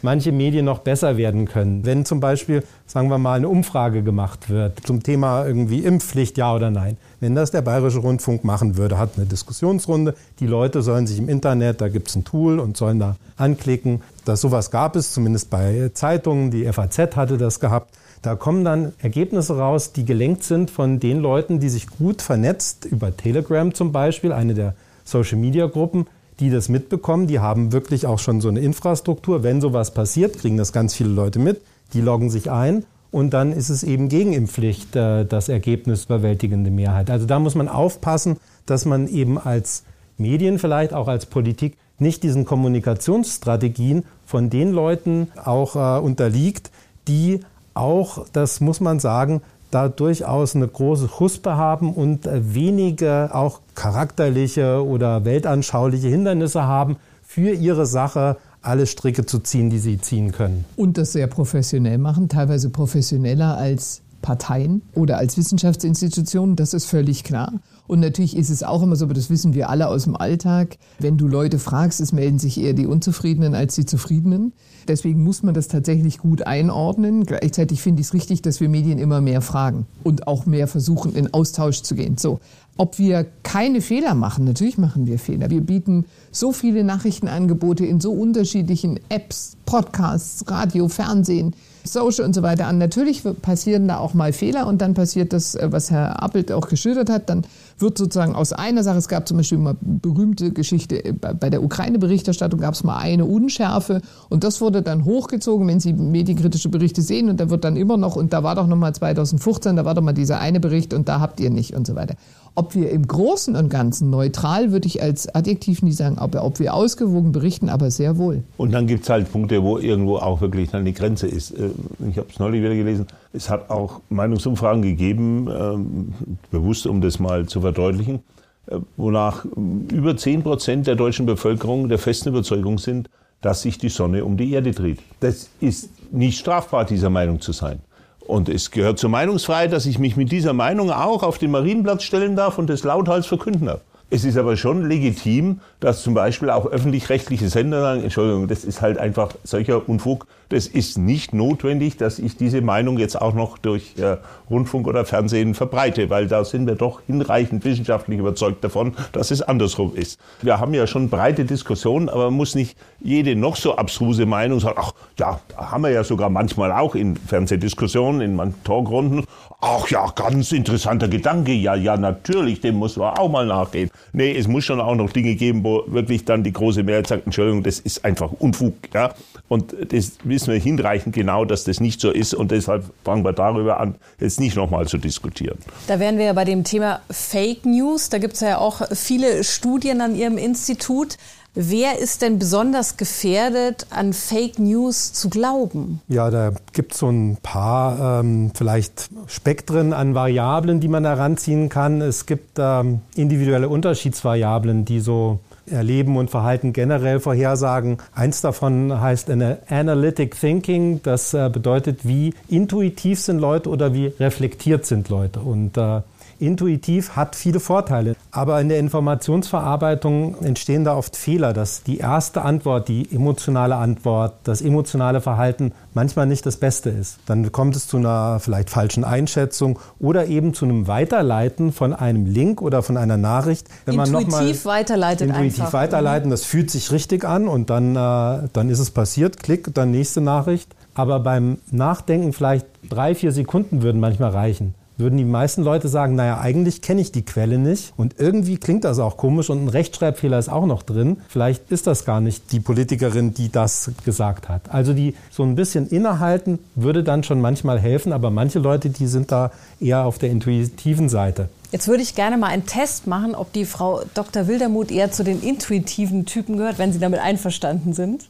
manche 0.00 0.32
Medien 0.32 0.64
noch 0.64 0.78
besser 0.78 1.18
werden 1.18 1.46
können. 1.46 1.84
Wenn 1.84 2.06
zum 2.06 2.20
Beispiel, 2.20 2.64
sagen 2.86 3.10
wir 3.10 3.18
mal, 3.18 3.34
eine 3.34 3.50
Umfrage 3.50 4.02
gemacht 4.02 4.48
wird 4.48 4.80
zum 4.86 5.02
Thema 5.02 5.46
irgendwie 5.46 5.80
Impfpflicht, 5.80 6.38
ja 6.38 6.54
oder 6.54 6.70
nein. 6.70 6.96
Wenn 7.20 7.34
das 7.34 7.50
der 7.50 7.60
Bayerische 7.60 7.98
Rundfunk 7.98 8.44
machen 8.44 8.78
würde, 8.78 8.98
hat 8.98 9.10
eine 9.16 9.26
Diskussionsrunde. 9.26 10.14
Die 10.40 10.46
Leute 10.46 10.80
sollen 10.80 11.06
sich 11.06 11.18
im 11.18 11.28
Internet, 11.28 11.82
da 11.82 11.88
gibt 11.88 12.08
es 12.08 12.16
ein 12.16 12.24
Tool 12.24 12.58
und 12.58 12.78
sollen 12.78 12.98
da 12.98 13.16
anklicken. 13.36 14.00
Dass 14.24 14.40
sowas 14.40 14.70
gab 14.70 14.96
es, 14.96 15.12
zumindest 15.12 15.50
bei 15.50 15.90
Zeitungen. 15.92 16.50
Die 16.50 16.64
FAZ 16.64 17.16
hatte 17.16 17.36
das 17.36 17.60
gehabt 17.60 17.90
da 18.22 18.36
kommen 18.36 18.64
dann 18.64 18.92
Ergebnisse 18.98 19.58
raus, 19.58 19.92
die 19.92 20.04
gelenkt 20.04 20.44
sind 20.44 20.70
von 20.70 21.00
den 21.00 21.18
Leuten, 21.18 21.58
die 21.58 21.68
sich 21.68 21.88
gut 21.88 22.22
vernetzt, 22.22 22.84
über 22.84 23.16
Telegram 23.16 23.74
zum 23.74 23.90
Beispiel, 23.90 24.32
eine 24.32 24.54
der 24.54 24.74
Social-Media-Gruppen, 25.04 26.06
die 26.38 26.48
das 26.48 26.68
mitbekommen. 26.68 27.26
Die 27.26 27.40
haben 27.40 27.72
wirklich 27.72 28.06
auch 28.06 28.20
schon 28.20 28.40
so 28.40 28.48
eine 28.48 28.60
Infrastruktur. 28.60 29.42
Wenn 29.42 29.60
sowas 29.60 29.92
passiert, 29.92 30.38
kriegen 30.38 30.56
das 30.56 30.72
ganz 30.72 30.94
viele 30.94 31.10
Leute 31.10 31.40
mit. 31.40 31.60
Die 31.94 32.00
loggen 32.00 32.30
sich 32.30 32.50
ein 32.50 32.84
und 33.10 33.30
dann 33.34 33.52
ist 33.52 33.68
es 33.68 33.82
eben 33.82 34.08
gegen 34.08 34.32
Impfpflicht 34.32 34.94
äh, 34.94 35.24
das 35.24 35.48
Ergebnis 35.48 36.04
überwältigende 36.04 36.70
Mehrheit. 36.70 37.10
Also 37.10 37.26
da 37.26 37.40
muss 37.40 37.56
man 37.56 37.68
aufpassen, 37.68 38.38
dass 38.66 38.84
man 38.84 39.08
eben 39.08 39.36
als 39.38 39.82
Medien, 40.16 40.58
vielleicht 40.60 40.94
auch 40.94 41.08
als 41.08 41.26
Politik, 41.26 41.76
nicht 41.98 42.22
diesen 42.22 42.44
Kommunikationsstrategien 42.44 44.04
von 44.24 44.48
den 44.48 44.72
Leuten 44.72 45.28
auch 45.44 45.76
äh, 45.76 46.00
unterliegt, 46.00 46.70
die 47.08 47.40
auch, 47.74 48.26
das 48.32 48.60
muss 48.60 48.80
man 48.80 49.00
sagen, 49.00 49.42
da 49.70 49.88
durchaus 49.88 50.54
eine 50.54 50.68
große 50.68 51.18
Huspe 51.18 51.56
haben 51.56 51.92
und 51.94 52.28
wenige 52.30 53.30
auch 53.32 53.60
charakterliche 53.74 54.84
oder 54.84 55.24
weltanschauliche 55.24 56.08
Hindernisse 56.08 56.64
haben, 56.64 56.96
für 57.22 57.52
ihre 57.52 57.86
Sache 57.86 58.36
alle 58.60 58.86
Stricke 58.86 59.24
zu 59.26 59.38
ziehen, 59.38 59.70
die 59.70 59.78
sie 59.78 59.98
ziehen 59.98 60.32
können. 60.32 60.64
Und 60.76 60.98
das 60.98 61.12
sehr 61.12 61.26
professionell 61.26 61.98
machen, 61.98 62.28
teilweise 62.28 62.68
professioneller 62.70 63.56
als 63.56 64.02
Parteien 64.20 64.82
oder 64.94 65.18
als 65.18 65.36
Wissenschaftsinstitutionen, 65.36 66.54
das 66.54 66.74
ist 66.74 66.84
völlig 66.84 67.24
klar. 67.24 67.52
Und 67.86 68.00
natürlich 68.00 68.36
ist 68.36 68.50
es 68.50 68.62
auch 68.62 68.82
immer 68.82 68.96
so, 68.96 69.04
aber 69.06 69.14
das 69.14 69.28
wissen 69.28 69.54
wir 69.54 69.68
alle 69.68 69.88
aus 69.88 70.04
dem 70.04 70.16
Alltag, 70.16 70.78
wenn 70.98 71.18
du 71.18 71.26
Leute 71.26 71.58
fragst, 71.58 72.00
es 72.00 72.12
melden 72.12 72.38
sich 72.38 72.58
eher 72.60 72.72
die 72.72 72.86
Unzufriedenen 72.86 73.54
als 73.54 73.74
die 73.74 73.86
Zufriedenen. 73.86 74.52
Deswegen 74.88 75.22
muss 75.22 75.42
man 75.42 75.54
das 75.54 75.68
tatsächlich 75.68 76.18
gut 76.18 76.46
einordnen. 76.46 77.24
Gleichzeitig 77.24 77.82
finde 77.82 78.00
ich 78.00 78.08
es 78.08 78.14
richtig, 78.14 78.42
dass 78.42 78.60
wir 78.60 78.68
Medien 78.68 78.98
immer 78.98 79.20
mehr 79.20 79.40
fragen 79.40 79.86
und 80.02 80.26
auch 80.26 80.46
mehr 80.46 80.66
versuchen, 80.68 81.14
in 81.14 81.32
Austausch 81.32 81.82
zu 81.82 81.94
gehen. 81.94 82.18
So. 82.18 82.40
Ob 82.78 82.98
wir 82.98 83.26
keine 83.42 83.82
Fehler 83.82 84.14
machen, 84.14 84.44
natürlich 84.44 84.78
machen 84.78 85.06
wir 85.06 85.18
Fehler. 85.18 85.50
Wir 85.50 85.60
bieten 85.60 86.06
so 86.30 86.52
viele 86.52 86.84
Nachrichtenangebote 86.84 87.84
in 87.84 88.00
so 88.00 88.12
unterschiedlichen 88.12 88.98
Apps, 89.10 89.56
Podcasts, 89.66 90.44
Radio, 90.48 90.88
Fernsehen, 90.88 91.54
Social 91.84 92.24
und 92.24 92.34
so 92.34 92.42
weiter 92.42 92.66
an. 92.66 92.78
Natürlich 92.78 93.22
passieren 93.42 93.88
da 93.88 93.98
auch 93.98 94.14
mal 94.14 94.32
Fehler 94.32 94.66
und 94.66 94.80
dann 94.80 94.94
passiert 94.94 95.32
das, 95.32 95.54
äh, 95.54 95.70
was 95.70 95.90
Herr 95.90 96.22
Appelt 96.22 96.50
auch 96.50 96.68
geschildert 96.68 97.10
hat. 97.10 97.28
Dann 97.28 97.44
wird 97.82 97.98
sozusagen 97.98 98.34
aus 98.34 98.52
einer 98.52 98.82
Sache, 98.82 98.98
es 98.98 99.08
gab 99.08 99.28
zum 99.28 99.36
Beispiel 99.36 99.58
mal 99.58 99.76
berühmte 99.80 100.52
Geschichte, 100.52 101.04
äh, 101.04 101.12
bei 101.12 101.50
der 101.50 101.62
Ukraine-Berichterstattung 101.62 102.60
gab 102.60 102.74
es 102.74 102.84
mal 102.84 102.96
eine 102.96 103.24
Unschärfe 103.24 104.00
und 104.28 104.44
das 104.44 104.60
wurde 104.60 104.82
dann 104.82 105.04
hochgezogen, 105.04 105.66
wenn 105.68 105.80
Sie 105.80 105.92
medienkritische 105.92 106.68
Berichte 106.68 107.02
sehen 107.02 107.28
und 107.28 107.40
da 107.40 107.50
wird 107.50 107.64
dann 107.64 107.76
immer 107.76 107.96
noch, 107.96 108.16
und 108.16 108.32
da 108.32 108.42
war 108.42 108.54
doch 108.54 108.66
noch 108.66 108.76
mal 108.76 108.94
2015, 108.94 109.76
da 109.76 109.84
war 109.84 109.94
doch 109.94 110.02
mal 110.02 110.12
dieser 110.12 110.40
eine 110.40 110.60
Bericht 110.60 110.94
und 110.94 111.08
da 111.08 111.20
habt 111.20 111.40
ihr 111.40 111.50
nicht 111.50 111.74
und 111.74 111.86
so 111.86 111.94
weiter. 111.94 112.14
Ob 112.54 112.74
wir 112.74 112.90
im 112.90 113.06
Großen 113.06 113.56
und 113.56 113.70
Ganzen 113.70 114.10
neutral, 114.10 114.72
würde 114.72 114.86
ich 114.86 115.02
als 115.02 115.34
Adjektiv 115.34 115.82
nie 115.82 115.92
sagen, 115.92 116.18
aber 116.18 116.44
ob 116.44 116.58
wir 116.58 116.74
ausgewogen 116.74 117.32
berichten, 117.32 117.70
aber 117.70 117.90
sehr 117.90 118.18
wohl. 118.18 118.42
Und 118.58 118.72
dann 118.72 118.86
gibt 118.86 119.04
es 119.04 119.10
halt 119.10 119.32
Punkte, 119.32 119.62
wo 119.62 119.78
irgendwo 119.78 120.18
auch 120.18 120.42
wirklich 120.42 120.70
dann 120.70 120.84
die 120.84 120.92
Grenze 120.92 121.26
ist. 121.26 121.52
Äh, 121.52 121.70
ich 122.10 122.18
habe 122.18 122.28
es 122.30 122.38
neulich 122.38 122.62
wieder 122.62 122.74
gelesen. 122.74 123.06
Es 123.32 123.48
hat 123.48 123.70
auch 123.70 124.00
Meinungsumfragen 124.10 124.82
gegeben, 124.82 125.48
ähm, 125.50 126.12
bewusst, 126.50 126.86
um 126.86 127.00
das 127.00 127.18
mal 127.18 127.46
zu 127.46 127.62
verdeutlichen, 127.62 128.20
äh, 128.66 128.76
wonach 128.98 129.46
über 129.46 130.14
10 130.14 130.42
Prozent 130.42 130.86
der 130.86 130.96
deutschen 130.96 131.24
Bevölkerung 131.24 131.88
der 131.88 131.98
festen 131.98 132.28
Überzeugung 132.28 132.76
sind, 132.76 133.08
dass 133.40 133.62
sich 133.62 133.78
die 133.78 133.88
Sonne 133.88 134.26
um 134.26 134.36
die 134.36 134.52
Erde 134.52 134.72
dreht. 134.72 134.98
Das 135.20 135.48
ist 135.60 135.88
nicht 136.12 136.38
strafbar, 136.38 136.84
dieser 136.84 137.08
Meinung 137.08 137.40
zu 137.40 137.52
sein. 137.52 137.80
Und 138.26 138.48
es 138.48 138.70
gehört 138.70 138.98
zur 138.98 139.10
Meinungsfreiheit, 139.10 139.72
dass 139.72 139.86
ich 139.86 139.98
mich 139.98 140.16
mit 140.16 140.30
dieser 140.30 140.52
Meinung 140.52 140.90
auch 140.90 141.22
auf 141.22 141.38
den 141.38 141.50
Marienplatz 141.50 142.04
stellen 142.04 142.36
darf 142.36 142.58
und 142.58 142.70
das 142.70 142.84
lauthals 142.84 143.26
verkünden 143.26 143.66
darf. 143.66 143.80
Es 144.14 144.24
ist 144.24 144.36
aber 144.36 144.58
schon 144.58 144.86
legitim, 144.86 145.60
dass 145.80 146.02
zum 146.02 146.12
Beispiel 146.12 146.50
auch 146.50 146.66
öffentlich-rechtliche 146.66 147.48
Sender 147.48 147.80
sagen, 147.80 148.02
Entschuldigung, 148.02 148.46
das 148.46 148.62
ist 148.62 148.82
halt 148.82 148.98
einfach 148.98 149.30
solcher 149.42 149.88
Unfug. 149.88 150.26
Das 150.50 150.66
ist 150.66 150.98
nicht 150.98 151.32
notwendig, 151.32 151.96
dass 151.96 152.18
ich 152.18 152.36
diese 152.36 152.60
Meinung 152.60 152.98
jetzt 152.98 153.18
auch 153.18 153.32
noch 153.32 153.56
durch 153.56 153.94
äh, 153.96 154.18
Rundfunk 154.50 154.86
oder 154.86 155.06
Fernsehen 155.06 155.54
verbreite, 155.54 156.10
weil 156.10 156.28
da 156.28 156.44
sind 156.44 156.66
wir 156.66 156.74
doch 156.74 157.00
hinreichend 157.06 157.64
wissenschaftlich 157.64 158.18
überzeugt 158.18 158.62
davon, 158.62 158.92
dass 159.12 159.30
es 159.30 159.40
andersrum 159.40 159.96
ist. 159.96 160.20
Wir 160.42 160.60
haben 160.60 160.74
ja 160.74 160.86
schon 160.86 161.08
breite 161.08 161.46
Diskussionen, 161.46 162.10
aber 162.10 162.26
man 162.26 162.34
muss 162.34 162.54
nicht 162.54 162.76
jede 163.00 163.34
noch 163.34 163.56
so 163.56 163.76
abstruse 163.76 164.26
Meinung 164.26 164.60
sagen, 164.60 164.76
ach 164.78 164.92
ja, 165.18 165.40
haben 165.56 165.84
wir 165.84 165.90
ja 165.90 166.04
sogar 166.04 166.28
manchmal 166.28 166.70
auch 166.70 166.94
in 166.94 167.16
Fernsehdiskussionen, 167.16 168.20
in 168.20 168.54
Talkrunden. 168.62 169.24
Ach 169.62 169.88
ja, 169.88 170.12
ganz 170.14 170.52
interessanter 170.52 171.08
Gedanke. 171.08 171.52
Ja, 171.52 171.74
ja, 171.74 171.96
natürlich, 171.96 172.60
dem 172.60 172.74
muss 172.74 172.96
man 172.98 173.16
auch 173.16 173.30
mal 173.30 173.46
nachgehen. 173.46 173.90
Nee, 174.12 174.36
es 174.36 174.46
muss 174.48 174.64
schon 174.64 174.80
auch 174.80 174.94
noch 174.94 175.10
Dinge 175.10 175.34
geben, 175.34 175.64
wo 175.64 175.84
wirklich 175.86 176.24
dann 176.24 176.44
die 176.44 176.52
große 176.52 176.82
Mehrheit 176.82 177.06
sagt, 177.06 177.26
Entschuldigung, 177.26 177.62
das 177.62 177.78
ist 177.78 178.04
einfach 178.04 178.32
Unfug. 178.32 178.74
Ja? 178.92 179.14
Und 179.48 179.74
das 179.92 180.12
wissen 180.24 180.52
wir 180.52 180.60
hinreichend 180.60 181.14
genau, 181.14 181.44
dass 181.44 181.64
das 181.64 181.80
nicht 181.80 182.00
so 182.00 182.10
ist. 182.10 182.34
Und 182.34 182.50
deshalb 182.50 182.84
fangen 183.04 183.24
wir 183.24 183.32
darüber 183.32 183.80
an, 183.80 183.94
jetzt 184.20 184.40
nicht 184.40 184.56
nochmal 184.56 184.86
zu 184.86 184.98
diskutieren. 184.98 185.58
Da 185.86 185.98
wären 186.00 186.18
wir 186.18 186.26
ja 186.26 186.32
bei 186.32 186.44
dem 186.44 186.64
Thema 186.64 187.00
Fake 187.10 187.64
News. 187.64 188.08
Da 188.08 188.18
gibt 188.18 188.34
es 188.34 188.40
ja 188.40 188.58
auch 188.58 188.82
viele 188.92 189.44
Studien 189.44 190.00
an 190.00 190.14
Ihrem 190.14 190.38
Institut. 190.38 191.16
Wer 191.54 191.98
ist 191.98 192.22
denn 192.22 192.38
besonders 192.38 192.96
gefährdet, 192.96 193.86
an 193.90 194.14
Fake 194.14 194.58
News 194.58 195.12
zu 195.12 195.28
glauben? 195.28 196.00
Ja, 196.08 196.30
da 196.30 196.52
gibt 196.72 196.92
es 196.92 196.98
so 197.00 197.10
ein 197.10 197.36
paar 197.42 198.20
ähm, 198.20 198.52
vielleicht 198.54 199.10
Spektren 199.26 199.92
an 199.92 200.14
Variablen, 200.14 200.80
die 200.80 200.88
man 200.88 201.04
heranziehen 201.04 201.68
kann. 201.68 202.00
Es 202.00 202.24
gibt 202.24 202.58
ähm, 202.58 203.00
individuelle 203.16 203.68
Unterschiedsvariablen, 203.68 204.86
die 204.86 205.00
so 205.00 205.40
Erleben 205.66 206.16
und 206.16 206.30
Verhalten 206.30 206.72
generell 206.72 207.20
vorhersagen. 207.20 207.98
Eins 208.14 208.40
davon 208.40 209.00
heißt 209.00 209.30
Analytic 209.68 210.38
Thinking. 210.38 211.00
Das 211.02 211.34
äh, 211.34 211.50
bedeutet, 211.52 212.06
wie 212.06 212.34
intuitiv 212.48 213.20
sind 213.20 213.38
Leute 213.38 213.68
oder 213.68 213.92
wie 213.92 214.06
reflektiert 214.06 214.86
sind 214.86 215.08
Leute. 215.08 215.40
Und 215.40 215.76
äh, 215.76 216.00
intuitiv 216.42 217.16
hat 217.16 217.36
viele 217.36 217.60
Vorteile. 217.60 218.16
Aber 218.30 218.60
in 218.60 218.68
der 218.68 218.78
Informationsverarbeitung 218.78 220.42
entstehen 220.42 220.84
da 220.84 220.96
oft 220.96 221.16
Fehler, 221.16 221.52
dass 221.52 221.82
die 221.82 221.98
erste 221.98 222.42
Antwort, 222.42 222.88
die 222.88 223.08
emotionale 223.12 223.76
Antwort, 223.76 224.34
das 224.44 224.60
emotionale 224.60 225.20
Verhalten 225.20 225.72
manchmal 225.94 226.26
nicht 226.26 226.44
das 226.44 226.56
Beste 226.56 226.90
ist. 226.90 227.18
Dann 227.26 227.52
kommt 227.52 227.76
es 227.76 227.86
zu 227.86 227.96
einer 227.96 228.40
vielleicht 228.40 228.70
falschen 228.70 229.04
Einschätzung 229.04 229.78
oder 230.00 230.26
eben 230.26 230.52
zu 230.52 230.64
einem 230.64 230.88
Weiterleiten 230.88 231.72
von 231.72 231.92
einem 231.92 232.26
Link 232.26 232.60
oder 232.60 232.82
von 232.82 232.96
einer 232.96 233.16
Nachricht. 233.16 233.68
Wenn 233.84 233.94
intuitiv 233.94 234.12
man 234.12 234.22
noch 234.22 234.30
mal 234.30 234.64
weiterleitet 234.64 235.28
Intuitiv 235.28 235.60
einfach. 235.60 235.72
weiterleiten, 235.72 236.30
das 236.30 236.44
fühlt 236.44 236.70
sich 236.70 236.90
richtig 236.90 237.24
an 237.24 237.46
und 237.46 237.70
dann, 237.70 237.94
äh, 237.94 238.48
dann 238.52 238.68
ist 238.68 238.80
es 238.80 238.90
passiert, 238.90 239.42
klick, 239.42 239.72
dann 239.74 239.92
nächste 239.92 240.20
Nachricht. 240.20 240.74
Aber 240.94 241.20
beim 241.20 241.58
Nachdenken 241.70 242.32
vielleicht 242.32 242.66
drei, 242.88 243.14
vier 243.14 243.32
Sekunden 243.32 243.82
würden 243.82 244.00
manchmal 244.00 244.30
reichen 244.30 244.74
würden 245.02 245.18
die 245.18 245.24
meisten 245.24 245.62
Leute 245.62 245.88
sagen, 245.88 246.14
naja, 246.14 246.40
eigentlich 246.40 246.80
kenne 246.80 247.00
ich 247.00 247.12
die 247.12 247.24
Quelle 247.24 247.58
nicht 247.58 247.92
und 247.96 248.14
irgendwie 248.18 248.56
klingt 248.56 248.84
das 248.84 248.98
auch 248.98 249.16
komisch 249.16 249.50
und 249.50 249.64
ein 249.64 249.68
Rechtschreibfehler 249.68 250.38
ist 250.38 250.48
auch 250.48 250.66
noch 250.66 250.82
drin. 250.82 251.18
Vielleicht 251.28 251.70
ist 251.70 251.86
das 251.86 252.04
gar 252.04 252.20
nicht 252.20 252.52
die 252.52 252.60
Politikerin, 252.60 253.34
die 253.34 253.52
das 253.52 253.90
gesagt 254.04 254.48
hat. 254.48 254.62
Also 254.72 254.94
die 254.94 255.14
so 255.30 255.42
ein 255.42 255.54
bisschen 255.56 255.88
innehalten 255.88 256.58
würde 256.74 257.02
dann 257.02 257.22
schon 257.22 257.40
manchmal 257.40 257.78
helfen, 257.78 258.12
aber 258.12 258.30
manche 258.30 258.58
Leute, 258.58 258.88
die 258.88 259.06
sind 259.06 259.30
da 259.30 259.50
eher 259.80 260.06
auf 260.06 260.18
der 260.18 260.30
intuitiven 260.30 261.08
Seite. 261.08 261.48
Jetzt 261.72 261.88
würde 261.88 262.02
ich 262.02 262.14
gerne 262.14 262.36
mal 262.36 262.48
einen 262.48 262.66
Test 262.66 263.06
machen, 263.06 263.34
ob 263.34 263.50
die 263.54 263.64
Frau 263.64 264.02
Dr. 264.12 264.46
Wildermuth 264.46 264.90
eher 264.90 265.10
zu 265.10 265.24
den 265.24 265.42
intuitiven 265.42 266.26
Typen 266.26 266.58
gehört, 266.58 266.78
wenn 266.78 266.92
Sie 266.92 266.98
damit 266.98 267.20
einverstanden 267.20 267.94
sind. 267.94 268.26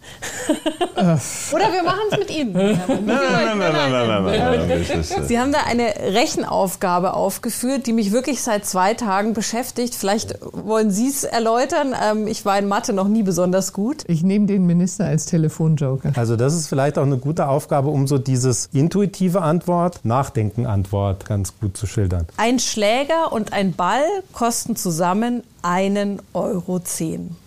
Oder 0.96 1.72
wir 1.72 1.82
machen 1.82 2.02
es 2.12 2.18
mit 2.18 2.30
Ihnen. 2.30 2.52
Nein, 2.52 2.78
nein, 3.04 3.58
nein, 3.58 4.24
nein, 4.24 5.04
Sie 5.26 5.40
haben 5.40 5.50
da 5.50 5.58
eine 5.68 5.92
Rechenaufgabe 6.14 7.14
aufgeführt, 7.14 7.86
die 7.86 7.92
mich 7.92 8.12
wirklich 8.12 8.42
seit 8.42 8.64
zwei 8.64 8.94
Tagen 8.94 9.32
beschäftigt. 9.32 9.96
Vielleicht 9.96 10.38
wollen 10.52 10.92
Sie 10.92 11.08
es 11.08 11.24
erläutern. 11.24 11.96
Ähm, 12.00 12.28
ich 12.28 12.44
war 12.44 12.56
in 12.60 12.68
Mathe 12.68 12.92
noch 12.92 13.08
nie 13.08 13.24
besonders 13.24 13.72
gut. 13.72 14.04
Ich 14.06 14.22
nehme 14.22 14.46
den 14.46 14.66
Minister 14.66 15.06
als 15.06 15.26
Telefonjoker. 15.26 16.12
Also 16.14 16.36
das 16.36 16.54
ist 16.54 16.68
vielleicht 16.68 16.96
auch 16.96 17.02
eine 17.02 17.18
gute 17.18 17.48
Aufgabe, 17.48 17.88
um 17.88 18.06
so 18.06 18.18
dieses 18.18 18.68
intuitive 18.72 19.42
Antwort, 19.42 20.04
Nachdenken-Antwort 20.04 21.26
ganz 21.26 21.54
gut 21.58 21.76
zu 21.76 21.88
schildern. 21.88 22.28
Ein 22.36 22.60
Schläger 22.60 23.31
und 23.32 23.52
ein 23.52 23.72
Ball 23.72 24.04
kosten 24.32 24.76
zusammen 24.76 25.42
einen 25.62 26.20
Euro. 26.32 26.80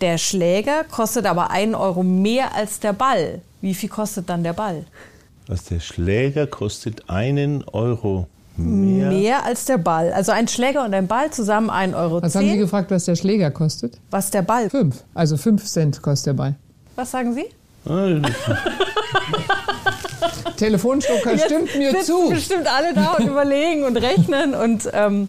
Der 0.00 0.18
Schläger 0.18 0.84
kostet 0.84 1.26
aber 1.26 1.50
einen 1.50 1.74
Euro 1.74 2.02
mehr 2.02 2.54
als 2.54 2.80
der 2.80 2.92
Ball. 2.92 3.40
Wie 3.60 3.74
viel 3.74 3.88
kostet 3.88 4.28
dann 4.28 4.42
der 4.42 4.52
Ball? 4.52 4.84
Was 5.46 5.64
der 5.64 5.80
Schläger 5.80 6.46
kostet 6.46 7.08
einen 7.08 7.64
Euro 7.68 8.26
mehr. 8.56 9.10
Mehr 9.10 9.44
als 9.44 9.64
der 9.66 9.78
Ball. 9.78 10.12
Also 10.12 10.32
ein 10.32 10.48
Schläger 10.48 10.84
und 10.84 10.94
ein 10.94 11.06
Ball 11.06 11.30
zusammen 11.30 11.70
einen 11.70 11.94
Euro. 11.94 12.22
Was 12.22 12.34
haben 12.34 12.48
Sie 12.48 12.58
gefragt, 12.58 12.90
was 12.90 13.04
der 13.04 13.16
Schläger 13.16 13.50
kostet? 13.50 13.98
Was 14.10 14.30
der 14.30 14.42
Ball? 14.42 14.70
Fünf. 14.70 15.04
Also 15.14 15.36
fünf 15.36 15.64
Cent 15.64 16.02
kostet 16.02 16.26
der 16.26 16.32
Ball. 16.34 16.54
Was 16.96 17.10
sagen 17.10 17.34
Sie? 17.34 17.44
Telefonstocker 20.56 21.38
stimmt 21.38 21.76
mir 21.76 22.00
zu. 22.02 22.30
bestimmt 22.30 22.66
alle 22.66 22.94
da 22.94 23.12
und 23.12 23.26
überlegen 23.26 23.84
und 23.84 23.96
rechnen 23.96 24.54
und 24.54 24.88
ähm 24.92 25.28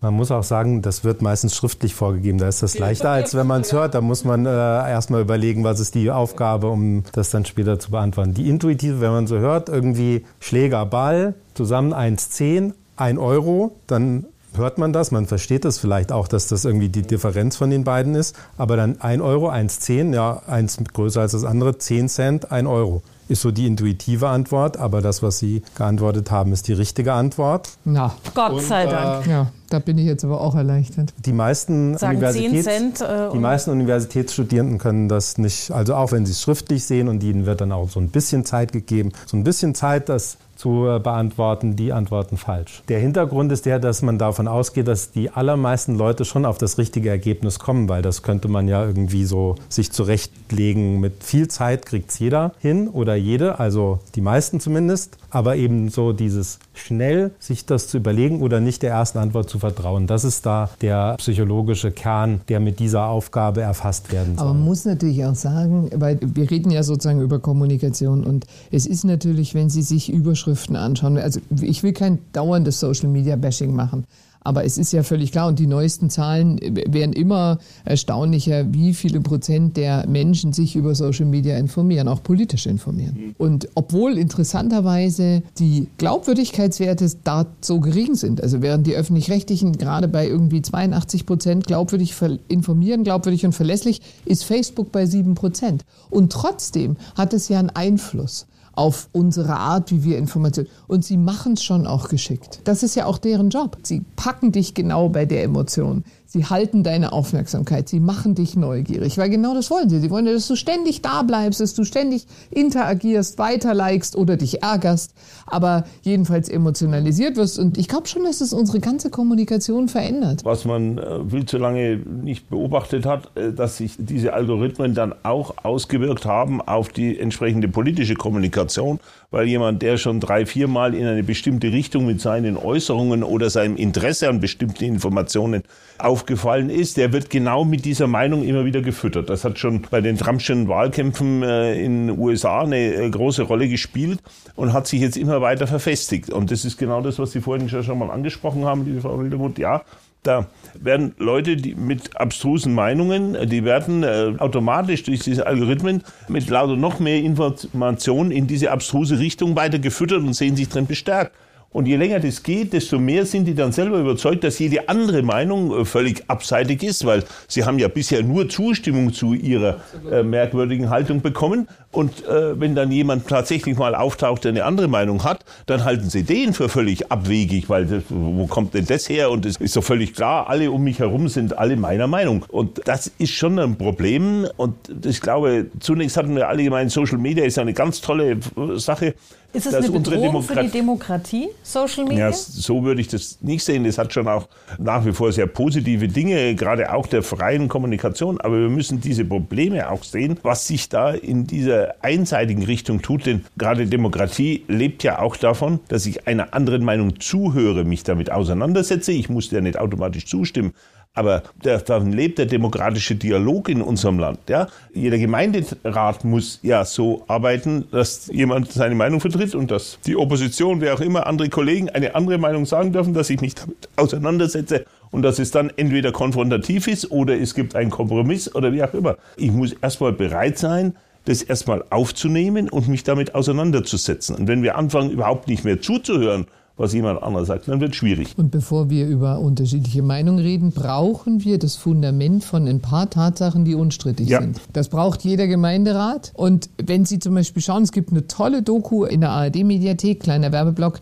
man 0.00 0.14
muss 0.14 0.30
auch 0.30 0.44
sagen, 0.44 0.80
das 0.80 1.02
wird 1.02 1.22
meistens 1.22 1.56
schriftlich 1.56 1.94
vorgegeben. 1.94 2.38
Da 2.38 2.48
ist 2.48 2.62
das 2.62 2.78
leichter, 2.78 3.10
als 3.10 3.34
wenn 3.34 3.46
man 3.46 3.62
es 3.62 3.72
hört. 3.72 3.94
Da 3.94 4.00
muss 4.00 4.24
man 4.24 4.46
äh, 4.46 4.50
erstmal 4.50 5.22
überlegen, 5.22 5.64
was 5.64 5.80
ist 5.80 5.94
die 5.94 6.10
Aufgabe, 6.10 6.68
um 6.68 7.02
das 7.12 7.30
dann 7.30 7.44
später 7.44 7.78
zu 7.78 7.90
beantworten. 7.90 8.34
Die 8.34 8.48
intuitive, 8.48 9.00
wenn 9.00 9.10
man 9.10 9.26
so 9.26 9.38
hört, 9.38 9.68
irgendwie 9.68 10.24
Schläger, 10.38 10.86
Ball, 10.86 11.34
zusammen 11.54 11.92
1,10, 11.92 12.74
1 12.96 13.18
Euro, 13.18 13.76
dann 13.88 14.26
hört 14.54 14.78
man 14.78 14.92
das, 14.92 15.10
man 15.10 15.26
versteht 15.26 15.64
das 15.64 15.78
vielleicht 15.78 16.12
auch, 16.12 16.28
dass 16.28 16.48
das 16.48 16.64
irgendwie 16.64 16.88
die 16.88 17.02
Differenz 17.02 17.56
von 17.56 17.70
den 17.70 17.84
beiden 17.84 18.14
ist. 18.14 18.36
Aber 18.56 18.76
dann 18.76 19.00
1 19.00 19.22
Euro, 19.22 19.50
1,10, 19.50 20.14
ja, 20.14 20.42
eins 20.46 20.78
größer 20.92 21.20
als 21.20 21.32
das 21.32 21.44
andere, 21.44 21.78
10 21.78 22.08
Cent, 22.08 22.52
1 22.52 22.68
Euro 22.68 23.02
ist 23.28 23.42
so 23.42 23.50
die 23.50 23.66
intuitive 23.66 24.28
Antwort, 24.28 24.78
aber 24.78 25.02
das, 25.02 25.22
was 25.22 25.38
Sie 25.38 25.62
geantwortet 25.76 26.30
haben, 26.30 26.52
ist 26.52 26.66
die 26.66 26.72
richtige 26.72 27.12
Antwort. 27.12 27.70
Na, 27.84 28.14
Gott 28.34 28.52
Und, 28.52 28.62
sei 28.62 28.86
Dank. 28.86 29.26
Äh, 29.26 29.30
ja, 29.30 29.52
da 29.68 29.78
bin 29.78 29.98
ich 29.98 30.06
jetzt 30.06 30.24
aber 30.24 30.40
auch 30.40 30.54
erleichtert. 30.54 31.12
Die 31.24 31.32
meisten, 31.32 31.96
Universitäts 31.96 32.64
Cent, 32.64 33.00
äh, 33.00 33.30
die 33.32 33.38
meisten 33.38 33.70
Universitätsstudierenden 33.70 34.78
können 34.78 35.08
das 35.08 35.38
nicht, 35.38 35.70
also 35.70 35.94
auch 35.94 36.12
wenn 36.12 36.24
sie 36.24 36.32
es 36.32 36.40
schriftlich 36.40 36.84
sehen 36.84 37.08
und 37.08 37.22
ihnen 37.22 37.46
wird 37.46 37.60
dann 37.60 37.72
auch 37.72 37.90
so 37.90 38.00
ein 38.00 38.08
bisschen 38.08 38.44
Zeit 38.44 38.72
gegeben, 38.72 39.12
so 39.26 39.36
ein 39.36 39.44
bisschen 39.44 39.74
Zeit, 39.74 40.08
das 40.08 40.38
zu 40.58 40.88
äh, 40.88 40.98
beantworten, 40.98 41.76
die 41.76 41.92
antworten 41.92 42.36
falsch. 42.36 42.82
Der 42.88 42.98
Hintergrund 42.98 43.52
ist 43.52 43.64
der, 43.64 43.78
dass 43.78 44.02
man 44.02 44.18
davon 44.18 44.48
ausgeht, 44.48 44.88
dass 44.88 45.12
die 45.12 45.30
allermeisten 45.30 45.94
Leute 45.94 46.24
schon 46.24 46.44
auf 46.44 46.58
das 46.58 46.78
richtige 46.78 47.08
Ergebnis 47.08 47.60
kommen, 47.60 47.88
weil 47.88 48.02
das 48.02 48.24
könnte 48.24 48.48
man 48.48 48.66
ja 48.66 48.84
irgendwie 48.84 49.24
so 49.24 49.54
sich 49.68 49.92
zurechtlegen. 49.92 50.98
Mit 50.98 51.22
viel 51.22 51.46
Zeit 51.46 51.86
kriegt 51.86 52.10
es 52.10 52.18
jeder 52.18 52.52
hin 52.58 52.88
oder 52.88 53.14
jede, 53.14 53.60
also 53.60 54.00
die 54.16 54.20
meisten 54.20 54.58
zumindest. 54.58 55.16
Aber 55.30 55.56
eben 55.56 55.88
so 55.88 56.12
dieses 56.12 56.58
schnell 56.74 57.32
sich 57.38 57.66
das 57.66 57.88
zu 57.88 57.98
überlegen 57.98 58.40
oder 58.40 58.60
nicht 58.60 58.82
der 58.82 58.90
ersten 58.90 59.18
Antwort 59.18 59.50
zu 59.50 59.58
vertrauen, 59.58 60.06
das 60.06 60.24
ist 60.24 60.46
da 60.46 60.70
der 60.80 61.16
psychologische 61.18 61.90
Kern, 61.90 62.40
der 62.48 62.60
mit 62.60 62.78
dieser 62.78 63.06
Aufgabe 63.06 63.60
erfasst 63.60 64.12
werden 64.12 64.36
soll. 64.36 64.46
Aber 64.46 64.54
man 64.54 64.64
muss 64.64 64.84
natürlich 64.84 65.24
auch 65.24 65.34
sagen, 65.34 65.90
weil 65.94 66.18
wir 66.22 66.50
reden 66.50 66.70
ja 66.70 66.82
sozusagen 66.82 67.20
über 67.20 67.38
Kommunikation 67.38 68.24
und 68.24 68.46
es 68.70 68.86
ist 68.86 69.04
natürlich, 69.04 69.54
wenn 69.54 69.70
Sie 69.70 69.82
sich 69.82 70.10
Überschriften 70.12 70.76
anschauen, 70.76 71.18
also 71.18 71.40
ich 71.60 71.82
will 71.82 71.92
kein 71.92 72.18
dauerndes 72.32 72.80
Social 72.80 73.08
Media 73.08 73.36
Bashing 73.36 73.74
machen. 73.74 74.04
Aber 74.40 74.64
es 74.64 74.78
ist 74.78 74.92
ja 74.92 75.02
völlig 75.02 75.32
klar, 75.32 75.48
und 75.48 75.58
die 75.58 75.66
neuesten 75.66 76.10
Zahlen 76.10 76.58
werden 76.60 77.12
immer 77.12 77.58
erstaunlicher, 77.84 78.72
wie 78.72 78.94
viele 78.94 79.20
Prozent 79.20 79.76
der 79.76 80.06
Menschen 80.06 80.52
sich 80.52 80.76
über 80.76 80.94
Social 80.94 81.26
Media 81.26 81.58
informieren, 81.58 82.08
auch 82.08 82.22
politisch 82.22 82.66
informieren. 82.66 83.14
Mhm. 83.18 83.34
Und 83.36 83.68
obwohl 83.74 84.16
interessanterweise 84.16 85.42
die 85.58 85.88
Glaubwürdigkeitswerte 85.98 87.10
da 87.24 87.46
so 87.60 87.80
gering 87.80 88.14
sind, 88.14 88.42
also 88.42 88.62
während 88.62 88.86
die 88.86 88.94
öffentlich-rechtlichen 88.94 89.72
gerade 89.76 90.08
bei 90.08 90.26
irgendwie 90.26 90.62
82 90.62 91.26
Prozent 91.26 91.66
glaubwürdig 91.66 92.14
informieren, 92.48 93.04
glaubwürdig 93.04 93.44
und 93.44 93.52
verlässlich, 93.52 94.00
ist 94.24 94.44
Facebook 94.44 94.92
bei 94.92 95.06
7 95.06 95.34
Prozent. 95.34 95.84
Und 96.10 96.32
trotzdem 96.32 96.96
hat 97.16 97.34
es 97.34 97.48
ja 97.48 97.58
einen 97.58 97.70
Einfluss 97.70 98.46
auf 98.78 99.08
unsere 99.10 99.56
Art, 99.56 99.90
wie 99.90 100.04
wir 100.04 100.18
Informationen. 100.18 100.68
Und 100.86 101.04
sie 101.04 101.16
machen 101.16 101.54
es 101.54 101.64
schon 101.64 101.86
auch 101.86 102.08
geschickt. 102.08 102.60
Das 102.62 102.84
ist 102.84 102.94
ja 102.94 103.06
auch 103.06 103.18
deren 103.18 103.50
Job. 103.50 103.76
Sie 103.82 104.04
packen 104.14 104.52
dich 104.52 104.72
genau 104.72 105.08
bei 105.08 105.26
der 105.26 105.42
Emotion. 105.42 106.04
Sie 106.30 106.44
halten 106.44 106.82
deine 106.82 107.12
Aufmerksamkeit, 107.12 107.88
sie 107.88 108.00
machen 108.00 108.34
dich 108.34 108.54
neugierig, 108.54 109.16
weil 109.16 109.30
genau 109.30 109.54
das 109.54 109.70
wollen 109.70 109.88
sie. 109.88 109.98
Sie 109.98 110.10
wollen, 110.10 110.26
dass 110.26 110.46
du 110.46 110.56
ständig 110.56 111.00
da 111.00 111.22
bleibst, 111.22 111.58
dass 111.58 111.72
du 111.72 111.84
ständig 111.84 112.26
interagierst, 112.50 113.38
weiterlikest 113.38 114.14
oder 114.14 114.36
dich 114.36 114.62
ärgerst, 114.62 115.14
aber 115.46 115.84
jedenfalls 116.02 116.50
emotionalisiert 116.50 117.36
wirst. 117.36 117.58
Und 117.58 117.78
ich 117.78 117.88
glaube 117.88 118.08
schon, 118.08 118.24
dass 118.24 118.42
es 118.42 118.52
unsere 118.52 118.78
ganze 118.78 119.08
Kommunikation 119.08 119.88
verändert. 119.88 120.44
Was 120.44 120.66
man 120.66 120.98
äh, 120.98 121.24
viel 121.30 121.46
zu 121.46 121.56
lange 121.56 121.96
nicht 121.96 122.50
beobachtet 122.50 123.06
hat, 123.06 123.34
äh, 123.34 123.54
dass 123.54 123.78
sich 123.78 123.94
diese 123.96 124.34
Algorithmen 124.34 124.92
dann 124.92 125.14
auch 125.22 125.54
ausgewirkt 125.62 126.26
haben 126.26 126.60
auf 126.60 126.90
die 126.90 127.18
entsprechende 127.18 127.68
politische 127.68 128.16
Kommunikation, 128.16 129.00
weil 129.30 129.46
jemand, 129.46 129.82
der 129.82 129.98
schon 129.98 130.20
drei, 130.20 130.46
viermal 130.46 130.94
in 130.94 131.06
eine 131.06 131.22
bestimmte 131.22 131.70
Richtung 131.70 132.06
mit 132.06 132.20
seinen 132.20 132.56
Äußerungen 132.56 133.22
oder 133.22 133.50
seinem 133.50 133.76
Interesse 133.76 134.28
an 134.28 134.40
bestimmten 134.40 134.84
Informationen 134.84 135.64
aufgefallen 135.98 136.70
ist, 136.70 136.96
der 136.96 137.12
wird 137.12 137.28
genau 137.28 137.64
mit 137.64 137.84
dieser 137.84 138.06
Meinung 138.06 138.44
immer 138.44 138.64
wieder 138.64 138.80
gefüttert. 138.80 139.28
Das 139.28 139.44
hat 139.44 139.58
schon 139.58 139.82
bei 139.90 140.00
den 140.00 140.16
Trumpschen 140.16 140.68
Wahlkämpfen 140.68 141.42
äh, 141.42 141.74
in 141.82 142.06
den 142.06 142.18
USA 142.18 142.62
eine 142.62 142.94
äh, 142.94 143.10
große 143.10 143.42
Rolle 143.42 143.68
gespielt 143.68 144.20
und 144.54 144.72
hat 144.72 144.86
sich 144.86 145.00
jetzt 145.00 145.16
immer 145.16 145.40
weiter 145.42 145.66
verfestigt. 145.66 146.30
Und 146.30 146.50
das 146.50 146.64
ist 146.64 146.78
genau 146.78 147.02
das, 147.02 147.18
was 147.18 147.32
Sie 147.32 147.40
vorhin 147.40 147.68
schon 147.68 147.98
mal 147.98 148.10
angesprochen 148.10 148.64
haben, 148.64 148.84
liebe 148.84 149.00
Frau 149.02 149.18
Wildermuth. 149.18 149.58
Ja, 149.58 149.82
da 150.22 150.46
werden 150.74 151.14
Leute 151.18 151.56
die 151.56 151.74
mit 151.74 152.16
abstrusen 152.16 152.74
Meinungen, 152.74 153.48
die 153.48 153.64
werden 153.64 154.02
äh, 154.02 154.34
automatisch 154.38 155.02
durch 155.04 155.20
diese 155.20 155.46
Algorithmen 155.46 156.02
mit 156.28 156.48
lauter 156.48 156.76
noch 156.76 156.98
mehr 156.98 157.18
Informationen 157.18 158.30
in 158.30 158.46
diese 158.46 158.70
abstruse 158.70 159.18
Richtung 159.18 159.56
weiter 159.56 159.78
gefüttert 159.78 160.22
und 160.22 160.34
sehen 160.34 160.56
sich 160.56 160.68
drin 160.68 160.86
bestärkt. 160.86 161.32
Und 161.70 161.86
je 161.86 161.96
länger 161.96 162.18
das 162.18 162.42
geht, 162.42 162.72
desto 162.72 162.98
mehr 162.98 163.26
sind 163.26 163.44
die 163.44 163.54
dann 163.54 163.72
selber 163.72 163.98
überzeugt, 163.98 164.42
dass 164.42 164.58
jede 164.58 164.88
andere 164.88 165.22
Meinung 165.22 165.80
äh, 165.80 165.84
völlig 165.84 166.24
abseitig 166.28 166.82
ist, 166.82 167.04
weil 167.04 167.24
sie 167.46 167.64
haben 167.64 167.78
ja 167.78 167.88
bisher 167.88 168.22
nur 168.22 168.48
Zustimmung 168.48 169.12
zu 169.12 169.34
ihrer 169.34 169.80
äh, 170.10 170.22
merkwürdigen 170.22 170.88
Haltung 170.88 171.20
bekommen. 171.20 171.68
Und 171.90 172.26
äh, 172.26 172.60
wenn 172.60 172.74
dann 172.74 172.92
jemand 172.92 173.28
tatsächlich 173.28 173.78
mal 173.78 173.94
auftaucht, 173.94 174.44
der 174.44 174.50
eine 174.50 174.64
andere 174.64 174.88
Meinung 174.88 175.24
hat, 175.24 175.44
dann 175.64 175.84
halten 175.84 176.10
sie 176.10 176.22
den 176.22 176.52
für 176.52 176.68
völlig 176.68 177.10
abwegig, 177.10 177.70
weil 177.70 177.86
das, 177.86 178.02
wo 178.10 178.46
kommt 178.46 178.74
denn 178.74 178.84
das 178.84 179.08
her? 179.08 179.30
Und 179.30 179.46
es 179.46 179.56
ist 179.56 179.74
doch 179.74 179.82
völlig 179.82 180.14
klar, 180.14 180.50
alle 180.50 180.70
um 180.70 180.84
mich 180.84 180.98
herum 180.98 181.28
sind 181.28 181.56
alle 181.56 181.76
meiner 181.76 182.06
Meinung. 182.06 182.44
Und 182.48 182.82
das 182.84 183.10
ist 183.18 183.32
schon 183.32 183.58
ein 183.58 183.76
Problem. 183.76 184.46
Und 184.58 184.74
ich 185.06 185.22
glaube, 185.22 185.68
zunächst 185.80 186.18
hatten 186.18 186.36
wir 186.36 186.48
alle 186.48 186.62
gemeint, 186.62 186.92
Social 186.92 187.18
Media 187.18 187.46
ist 187.46 187.58
eine 187.58 187.72
ganz 187.72 188.02
tolle 188.02 188.32
äh, 188.32 188.38
Sache. 188.74 189.14
Ist 189.54 189.64
es 189.64 189.74
eine 189.74 189.88
Bedrohung 189.88 190.42
für 190.42 190.62
die 190.62 190.68
Demokratie, 190.68 191.48
Social 191.62 192.04
Media? 192.04 192.28
Ja, 192.28 192.32
so 192.34 192.84
würde 192.84 193.00
ich 193.00 193.08
das 193.08 193.38
nicht 193.40 193.64
sehen. 193.64 193.84
Das 193.84 193.96
hat 193.96 194.12
schon 194.12 194.28
auch 194.28 194.46
nach 194.76 195.06
wie 195.06 195.12
vor 195.12 195.32
sehr 195.32 195.46
positive 195.46 196.06
Dinge, 196.06 196.54
gerade 196.54 196.92
auch 196.92 197.06
der 197.06 197.22
freien 197.22 197.66
Kommunikation. 197.68 198.38
Aber 198.42 198.60
wir 198.60 198.68
müssen 198.68 199.00
diese 199.00 199.24
Probleme 199.24 199.90
auch 199.90 200.04
sehen, 200.04 200.38
was 200.42 200.66
sich 200.66 200.90
da 200.90 201.12
in 201.12 201.46
dieser 201.46 201.77
einseitigen 202.02 202.64
Richtung 202.64 203.02
tut. 203.02 203.26
Denn 203.26 203.44
gerade 203.56 203.86
Demokratie 203.86 204.64
lebt 204.68 205.02
ja 205.02 205.18
auch 205.18 205.36
davon, 205.36 205.80
dass 205.88 206.06
ich 206.06 206.26
einer 206.26 206.54
anderen 206.54 206.84
Meinung 206.84 207.20
zuhöre, 207.20 207.84
mich 207.84 208.02
damit 208.02 208.30
auseinandersetze. 208.30 209.12
Ich 209.12 209.28
muss 209.28 209.48
der 209.48 209.60
nicht 209.60 209.78
automatisch 209.78 210.26
zustimmen. 210.26 210.72
Aber 211.14 211.42
davon 211.62 212.12
lebt 212.12 212.38
der 212.38 212.46
demokratische 212.46 213.16
Dialog 213.16 213.68
in 213.68 213.82
unserem 213.82 214.20
Land. 214.20 214.38
Ja? 214.48 214.68
Jeder 214.94 215.18
Gemeinderat 215.18 216.24
muss 216.24 216.60
ja 216.62 216.84
so 216.84 217.24
arbeiten, 217.26 217.86
dass 217.90 218.28
jemand 218.28 218.70
seine 218.70 218.94
Meinung 218.94 219.20
vertritt 219.20 219.56
und 219.56 219.72
dass 219.72 219.98
die 220.06 220.16
Opposition, 220.16 220.80
wer 220.80 220.94
auch 220.94 221.00
immer, 221.00 221.26
andere 221.26 221.48
Kollegen 221.48 221.88
eine 221.90 222.14
andere 222.14 222.38
Meinung 222.38 222.66
sagen 222.66 222.92
dürfen, 222.92 223.14
dass 223.14 223.30
ich 223.30 223.40
mich 223.40 223.56
damit 223.56 223.88
auseinandersetze 223.96 224.84
und 225.10 225.22
dass 225.22 225.40
es 225.40 225.50
dann 225.50 225.72
entweder 225.76 226.12
konfrontativ 226.12 226.86
ist 226.86 227.10
oder 227.10 227.36
es 227.36 227.54
gibt 227.54 227.74
einen 227.74 227.90
Kompromiss 227.90 228.54
oder 228.54 228.72
wie 228.72 228.84
auch 228.84 228.94
immer. 228.94 229.16
Ich 229.36 229.50
muss 229.50 229.72
erstmal 229.72 230.12
bereit 230.12 230.58
sein, 230.58 230.94
das 231.28 231.42
erstmal 231.42 231.84
aufzunehmen 231.90 232.68
und 232.70 232.88
mich 232.88 233.04
damit 233.04 233.34
auseinanderzusetzen. 233.34 234.34
Und 234.34 234.48
wenn 234.48 234.62
wir 234.62 234.76
anfangen, 234.76 235.10
überhaupt 235.10 235.48
nicht 235.48 235.64
mehr 235.64 235.80
zuzuhören, 235.80 236.46
was 236.78 236.94
jemand 236.94 237.22
anderes 237.22 237.48
sagt, 237.48 237.68
dann 237.68 237.80
wird 237.80 237.90
es 237.90 237.96
schwierig. 237.96 238.34
Und 238.38 238.50
bevor 238.50 238.88
wir 238.88 239.06
über 239.06 239.40
unterschiedliche 239.40 240.00
Meinungen 240.00 240.38
reden, 240.38 240.70
brauchen 240.70 241.44
wir 241.44 241.58
das 241.58 241.74
Fundament 241.74 242.44
von 242.44 242.66
ein 242.68 242.80
paar 242.80 243.10
Tatsachen, 243.10 243.64
die 243.64 243.74
unstrittig 243.74 244.28
ja. 244.28 244.40
sind. 244.40 244.60
Das 244.72 244.88
braucht 244.88 245.22
jeder 245.22 245.48
Gemeinderat. 245.48 246.32
Und 246.34 246.70
wenn 246.82 247.04
Sie 247.04 247.18
zum 247.18 247.34
Beispiel 247.34 247.62
schauen, 247.62 247.82
es 247.82 247.92
gibt 247.92 248.10
eine 248.10 248.26
tolle 248.28 248.62
Doku 248.62 249.04
in 249.04 249.20
der 249.20 249.30
ARD-Mediathek, 249.30 250.20
kleiner 250.20 250.52
Werbeblock, 250.52 251.00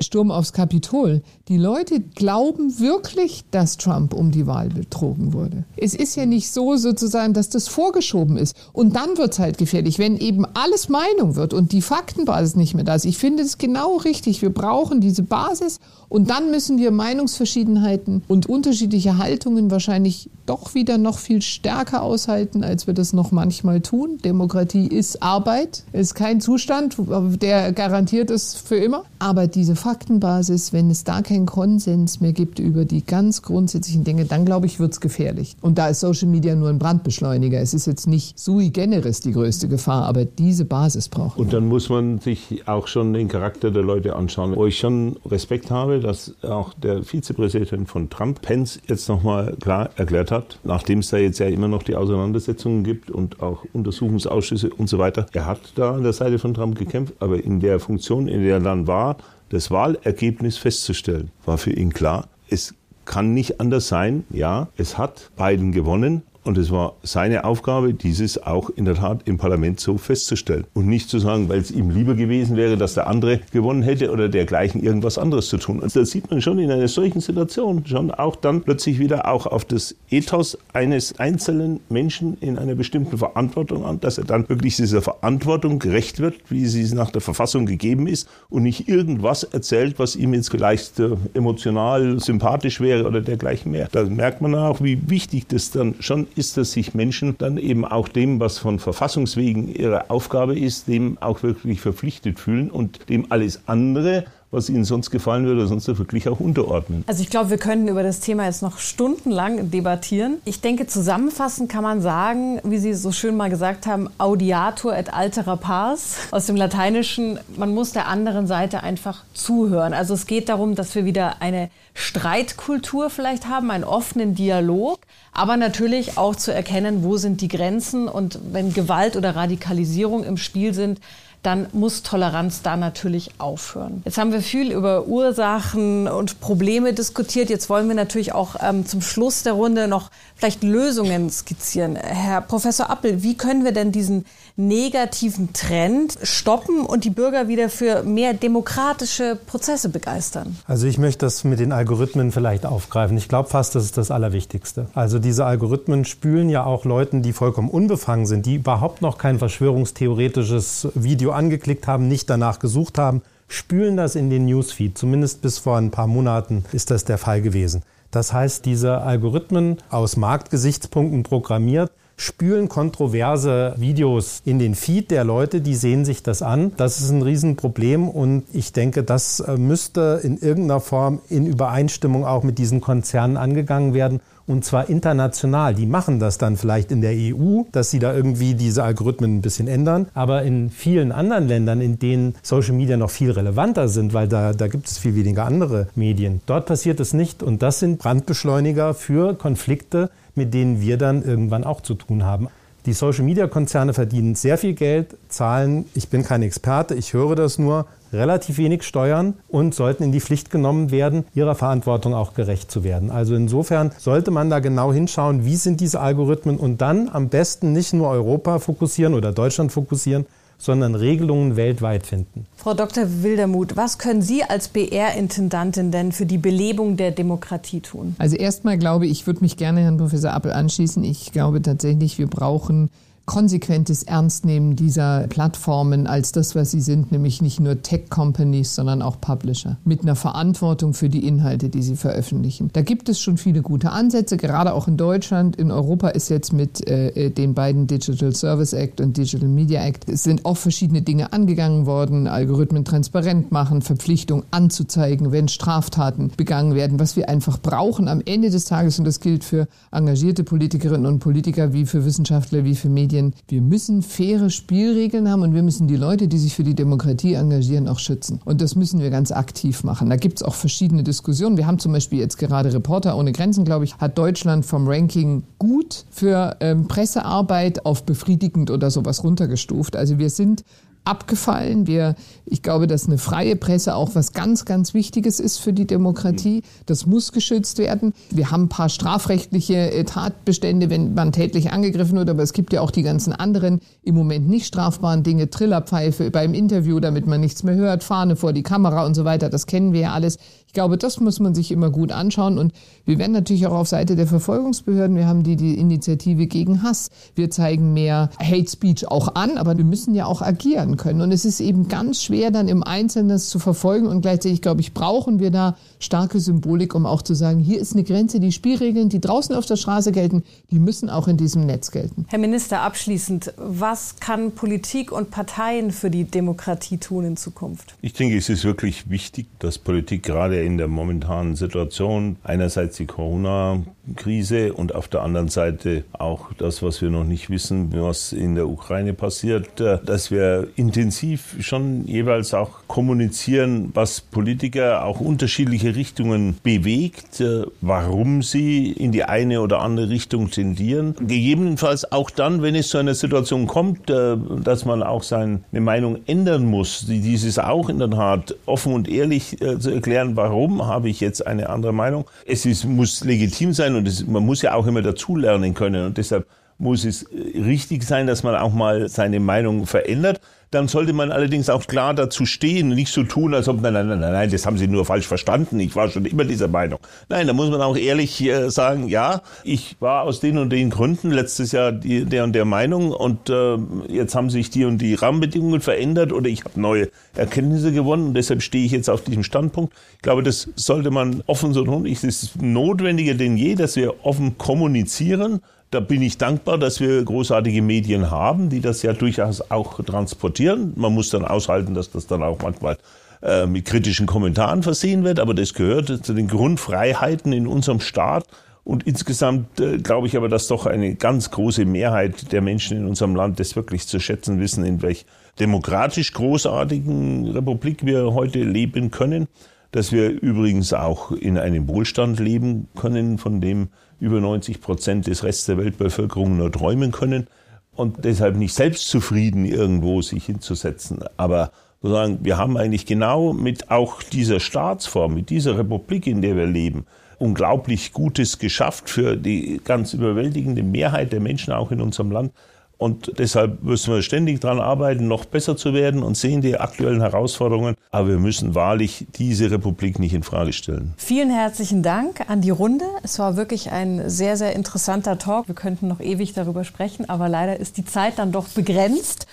Sturm 0.00 0.30
aufs 0.30 0.52
Kapitol. 0.52 1.22
Die 1.48 1.56
Leute 1.56 2.00
glauben 2.00 2.78
wirklich, 2.78 3.44
dass 3.50 3.78
Trump 3.78 4.12
um 4.12 4.30
die 4.30 4.46
Wahl 4.46 4.68
betrogen 4.68 5.32
wurde. 5.32 5.64
Es 5.78 5.94
ist 5.94 6.14
ja 6.14 6.26
nicht 6.26 6.52
so 6.52 6.76
sozusagen, 6.76 7.32
dass 7.32 7.48
das 7.48 7.68
vorgeschoben 7.68 8.36
ist. 8.36 8.54
Und 8.74 8.94
dann 8.94 9.16
wird 9.16 9.32
es 9.32 9.38
halt 9.38 9.56
gefährlich, 9.56 9.98
wenn 9.98 10.18
eben 10.18 10.44
alles 10.52 10.90
Meinung 10.90 11.36
wird 11.36 11.54
und 11.54 11.72
die 11.72 11.80
Faktenbasis 11.80 12.54
nicht 12.54 12.74
mehr 12.74 12.84
da 12.84 12.94
ist. 12.96 13.06
Ich 13.06 13.16
finde 13.16 13.42
es 13.42 13.56
genau 13.56 13.96
richtig. 13.96 14.42
Wir 14.42 14.52
brauchen 14.52 15.00
diese 15.00 15.22
Basis 15.22 15.80
und 16.10 16.28
dann 16.28 16.50
müssen 16.50 16.76
wir 16.76 16.90
Meinungsverschiedenheiten 16.90 18.22
und 18.28 18.46
unterschiedliche 18.46 19.16
Haltungen 19.16 19.70
wahrscheinlich 19.70 20.28
doch 20.44 20.74
wieder 20.74 20.98
noch 20.98 21.18
viel 21.18 21.40
stärker 21.40 22.02
aushalten, 22.02 22.62
als 22.62 22.86
wir 22.86 22.94
das 22.94 23.14
noch 23.14 23.32
manchmal 23.32 23.80
tun. 23.80 24.18
Demokratie 24.22 24.86
ist 24.86 25.22
Arbeit, 25.22 25.84
ist 25.92 26.14
kein 26.14 26.42
Zustand, 26.42 26.96
der 27.42 27.72
garantiert 27.72 28.30
ist 28.30 28.56
für 28.56 28.76
immer. 28.76 29.04
Aber 29.18 29.46
diese 29.46 29.76
Faktenbasis, 29.76 30.72
wenn 30.72 30.90
es 30.90 31.04
da 31.04 31.22
keinen 31.38 31.46
Konsens 31.46 32.20
mehr 32.20 32.32
gibt 32.32 32.58
über 32.58 32.84
die 32.84 33.04
ganz 33.04 33.42
grundsätzlichen 33.42 34.04
Dinge, 34.04 34.24
dann 34.24 34.44
glaube 34.44 34.66
ich, 34.66 34.80
wird 34.80 34.92
es 34.92 35.00
gefährlich. 35.00 35.56
Und 35.60 35.78
da 35.78 35.88
ist 35.88 36.00
Social 36.00 36.28
Media 36.28 36.54
nur 36.54 36.68
ein 36.68 36.78
Brandbeschleuniger. 36.78 37.60
Es 37.60 37.74
ist 37.74 37.86
jetzt 37.86 38.06
nicht 38.06 38.38
sui 38.38 38.70
generis 38.70 39.20
die 39.20 39.32
größte 39.32 39.68
Gefahr, 39.68 40.04
aber 40.04 40.24
diese 40.24 40.64
Basis 40.64 41.08
braucht 41.08 41.38
Und 41.38 41.52
dann 41.52 41.68
muss 41.68 41.88
man 41.88 42.18
sich 42.18 42.66
auch 42.66 42.88
schon 42.88 43.12
den 43.12 43.28
Charakter 43.28 43.70
der 43.70 43.82
Leute 43.82 44.16
anschauen. 44.16 44.56
Wo 44.56 44.66
ich 44.66 44.78
schon 44.78 45.16
Respekt 45.26 45.70
habe, 45.70 46.00
dass 46.00 46.34
auch 46.42 46.74
der 46.74 47.02
Vizepräsident 47.02 47.88
von 47.88 48.10
Trump, 48.10 48.42
Pence, 48.42 48.80
jetzt 48.88 49.08
nochmal 49.08 49.54
klar 49.60 49.90
erklärt 49.96 50.30
hat, 50.30 50.58
nachdem 50.64 51.00
es 51.00 51.10
da 51.10 51.18
jetzt 51.18 51.38
ja 51.38 51.46
immer 51.46 51.68
noch 51.68 51.82
die 51.82 51.94
Auseinandersetzungen 51.94 52.82
gibt 52.82 53.10
und 53.10 53.40
auch 53.42 53.64
Untersuchungsausschüsse 53.72 54.70
und 54.70 54.88
so 54.88 54.98
weiter. 54.98 55.26
Er 55.32 55.46
hat 55.46 55.60
da 55.76 55.94
an 55.94 56.02
der 56.02 56.12
Seite 56.12 56.38
von 56.38 56.54
Trump 56.54 56.78
gekämpft, 56.78 57.14
aber 57.20 57.42
in 57.42 57.60
der 57.60 57.78
Funktion, 57.80 58.28
in 58.28 58.42
der 58.42 58.54
er 58.54 58.60
dann 58.60 58.86
war, 58.86 59.16
das 59.50 59.70
Wahlergebnis 59.70 60.58
festzustellen, 60.58 61.30
war 61.44 61.58
für 61.58 61.72
ihn 61.72 61.92
klar. 61.92 62.28
Es 62.48 62.74
kann 63.04 63.34
nicht 63.34 63.60
anders 63.60 63.88
sein. 63.88 64.24
Ja, 64.30 64.68
es 64.76 64.98
hat 64.98 65.30
Biden 65.36 65.72
gewonnen, 65.72 66.22
und 66.48 66.56
es 66.56 66.70
war 66.70 66.94
seine 67.02 67.44
Aufgabe, 67.44 67.92
dieses 67.92 68.42
auch 68.42 68.70
in 68.70 68.86
der 68.86 68.94
Tat 68.94 69.20
im 69.26 69.36
Parlament 69.36 69.80
so 69.80 69.98
festzustellen. 69.98 70.64
Und 70.72 70.86
nicht 70.86 71.10
zu 71.10 71.18
sagen, 71.18 71.50
weil 71.50 71.58
es 71.58 71.70
ihm 71.70 71.90
lieber 71.90 72.14
gewesen 72.14 72.56
wäre, 72.56 72.78
dass 72.78 72.94
der 72.94 73.06
andere 73.06 73.40
gewonnen 73.52 73.82
hätte 73.82 74.10
oder 74.10 74.30
dergleichen 74.30 74.82
irgendwas 74.82 75.18
anderes 75.18 75.48
zu 75.48 75.58
tun. 75.58 75.80
Und 75.80 75.94
das 75.94 76.10
sieht 76.10 76.30
man 76.30 76.40
schon 76.40 76.58
in 76.58 76.70
einer 76.70 76.88
solchen 76.88 77.20
Situation, 77.20 77.84
schon 77.84 78.10
auch 78.10 78.34
dann 78.34 78.62
plötzlich 78.62 78.98
wieder 78.98 79.28
auch 79.28 79.46
auf 79.46 79.66
das 79.66 79.94
Ethos 80.08 80.56
eines 80.72 81.18
einzelnen 81.18 81.80
Menschen 81.90 82.38
in 82.40 82.58
einer 82.58 82.74
bestimmten 82.74 83.18
Verantwortung 83.18 83.84
an, 83.84 84.00
dass 84.00 84.16
er 84.16 84.24
dann 84.24 84.48
wirklich 84.48 84.76
dieser 84.76 85.02
Verantwortung 85.02 85.78
gerecht 85.78 86.18
wird, 86.18 86.36
wie 86.48 86.64
sie 86.64 86.94
nach 86.94 87.10
der 87.10 87.20
Verfassung 87.20 87.66
gegeben 87.66 88.06
ist 88.06 88.26
und 88.48 88.62
nicht 88.62 88.88
irgendwas 88.88 89.42
erzählt, 89.42 89.98
was 89.98 90.16
ihm 90.16 90.32
jetzt 90.32 90.50
vielleicht 90.50 90.98
äh, 90.98 91.10
emotional 91.34 92.18
sympathisch 92.20 92.80
wäre 92.80 93.06
oder 93.06 93.20
dergleichen 93.20 93.70
mehr. 93.70 93.90
Da 93.92 94.04
merkt 94.04 94.40
man 94.40 94.54
auch, 94.54 94.80
wie 94.80 94.98
wichtig 95.10 95.46
das 95.48 95.70
dann 95.72 95.94
schon 96.00 96.26
ist, 96.38 96.56
dass 96.56 96.72
sich 96.72 96.94
Menschen 96.94 97.36
dann 97.36 97.58
eben 97.58 97.84
auch 97.84 98.08
dem, 98.08 98.40
was 98.40 98.58
von 98.58 98.78
Verfassungswegen 98.78 99.68
ihre 99.68 100.08
Aufgabe 100.08 100.58
ist, 100.58 100.88
dem 100.88 101.18
auch 101.18 101.42
wirklich 101.42 101.80
verpflichtet 101.80 102.38
fühlen 102.38 102.70
und 102.70 103.08
dem 103.10 103.30
alles 103.30 103.62
andere 103.66 104.24
was 104.50 104.70
Ihnen 104.70 104.84
sonst 104.84 105.10
gefallen 105.10 105.44
würde, 105.44 105.66
sonst 105.66 105.86
wirklich 105.88 106.28
auch 106.28 106.40
unterordnen. 106.40 107.04
Also 107.06 107.22
ich 107.22 107.28
glaube, 107.28 107.50
wir 107.50 107.58
können 107.58 107.86
über 107.88 108.02
das 108.02 108.20
Thema 108.20 108.46
jetzt 108.46 108.62
noch 108.62 108.78
stundenlang 108.78 109.70
debattieren. 109.70 110.38
Ich 110.44 110.62
denke, 110.62 110.86
zusammenfassend 110.86 111.70
kann 111.70 111.82
man 111.82 112.00
sagen, 112.00 112.58
wie 112.64 112.78
Sie 112.78 112.94
so 112.94 113.12
schön 113.12 113.36
mal 113.36 113.50
gesagt 113.50 113.86
haben, 113.86 114.08
audiatur 114.16 114.96
et 114.96 115.12
altera 115.12 115.56
pars. 115.56 116.16
Aus 116.30 116.46
dem 116.46 116.56
Lateinischen, 116.56 117.38
man 117.56 117.74
muss 117.74 117.92
der 117.92 118.08
anderen 118.08 118.46
Seite 118.46 118.82
einfach 118.82 119.24
zuhören. 119.34 119.92
Also 119.92 120.14
es 120.14 120.26
geht 120.26 120.48
darum, 120.48 120.74
dass 120.74 120.94
wir 120.94 121.04
wieder 121.04 121.42
eine 121.42 121.68
Streitkultur 121.92 123.10
vielleicht 123.10 123.48
haben, 123.48 123.70
einen 123.70 123.84
offenen 123.84 124.34
Dialog, 124.34 125.00
aber 125.32 125.56
natürlich 125.56 126.16
auch 126.16 126.36
zu 126.36 126.54
erkennen, 126.54 127.02
wo 127.02 127.16
sind 127.16 127.40
die 127.40 127.48
Grenzen 127.48 128.08
und 128.08 128.38
wenn 128.52 128.72
Gewalt 128.72 129.16
oder 129.16 129.36
Radikalisierung 129.36 130.24
im 130.24 130.36
Spiel 130.36 130.72
sind, 130.72 131.00
dann 131.42 131.68
muss 131.72 132.02
Toleranz 132.02 132.62
da 132.62 132.76
natürlich 132.76 133.30
aufhören. 133.38 134.02
Jetzt 134.04 134.18
haben 134.18 134.32
wir 134.32 134.40
viel 134.40 134.72
über 134.72 135.06
Ursachen 135.06 136.08
und 136.08 136.40
Probleme 136.40 136.92
diskutiert. 136.92 137.48
Jetzt 137.48 137.70
wollen 137.70 137.88
wir 137.88 137.94
natürlich 137.94 138.32
auch 138.32 138.56
ähm, 138.60 138.86
zum 138.86 139.00
Schluss 139.02 139.44
der 139.44 139.52
Runde 139.52 139.86
noch 139.88 140.10
vielleicht 140.34 140.62
Lösungen 140.62 141.30
skizzieren. 141.30 141.96
Herr 141.96 142.40
Professor 142.40 142.90
Appel, 142.90 143.22
wie 143.22 143.36
können 143.36 143.64
wir 143.64 143.72
denn 143.72 143.92
diesen 143.92 144.24
negativen 144.58 145.52
Trend 145.52 146.18
stoppen 146.24 146.84
und 146.84 147.04
die 147.04 147.10
Bürger 147.10 147.46
wieder 147.46 147.68
für 147.68 148.02
mehr 148.02 148.34
demokratische 148.34 149.38
Prozesse 149.46 149.88
begeistern? 149.88 150.56
Also 150.66 150.88
ich 150.88 150.98
möchte 150.98 151.26
das 151.26 151.44
mit 151.44 151.60
den 151.60 151.70
Algorithmen 151.70 152.32
vielleicht 152.32 152.66
aufgreifen. 152.66 153.16
Ich 153.16 153.28
glaube 153.28 153.48
fast, 153.48 153.76
das 153.76 153.84
ist 153.84 153.96
das 153.96 154.10
Allerwichtigste. 154.10 154.88
Also 154.94 155.20
diese 155.20 155.46
Algorithmen 155.46 156.04
spülen 156.04 156.50
ja 156.50 156.64
auch 156.64 156.84
Leuten, 156.84 157.22
die 157.22 157.32
vollkommen 157.32 157.70
unbefangen 157.70 158.26
sind, 158.26 158.46
die 158.46 158.56
überhaupt 158.56 159.00
noch 159.00 159.16
kein 159.16 159.38
verschwörungstheoretisches 159.38 160.88
Video 160.94 161.30
angeklickt 161.30 161.86
haben, 161.86 162.08
nicht 162.08 162.28
danach 162.28 162.58
gesucht 162.58 162.98
haben, 162.98 163.22
spülen 163.46 163.96
das 163.96 164.16
in 164.16 164.28
den 164.28 164.46
Newsfeed. 164.46 164.98
Zumindest 164.98 165.40
bis 165.40 165.58
vor 165.58 165.76
ein 165.76 165.92
paar 165.92 166.08
Monaten 166.08 166.64
ist 166.72 166.90
das 166.90 167.04
der 167.04 167.18
Fall 167.18 167.42
gewesen. 167.42 167.82
Das 168.10 168.32
heißt, 168.32 168.64
diese 168.64 169.02
Algorithmen 169.02 169.76
aus 169.88 170.16
Marktgesichtspunkten 170.16 171.22
programmiert, 171.22 171.92
spülen 172.18 172.68
kontroverse 172.68 173.74
Videos 173.78 174.42
in 174.44 174.58
den 174.58 174.74
Feed 174.74 175.12
der 175.12 175.22
Leute, 175.22 175.60
die 175.60 175.76
sehen 175.76 176.04
sich 176.04 176.22
das 176.24 176.42
an. 176.42 176.72
Das 176.76 177.00
ist 177.00 177.10
ein 177.10 177.22
Riesenproblem 177.22 178.08
und 178.08 178.44
ich 178.52 178.72
denke, 178.72 179.04
das 179.04 179.40
äh, 179.40 179.56
müsste 179.56 180.20
in 180.22 180.36
irgendeiner 180.36 180.80
Form 180.80 181.20
in 181.28 181.46
Übereinstimmung 181.46 182.26
auch 182.26 182.42
mit 182.42 182.58
diesen 182.58 182.80
Konzernen 182.80 183.36
angegangen 183.36 183.94
werden 183.94 184.20
und 184.48 184.64
zwar 184.64 184.88
international. 184.88 185.74
Die 185.74 185.86
machen 185.86 186.18
das 186.18 186.38
dann 186.38 186.56
vielleicht 186.56 186.90
in 186.90 187.00
der 187.00 187.12
EU, 187.12 187.62
dass 187.70 187.90
sie 187.90 187.98
da 187.98 188.14
irgendwie 188.14 188.54
diese 188.54 188.82
Algorithmen 188.82 189.36
ein 189.36 189.42
bisschen 189.42 189.68
ändern. 189.68 190.08
Aber 190.14 190.42
in 190.42 190.70
vielen 190.70 191.12
anderen 191.12 191.46
Ländern, 191.46 191.80
in 191.80 191.98
denen 191.98 192.34
Social 192.42 192.74
Media 192.74 192.96
noch 192.96 193.10
viel 193.10 193.30
relevanter 193.30 193.88
sind, 193.88 194.14
weil 194.14 194.26
da, 194.26 194.52
da 194.54 194.66
gibt 194.66 194.88
es 194.88 194.98
viel 194.98 195.14
weniger 195.14 195.44
andere 195.44 195.88
Medien, 195.94 196.40
dort 196.46 196.66
passiert 196.66 196.98
es 196.98 197.12
nicht. 197.12 197.42
Und 197.42 197.62
das 197.62 197.78
sind 197.78 197.98
Brandbeschleuniger 197.98 198.94
für 198.94 199.34
Konflikte, 199.34 200.10
mit 200.34 200.54
denen 200.54 200.80
wir 200.80 200.96
dann 200.96 201.22
irgendwann 201.22 201.64
auch 201.64 201.82
zu 201.82 201.94
tun 201.94 202.24
haben. 202.24 202.48
Die 202.86 202.94
Social-Media-Konzerne 202.94 203.92
verdienen 203.92 204.34
sehr 204.34 204.56
viel 204.56 204.72
Geld, 204.72 205.16
zahlen, 205.28 205.84
ich 205.94 206.08
bin 206.08 206.22
kein 206.22 206.42
Experte, 206.42 206.94
ich 206.94 207.12
höre 207.12 207.34
das 207.34 207.58
nur, 207.58 207.86
relativ 208.12 208.58
wenig 208.58 208.82
Steuern 208.82 209.34
und 209.48 209.74
sollten 209.74 210.02
in 210.02 210.12
die 210.12 210.20
Pflicht 210.20 210.50
genommen 210.50 210.90
werden, 210.90 211.24
ihrer 211.34 211.54
Verantwortung 211.54 212.14
auch 212.14 212.34
gerecht 212.34 212.70
zu 212.70 212.84
werden. 212.84 213.10
Also 213.10 213.34
insofern 213.34 213.92
sollte 213.98 214.30
man 214.30 214.50
da 214.50 214.60
genau 214.60 214.92
hinschauen, 214.92 215.44
wie 215.44 215.56
sind 215.56 215.80
diese 215.80 216.00
Algorithmen 216.00 216.56
und 216.56 216.80
dann 216.80 217.08
am 217.08 217.28
besten 217.28 217.72
nicht 217.72 217.92
nur 217.92 218.08
Europa 218.08 218.58
fokussieren 218.58 219.14
oder 219.14 219.32
Deutschland 219.32 219.72
fokussieren, 219.72 220.26
sondern 220.58 220.96
Regelungen 220.96 221.56
weltweit 221.56 222.04
finden. 222.04 222.46
Frau 222.56 222.74
Dr. 222.74 223.04
Wildermuth, 223.22 223.76
was 223.76 223.98
können 223.98 224.22
Sie 224.22 224.42
als 224.42 224.68
BR-Intendantin 224.68 225.92
denn 225.92 226.10
für 226.10 226.26
die 226.26 226.38
Belebung 226.38 226.96
der 226.96 227.12
Demokratie 227.12 227.80
tun? 227.80 228.16
Also 228.18 228.36
erstmal 228.36 228.76
glaube 228.76 229.06
ich, 229.06 229.12
ich 229.12 229.26
würde 229.26 229.40
mich 229.40 229.56
gerne 229.56 229.80
Herrn 229.82 229.98
Professor 229.98 230.32
Appel 230.32 230.52
anschließen. 230.52 231.04
Ich 231.04 231.32
glaube 231.32 231.62
tatsächlich, 231.62 232.18
wir 232.18 232.26
brauchen 232.26 232.90
konsequentes 233.28 234.04
Ernstnehmen 234.04 234.74
dieser 234.74 235.28
Plattformen 235.28 236.06
als 236.06 236.32
das, 236.32 236.54
was 236.54 236.70
sie 236.70 236.80
sind, 236.80 237.12
nämlich 237.12 237.42
nicht 237.42 237.60
nur 237.60 237.82
Tech-Companies, 237.82 238.74
sondern 238.74 239.02
auch 239.02 239.20
Publisher 239.20 239.76
mit 239.84 240.00
einer 240.00 240.16
Verantwortung 240.16 240.94
für 240.94 241.10
die 241.10 241.26
Inhalte, 241.26 241.68
die 241.68 241.82
sie 241.82 241.94
veröffentlichen. 241.94 242.70
Da 242.72 242.80
gibt 242.80 243.10
es 243.10 243.20
schon 243.20 243.36
viele 243.36 243.60
gute 243.60 243.90
Ansätze, 243.90 244.38
gerade 244.38 244.72
auch 244.72 244.88
in 244.88 244.96
Deutschland. 244.96 245.56
In 245.56 245.70
Europa 245.70 246.08
ist 246.08 246.30
jetzt 246.30 246.54
mit 246.54 246.88
äh, 246.88 247.08
äh 247.08 247.30
den 247.30 247.52
beiden 247.52 247.86
Digital 247.86 248.34
Service 248.34 248.72
Act 248.72 248.98
und 249.02 249.18
Digital 249.18 249.48
Media 249.48 249.84
Act 249.84 250.08
es 250.08 250.24
sind 250.24 250.46
auch 250.46 250.56
verschiedene 250.56 251.02
Dinge 251.02 251.34
angegangen 251.34 251.84
worden, 251.84 252.28
Algorithmen 252.28 252.86
transparent 252.86 253.52
machen, 253.52 253.82
Verpflichtung 253.82 254.44
anzuzeigen, 254.52 255.32
wenn 255.32 255.48
Straftaten 255.48 256.32
begangen 256.34 256.74
werden, 256.74 256.98
was 256.98 257.14
wir 257.14 257.28
einfach 257.28 257.60
brauchen 257.60 258.08
am 258.08 258.22
Ende 258.24 258.48
des 258.48 258.64
Tages 258.64 258.98
und 258.98 259.04
das 259.04 259.20
gilt 259.20 259.44
für 259.44 259.68
engagierte 259.92 260.44
Politikerinnen 260.44 261.04
und 261.04 261.18
Politiker 261.18 261.74
wie 261.74 261.84
für 261.84 262.06
Wissenschaftler 262.06 262.64
wie 262.64 262.74
für 262.74 262.88
Medien 262.88 263.17
Medien. 263.22 263.34
Wir 263.48 263.62
müssen 263.62 264.02
faire 264.02 264.50
Spielregeln 264.50 265.30
haben 265.30 265.42
und 265.42 265.54
wir 265.54 265.62
müssen 265.62 265.88
die 265.88 265.96
Leute, 265.96 266.28
die 266.28 266.38
sich 266.38 266.54
für 266.54 266.64
die 266.64 266.74
Demokratie 266.74 267.34
engagieren, 267.34 267.88
auch 267.88 267.98
schützen. 267.98 268.40
Und 268.44 268.60
das 268.60 268.74
müssen 268.74 269.00
wir 269.00 269.10
ganz 269.10 269.32
aktiv 269.32 269.84
machen. 269.84 270.10
Da 270.10 270.16
gibt 270.16 270.38
es 270.38 270.42
auch 270.42 270.54
verschiedene 270.54 271.02
Diskussionen. 271.02 271.56
Wir 271.56 271.66
haben 271.66 271.78
zum 271.78 271.92
Beispiel 271.92 272.20
jetzt 272.20 272.38
gerade 272.38 272.72
Reporter 272.72 273.16
ohne 273.16 273.32
Grenzen, 273.32 273.64
glaube 273.64 273.84
ich, 273.84 273.96
hat 273.96 274.16
Deutschland 274.18 274.64
vom 274.64 274.86
Ranking 274.86 275.42
gut 275.58 276.04
für 276.10 276.56
ähm, 276.60 276.88
Pressearbeit 276.88 277.84
auf 277.84 278.04
befriedigend 278.04 278.70
oder 278.70 278.90
sowas 278.90 279.24
runtergestuft. 279.24 279.96
Also 279.96 280.18
wir 280.18 280.30
sind 280.30 280.64
abgefallen. 281.04 281.86
Wir, 281.86 282.14
ich 282.44 282.62
glaube, 282.62 282.86
dass 282.86 283.06
eine 283.06 283.18
freie 283.18 283.56
Presse 283.56 283.94
auch 283.94 284.14
was 284.14 284.32
ganz, 284.32 284.64
ganz 284.64 284.94
Wichtiges 284.94 285.40
ist 285.40 285.58
für 285.58 285.72
die 285.72 285.86
Demokratie. 285.86 286.62
Das 286.86 287.06
muss 287.06 287.32
geschützt 287.32 287.78
werden. 287.78 288.12
Wir 288.30 288.50
haben 288.50 288.64
ein 288.64 288.68
paar 288.68 288.88
strafrechtliche 288.88 289.90
äh, 289.90 290.04
Tatbestände, 290.04 290.90
wenn 290.90 291.14
man 291.14 291.32
tätlich 291.32 291.72
angegriffen 291.72 292.16
wird, 292.16 292.30
aber 292.30 292.42
es 292.42 292.52
gibt 292.52 292.72
ja 292.72 292.80
auch 292.80 292.90
die 292.90 293.02
ganzen 293.02 293.32
anderen 293.32 293.80
im 294.02 294.14
Moment 294.14 294.48
nicht 294.48 294.66
strafbaren 294.66 295.22
Dinge, 295.22 295.50
Trillerpfeife 295.50 296.30
beim 296.30 296.54
Interview, 296.54 297.00
damit 297.00 297.26
man 297.26 297.40
nichts 297.40 297.62
mehr 297.62 297.74
hört, 297.74 298.04
Fahne 298.04 298.36
vor 298.36 298.52
die 298.52 298.62
Kamera 298.62 299.06
und 299.06 299.14
so 299.14 299.24
weiter. 299.24 299.48
Das 299.48 299.66
kennen 299.66 299.92
wir 299.92 300.00
ja 300.00 300.12
alles. 300.12 300.38
Ich 300.68 300.74
glaube, 300.74 300.98
das 300.98 301.18
muss 301.18 301.40
man 301.40 301.54
sich 301.54 301.72
immer 301.72 301.88
gut 301.88 302.12
anschauen. 302.12 302.58
Und 302.58 302.74
wir 303.06 303.18
werden 303.18 303.32
natürlich 303.32 303.66
auch 303.66 303.72
auf 303.72 303.88
Seite 303.88 304.16
der 304.16 304.26
Verfolgungsbehörden. 304.26 305.16
Wir 305.16 305.26
haben 305.26 305.42
die, 305.42 305.56
die 305.56 305.78
Initiative 305.78 306.46
gegen 306.46 306.82
Hass. 306.82 307.08
Wir 307.34 307.50
zeigen 307.50 307.94
mehr 307.94 308.28
Hate 308.38 308.68
Speech 308.68 309.10
auch 309.10 309.34
an, 309.34 309.56
aber 309.56 309.78
wir 309.78 309.84
müssen 309.86 310.14
ja 310.14 310.26
auch 310.26 310.42
agieren 310.42 310.98
können. 310.98 311.22
Und 311.22 311.32
es 311.32 311.46
ist 311.46 311.60
eben 311.60 311.88
ganz 311.88 312.22
schwer, 312.22 312.50
dann 312.50 312.68
im 312.68 312.82
Einzelnen 312.82 313.30
das 313.30 313.48
zu 313.48 313.58
verfolgen. 313.58 314.06
Und 314.06 314.20
gleichzeitig, 314.20 314.60
glaube 314.60 314.82
ich, 314.82 314.92
brauchen 314.92 315.40
wir 315.40 315.50
da 315.50 315.74
starke 315.98 316.40
Symbolik, 316.40 316.94
um 316.94 317.06
auch 317.06 317.22
zu 317.22 317.34
sagen, 317.34 317.60
hier 317.60 317.80
ist 317.80 317.94
eine 317.94 318.04
Grenze, 318.04 318.40
die 318.40 318.52
Spielregeln, 318.52 319.08
die 319.08 319.20
draußen 319.20 319.54
auf 319.54 319.66
der 319.66 319.76
Straße 319.76 320.12
gelten, 320.12 320.44
die 320.70 320.78
müssen 320.78 321.10
auch 321.10 321.28
in 321.28 321.36
diesem 321.36 321.66
Netz 321.66 321.90
gelten. 321.90 322.26
Herr 322.28 322.38
Minister, 322.38 322.82
abschließend, 322.82 323.52
was 323.56 324.16
kann 324.20 324.52
Politik 324.52 325.12
und 325.12 325.30
Parteien 325.30 325.90
für 325.90 326.10
die 326.10 326.24
Demokratie 326.24 326.98
tun 326.98 327.24
in 327.24 327.36
Zukunft? 327.36 327.96
Ich 328.00 328.12
denke, 328.12 328.36
es 328.36 328.48
ist 328.48 328.64
wirklich 328.64 329.10
wichtig, 329.10 329.46
dass 329.58 329.78
Politik 329.78 330.22
gerade 330.22 330.62
in 330.62 330.78
der 330.78 330.88
momentanen 330.88 331.56
Situation. 331.56 332.36
Einerseits 332.42 332.96
die 332.96 333.06
Corona-Krise 333.06 334.72
und 334.72 334.94
auf 334.94 335.08
der 335.08 335.22
anderen 335.22 335.48
Seite 335.48 336.04
auch 336.12 336.52
das, 336.54 336.82
was 336.82 337.02
wir 337.02 337.10
noch 337.10 337.24
nicht 337.24 337.50
wissen, 337.50 337.92
was 337.92 338.32
in 338.32 338.54
der 338.54 338.68
Ukraine 338.68 339.14
passiert, 339.14 339.80
äh, 339.80 339.98
dass 340.04 340.30
wir 340.30 340.68
intensiv 340.76 341.56
schon 341.60 342.06
jeweils 342.06 342.54
auch 342.54 342.80
kommunizieren, 342.86 343.90
was 343.94 344.20
Politiker 344.20 345.04
auch 345.04 345.20
unterschiedliche 345.20 345.87
Richtungen 345.94 346.56
bewegt, 346.62 347.40
äh, 347.40 347.62
warum 347.80 348.42
sie 348.42 348.92
in 348.92 349.12
die 349.12 349.24
eine 349.24 349.60
oder 349.60 349.80
andere 349.80 350.08
Richtung 350.08 350.50
tendieren. 350.50 351.14
Gegebenenfalls 351.20 352.10
auch 352.12 352.30
dann, 352.30 352.62
wenn 352.62 352.74
es 352.74 352.88
zu 352.88 352.98
einer 352.98 353.14
Situation 353.14 353.66
kommt, 353.66 354.10
äh, 354.10 354.36
dass 354.62 354.84
man 354.84 355.02
auch 355.02 355.22
seine 355.22 355.60
Meinung 355.72 356.18
ändern 356.26 356.66
muss, 356.66 357.06
dieses 357.06 357.58
auch 357.58 357.88
in 357.88 357.98
der 357.98 358.10
Tat 358.10 358.54
offen 358.66 358.92
und 358.92 359.08
ehrlich 359.08 359.56
zu 359.78 359.90
erklären, 359.90 360.36
warum 360.36 360.86
habe 360.86 361.08
ich 361.08 361.20
jetzt 361.20 361.46
eine 361.46 361.68
andere 361.68 361.92
Meinung. 361.92 362.24
Es 362.46 362.66
ist, 362.66 362.84
muss 362.84 363.24
legitim 363.24 363.72
sein 363.72 363.94
und 363.94 364.06
es, 364.06 364.26
man 364.26 364.44
muss 364.44 364.62
ja 364.62 364.74
auch 364.74 364.86
immer 364.86 365.02
dazulernen 365.02 365.74
können 365.74 366.06
und 366.06 366.18
deshalb 366.18 366.46
muss 366.78 367.04
es 367.04 367.26
richtig 367.32 368.04
sein, 368.04 368.26
dass 368.26 368.42
man 368.42 368.54
auch 368.54 368.72
mal 368.72 369.08
seine 369.08 369.40
Meinung 369.40 369.86
verändert 369.86 370.40
dann 370.70 370.88
sollte 370.88 371.12
man 371.12 371.32
allerdings 371.32 371.70
auch 371.70 371.86
klar 371.86 372.14
dazu 372.14 372.46
stehen 372.46 372.88
nicht 372.88 373.12
so 373.12 373.22
tun, 373.22 373.54
als 373.54 373.68
ob, 373.68 373.80
nein, 373.80 373.94
nein, 373.94 374.08
nein, 374.08 374.20
nein, 374.20 374.50
das 374.50 374.66
haben 374.66 374.78
Sie 374.78 374.86
nur 374.86 375.04
falsch 375.04 375.26
verstanden, 375.26 375.80
ich 375.80 375.96
war 375.96 376.08
schon 376.08 376.24
immer 376.24 376.44
dieser 376.44 376.68
Meinung. 376.68 376.98
Nein, 377.28 377.46
da 377.46 377.52
muss 377.52 377.70
man 377.70 377.80
auch 377.80 377.96
ehrlich 377.96 378.40
äh, 378.42 378.70
sagen, 378.70 379.08
ja, 379.08 379.42
ich 379.64 379.96
war 380.00 380.22
aus 380.22 380.40
den 380.40 380.58
und 380.58 380.70
den 380.70 380.90
Gründen 380.90 381.30
letztes 381.30 381.72
Jahr 381.72 381.92
die, 381.92 382.24
der 382.24 382.44
und 382.44 382.52
der 382.52 382.64
Meinung 382.64 383.12
und 383.12 383.48
äh, 383.50 383.76
jetzt 384.08 384.34
haben 384.34 384.50
sich 384.50 384.70
die 384.70 384.84
und 384.84 384.98
die 384.98 385.14
Rahmenbedingungen 385.14 385.80
verändert 385.80 386.32
oder 386.32 386.48
ich 386.48 386.64
habe 386.64 386.80
neue 386.80 387.08
Erkenntnisse 387.34 387.92
gewonnen 387.92 388.28
und 388.28 388.34
deshalb 388.34 388.62
stehe 388.62 388.84
ich 388.84 388.92
jetzt 388.92 389.08
auf 389.08 389.22
diesem 389.22 389.44
Standpunkt. 389.44 389.94
Ich 390.16 390.22
glaube, 390.22 390.42
das 390.42 390.68
sollte 390.74 391.10
man 391.10 391.42
offen 391.46 391.72
so 391.72 391.84
tun. 391.84 392.06
Es 392.06 392.24
ist 392.24 392.60
notwendiger 392.60 393.34
denn 393.34 393.56
je, 393.56 393.74
dass 393.74 393.96
wir 393.96 394.24
offen 394.24 394.58
kommunizieren 394.58 395.60
da 395.90 396.00
bin 396.00 396.22
ich 396.22 396.36
dankbar, 396.36 396.78
dass 396.78 397.00
wir 397.00 397.24
großartige 397.24 397.82
Medien 397.82 398.30
haben, 398.30 398.68
die 398.68 398.80
das 398.80 399.02
ja 399.02 399.12
durchaus 399.12 399.70
auch 399.70 400.02
transportieren. 400.04 400.92
Man 400.96 401.14
muss 401.14 401.30
dann 401.30 401.44
aushalten, 401.44 401.94
dass 401.94 402.10
das 402.10 402.26
dann 402.26 402.42
auch 402.42 402.58
manchmal 402.62 402.98
äh, 403.42 403.66
mit 403.66 403.86
kritischen 403.86 404.26
Kommentaren 404.26 404.82
versehen 404.82 405.24
wird, 405.24 405.40
aber 405.40 405.54
das 405.54 405.72
gehört 405.72 406.24
zu 406.24 406.34
den 406.34 406.48
Grundfreiheiten 406.48 407.52
in 407.52 407.66
unserem 407.66 408.00
Staat. 408.00 408.44
Und 408.84 409.06
insgesamt 409.06 409.80
äh, 409.80 409.98
glaube 409.98 410.26
ich 410.26 410.36
aber, 410.36 410.48
dass 410.48 410.66
doch 410.66 410.86
eine 410.86 411.14
ganz 411.14 411.50
große 411.50 411.84
Mehrheit 411.84 412.52
der 412.52 412.62
Menschen 412.62 412.96
in 412.96 413.06
unserem 413.06 413.34
Land 413.34 413.60
das 413.60 413.76
wirklich 413.76 414.06
zu 414.06 414.18
schätzen 414.18 414.60
wissen, 414.60 414.84
in 414.84 415.02
welch 415.02 415.24
demokratisch 415.58 416.32
großartigen 416.32 417.48
Republik 417.48 418.04
wir 418.04 418.34
heute 418.34 418.62
leben 418.62 419.10
können. 419.10 419.48
Dass 419.90 420.12
wir 420.12 420.30
übrigens 420.30 420.92
auch 420.92 421.32
in 421.32 421.56
einem 421.58 421.88
Wohlstand 421.88 422.40
leben 422.40 422.88
können, 422.94 423.38
von 423.38 423.60
dem 423.60 423.88
über 424.20 424.40
90 424.40 424.80
Prozent 424.80 425.26
des 425.26 425.44
Rests 425.44 425.66
der 425.66 425.78
Weltbevölkerung 425.78 426.56
nur 426.56 426.70
träumen 426.70 427.12
können 427.12 427.46
und 427.94 428.24
deshalb 428.24 428.56
nicht 428.56 428.74
selbstzufrieden 428.74 429.64
irgendwo 429.64 430.22
sich 430.22 430.44
hinzusetzen. 430.44 431.20
Aber 431.36 431.72
sozusagen, 432.00 432.44
wir 432.44 432.56
haben 432.56 432.76
eigentlich 432.76 433.06
genau 433.06 433.52
mit 433.52 433.90
auch 433.90 434.22
dieser 434.22 434.60
Staatsform, 434.60 435.34
mit 435.34 435.50
dieser 435.50 435.78
Republik, 435.78 436.26
in 436.26 436.42
der 436.42 436.56
wir 436.56 436.66
leben, 436.66 437.06
unglaublich 437.38 438.12
Gutes 438.12 438.58
geschafft 438.58 439.10
für 439.10 439.36
die 439.36 439.80
ganz 439.82 440.14
überwältigende 440.14 440.82
Mehrheit 440.82 441.32
der 441.32 441.40
Menschen 441.40 441.72
auch 441.72 441.90
in 441.90 442.00
unserem 442.00 442.30
Land. 442.30 442.52
Und 442.98 443.38
deshalb 443.38 443.82
müssen 443.84 444.12
wir 444.12 444.22
ständig 444.22 444.60
daran 444.60 444.80
arbeiten, 444.80 445.28
noch 445.28 445.44
besser 445.44 445.76
zu 445.76 445.94
werden 445.94 446.24
und 446.24 446.36
sehen 446.36 446.60
die 446.60 446.76
aktuellen 446.76 447.20
Herausforderungen. 447.20 447.94
Aber 448.10 448.28
wir 448.28 448.38
müssen 448.38 448.74
wahrlich 448.74 449.26
diese 449.36 449.70
Republik 449.70 450.18
nicht 450.18 450.34
in 450.34 450.42
Frage 450.42 450.72
stellen. 450.72 451.14
Vielen 451.16 451.50
herzlichen 451.50 452.02
Dank 452.02 452.50
an 452.50 452.60
die 452.60 452.70
Runde. 452.70 453.04
Es 453.22 453.38
war 453.38 453.56
wirklich 453.56 453.92
ein 453.92 454.28
sehr, 454.28 454.56
sehr 454.56 454.74
interessanter 454.74 455.38
Talk. 455.38 455.68
Wir 455.68 455.76
könnten 455.76 456.08
noch 456.08 456.20
ewig 456.20 456.54
darüber 456.54 456.82
sprechen, 456.82 457.28
aber 457.28 457.48
leider 457.48 457.78
ist 457.78 457.96
die 457.98 458.04
Zeit 458.04 458.38
dann 458.40 458.50
doch 458.50 458.66
begrenzt. 458.68 459.46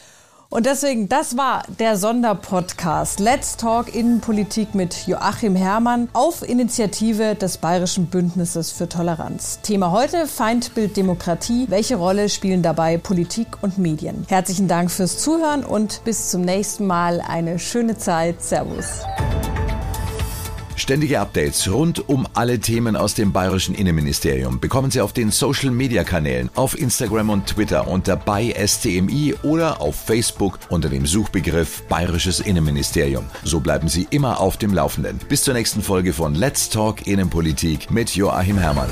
Und 0.55 0.65
deswegen, 0.67 1.09
das 1.09 1.35
war 1.35 1.63
der 1.79 1.97
Sonderpodcast 1.97 3.19
Let's 3.19 3.57
Talk 3.57 3.93
Innenpolitik 3.93 4.73
mit 4.73 5.05
Joachim 5.05 5.53
Herrmann 5.53 6.07
auf 6.13 6.47
Initiative 6.47 7.35
des 7.35 7.57
Bayerischen 7.57 8.05
Bündnisses 8.05 8.71
für 8.71 8.87
Toleranz. 8.87 9.59
Thema 9.63 9.91
heute 9.91 10.27
Feindbild 10.27 10.95
Demokratie. 10.95 11.65
Welche 11.67 11.97
Rolle 11.97 12.29
spielen 12.29 12.61
dabei 12.61 12.97
Politik 12.97 13.47
und 13.63 13.77
Medien? 13.77 14.25
Herzlichen 14.29 14.69
Dank 14.69 14.91
fürs 14.91 15.17
Zuhören 15.17 15.65
und 15.65 16.01
bis 16.05 16.31
zum 16.31 16.43
nächsten 16.43 16.87
Mal. 16.87 17.19
Eine 17.19 17.59
schöne 17.59 17.97
Zeit. 17.97 18.41
Servus. 18.41 19.01
Ständige 20.75 21.19
Updates 21.19 21.71
rund 21.71 22.09
um 22.09 22.27
alle 22.33 22.59
Themen 22.59 22.95
aus 22.95 23.13
dem 23.13 23.31
bayerischen 23.31 23.75
Innenministerium 23.75 24.59
bekommen 24.59 24.91
Sie 24.91 25.01
auf 25.01 25.13
den 25.13 25.31
Social 25.31 25.71
Media 25.71 26.03
Kanälen, 26.03 26.49
auf 26.55 26.77
Instagram 26.77 27.29
und 27.29 27.47
Twitter 27.47 27.87
unter 27.87 28.15
bei 28.15 28.53
STMI 28.53 29.35
oder 29.43 29.81
auf 29.81 29.95
Facebook 29.95 30.59
unter 30.69 30.89
dem 30.89 31.05
Suchbegriff 31.05 31.83
Bayerisches 31.83 32.41
Innenministerium. 32.41 33.25
So 33.43 33.59
bleiben 33.59 33.87
Sie 33.87 34.07
immer 34.09 34.39
auf 34.39 34.57
dem 34.57 34.73
Laufenden. 34.73 35.19
Bis 35.29 35.43
zur 35.43 35.53
nächsten 35.53 35.81
Folge 35.81 36.13
von 36.13 36.35
Let's 36.35 36.69
Talk 36.69 37.07
Innenpolitik 37.07 37.89
mit 37.89 38.15
Joachim 38.15 38.57
Herrmann. 38.57 38.89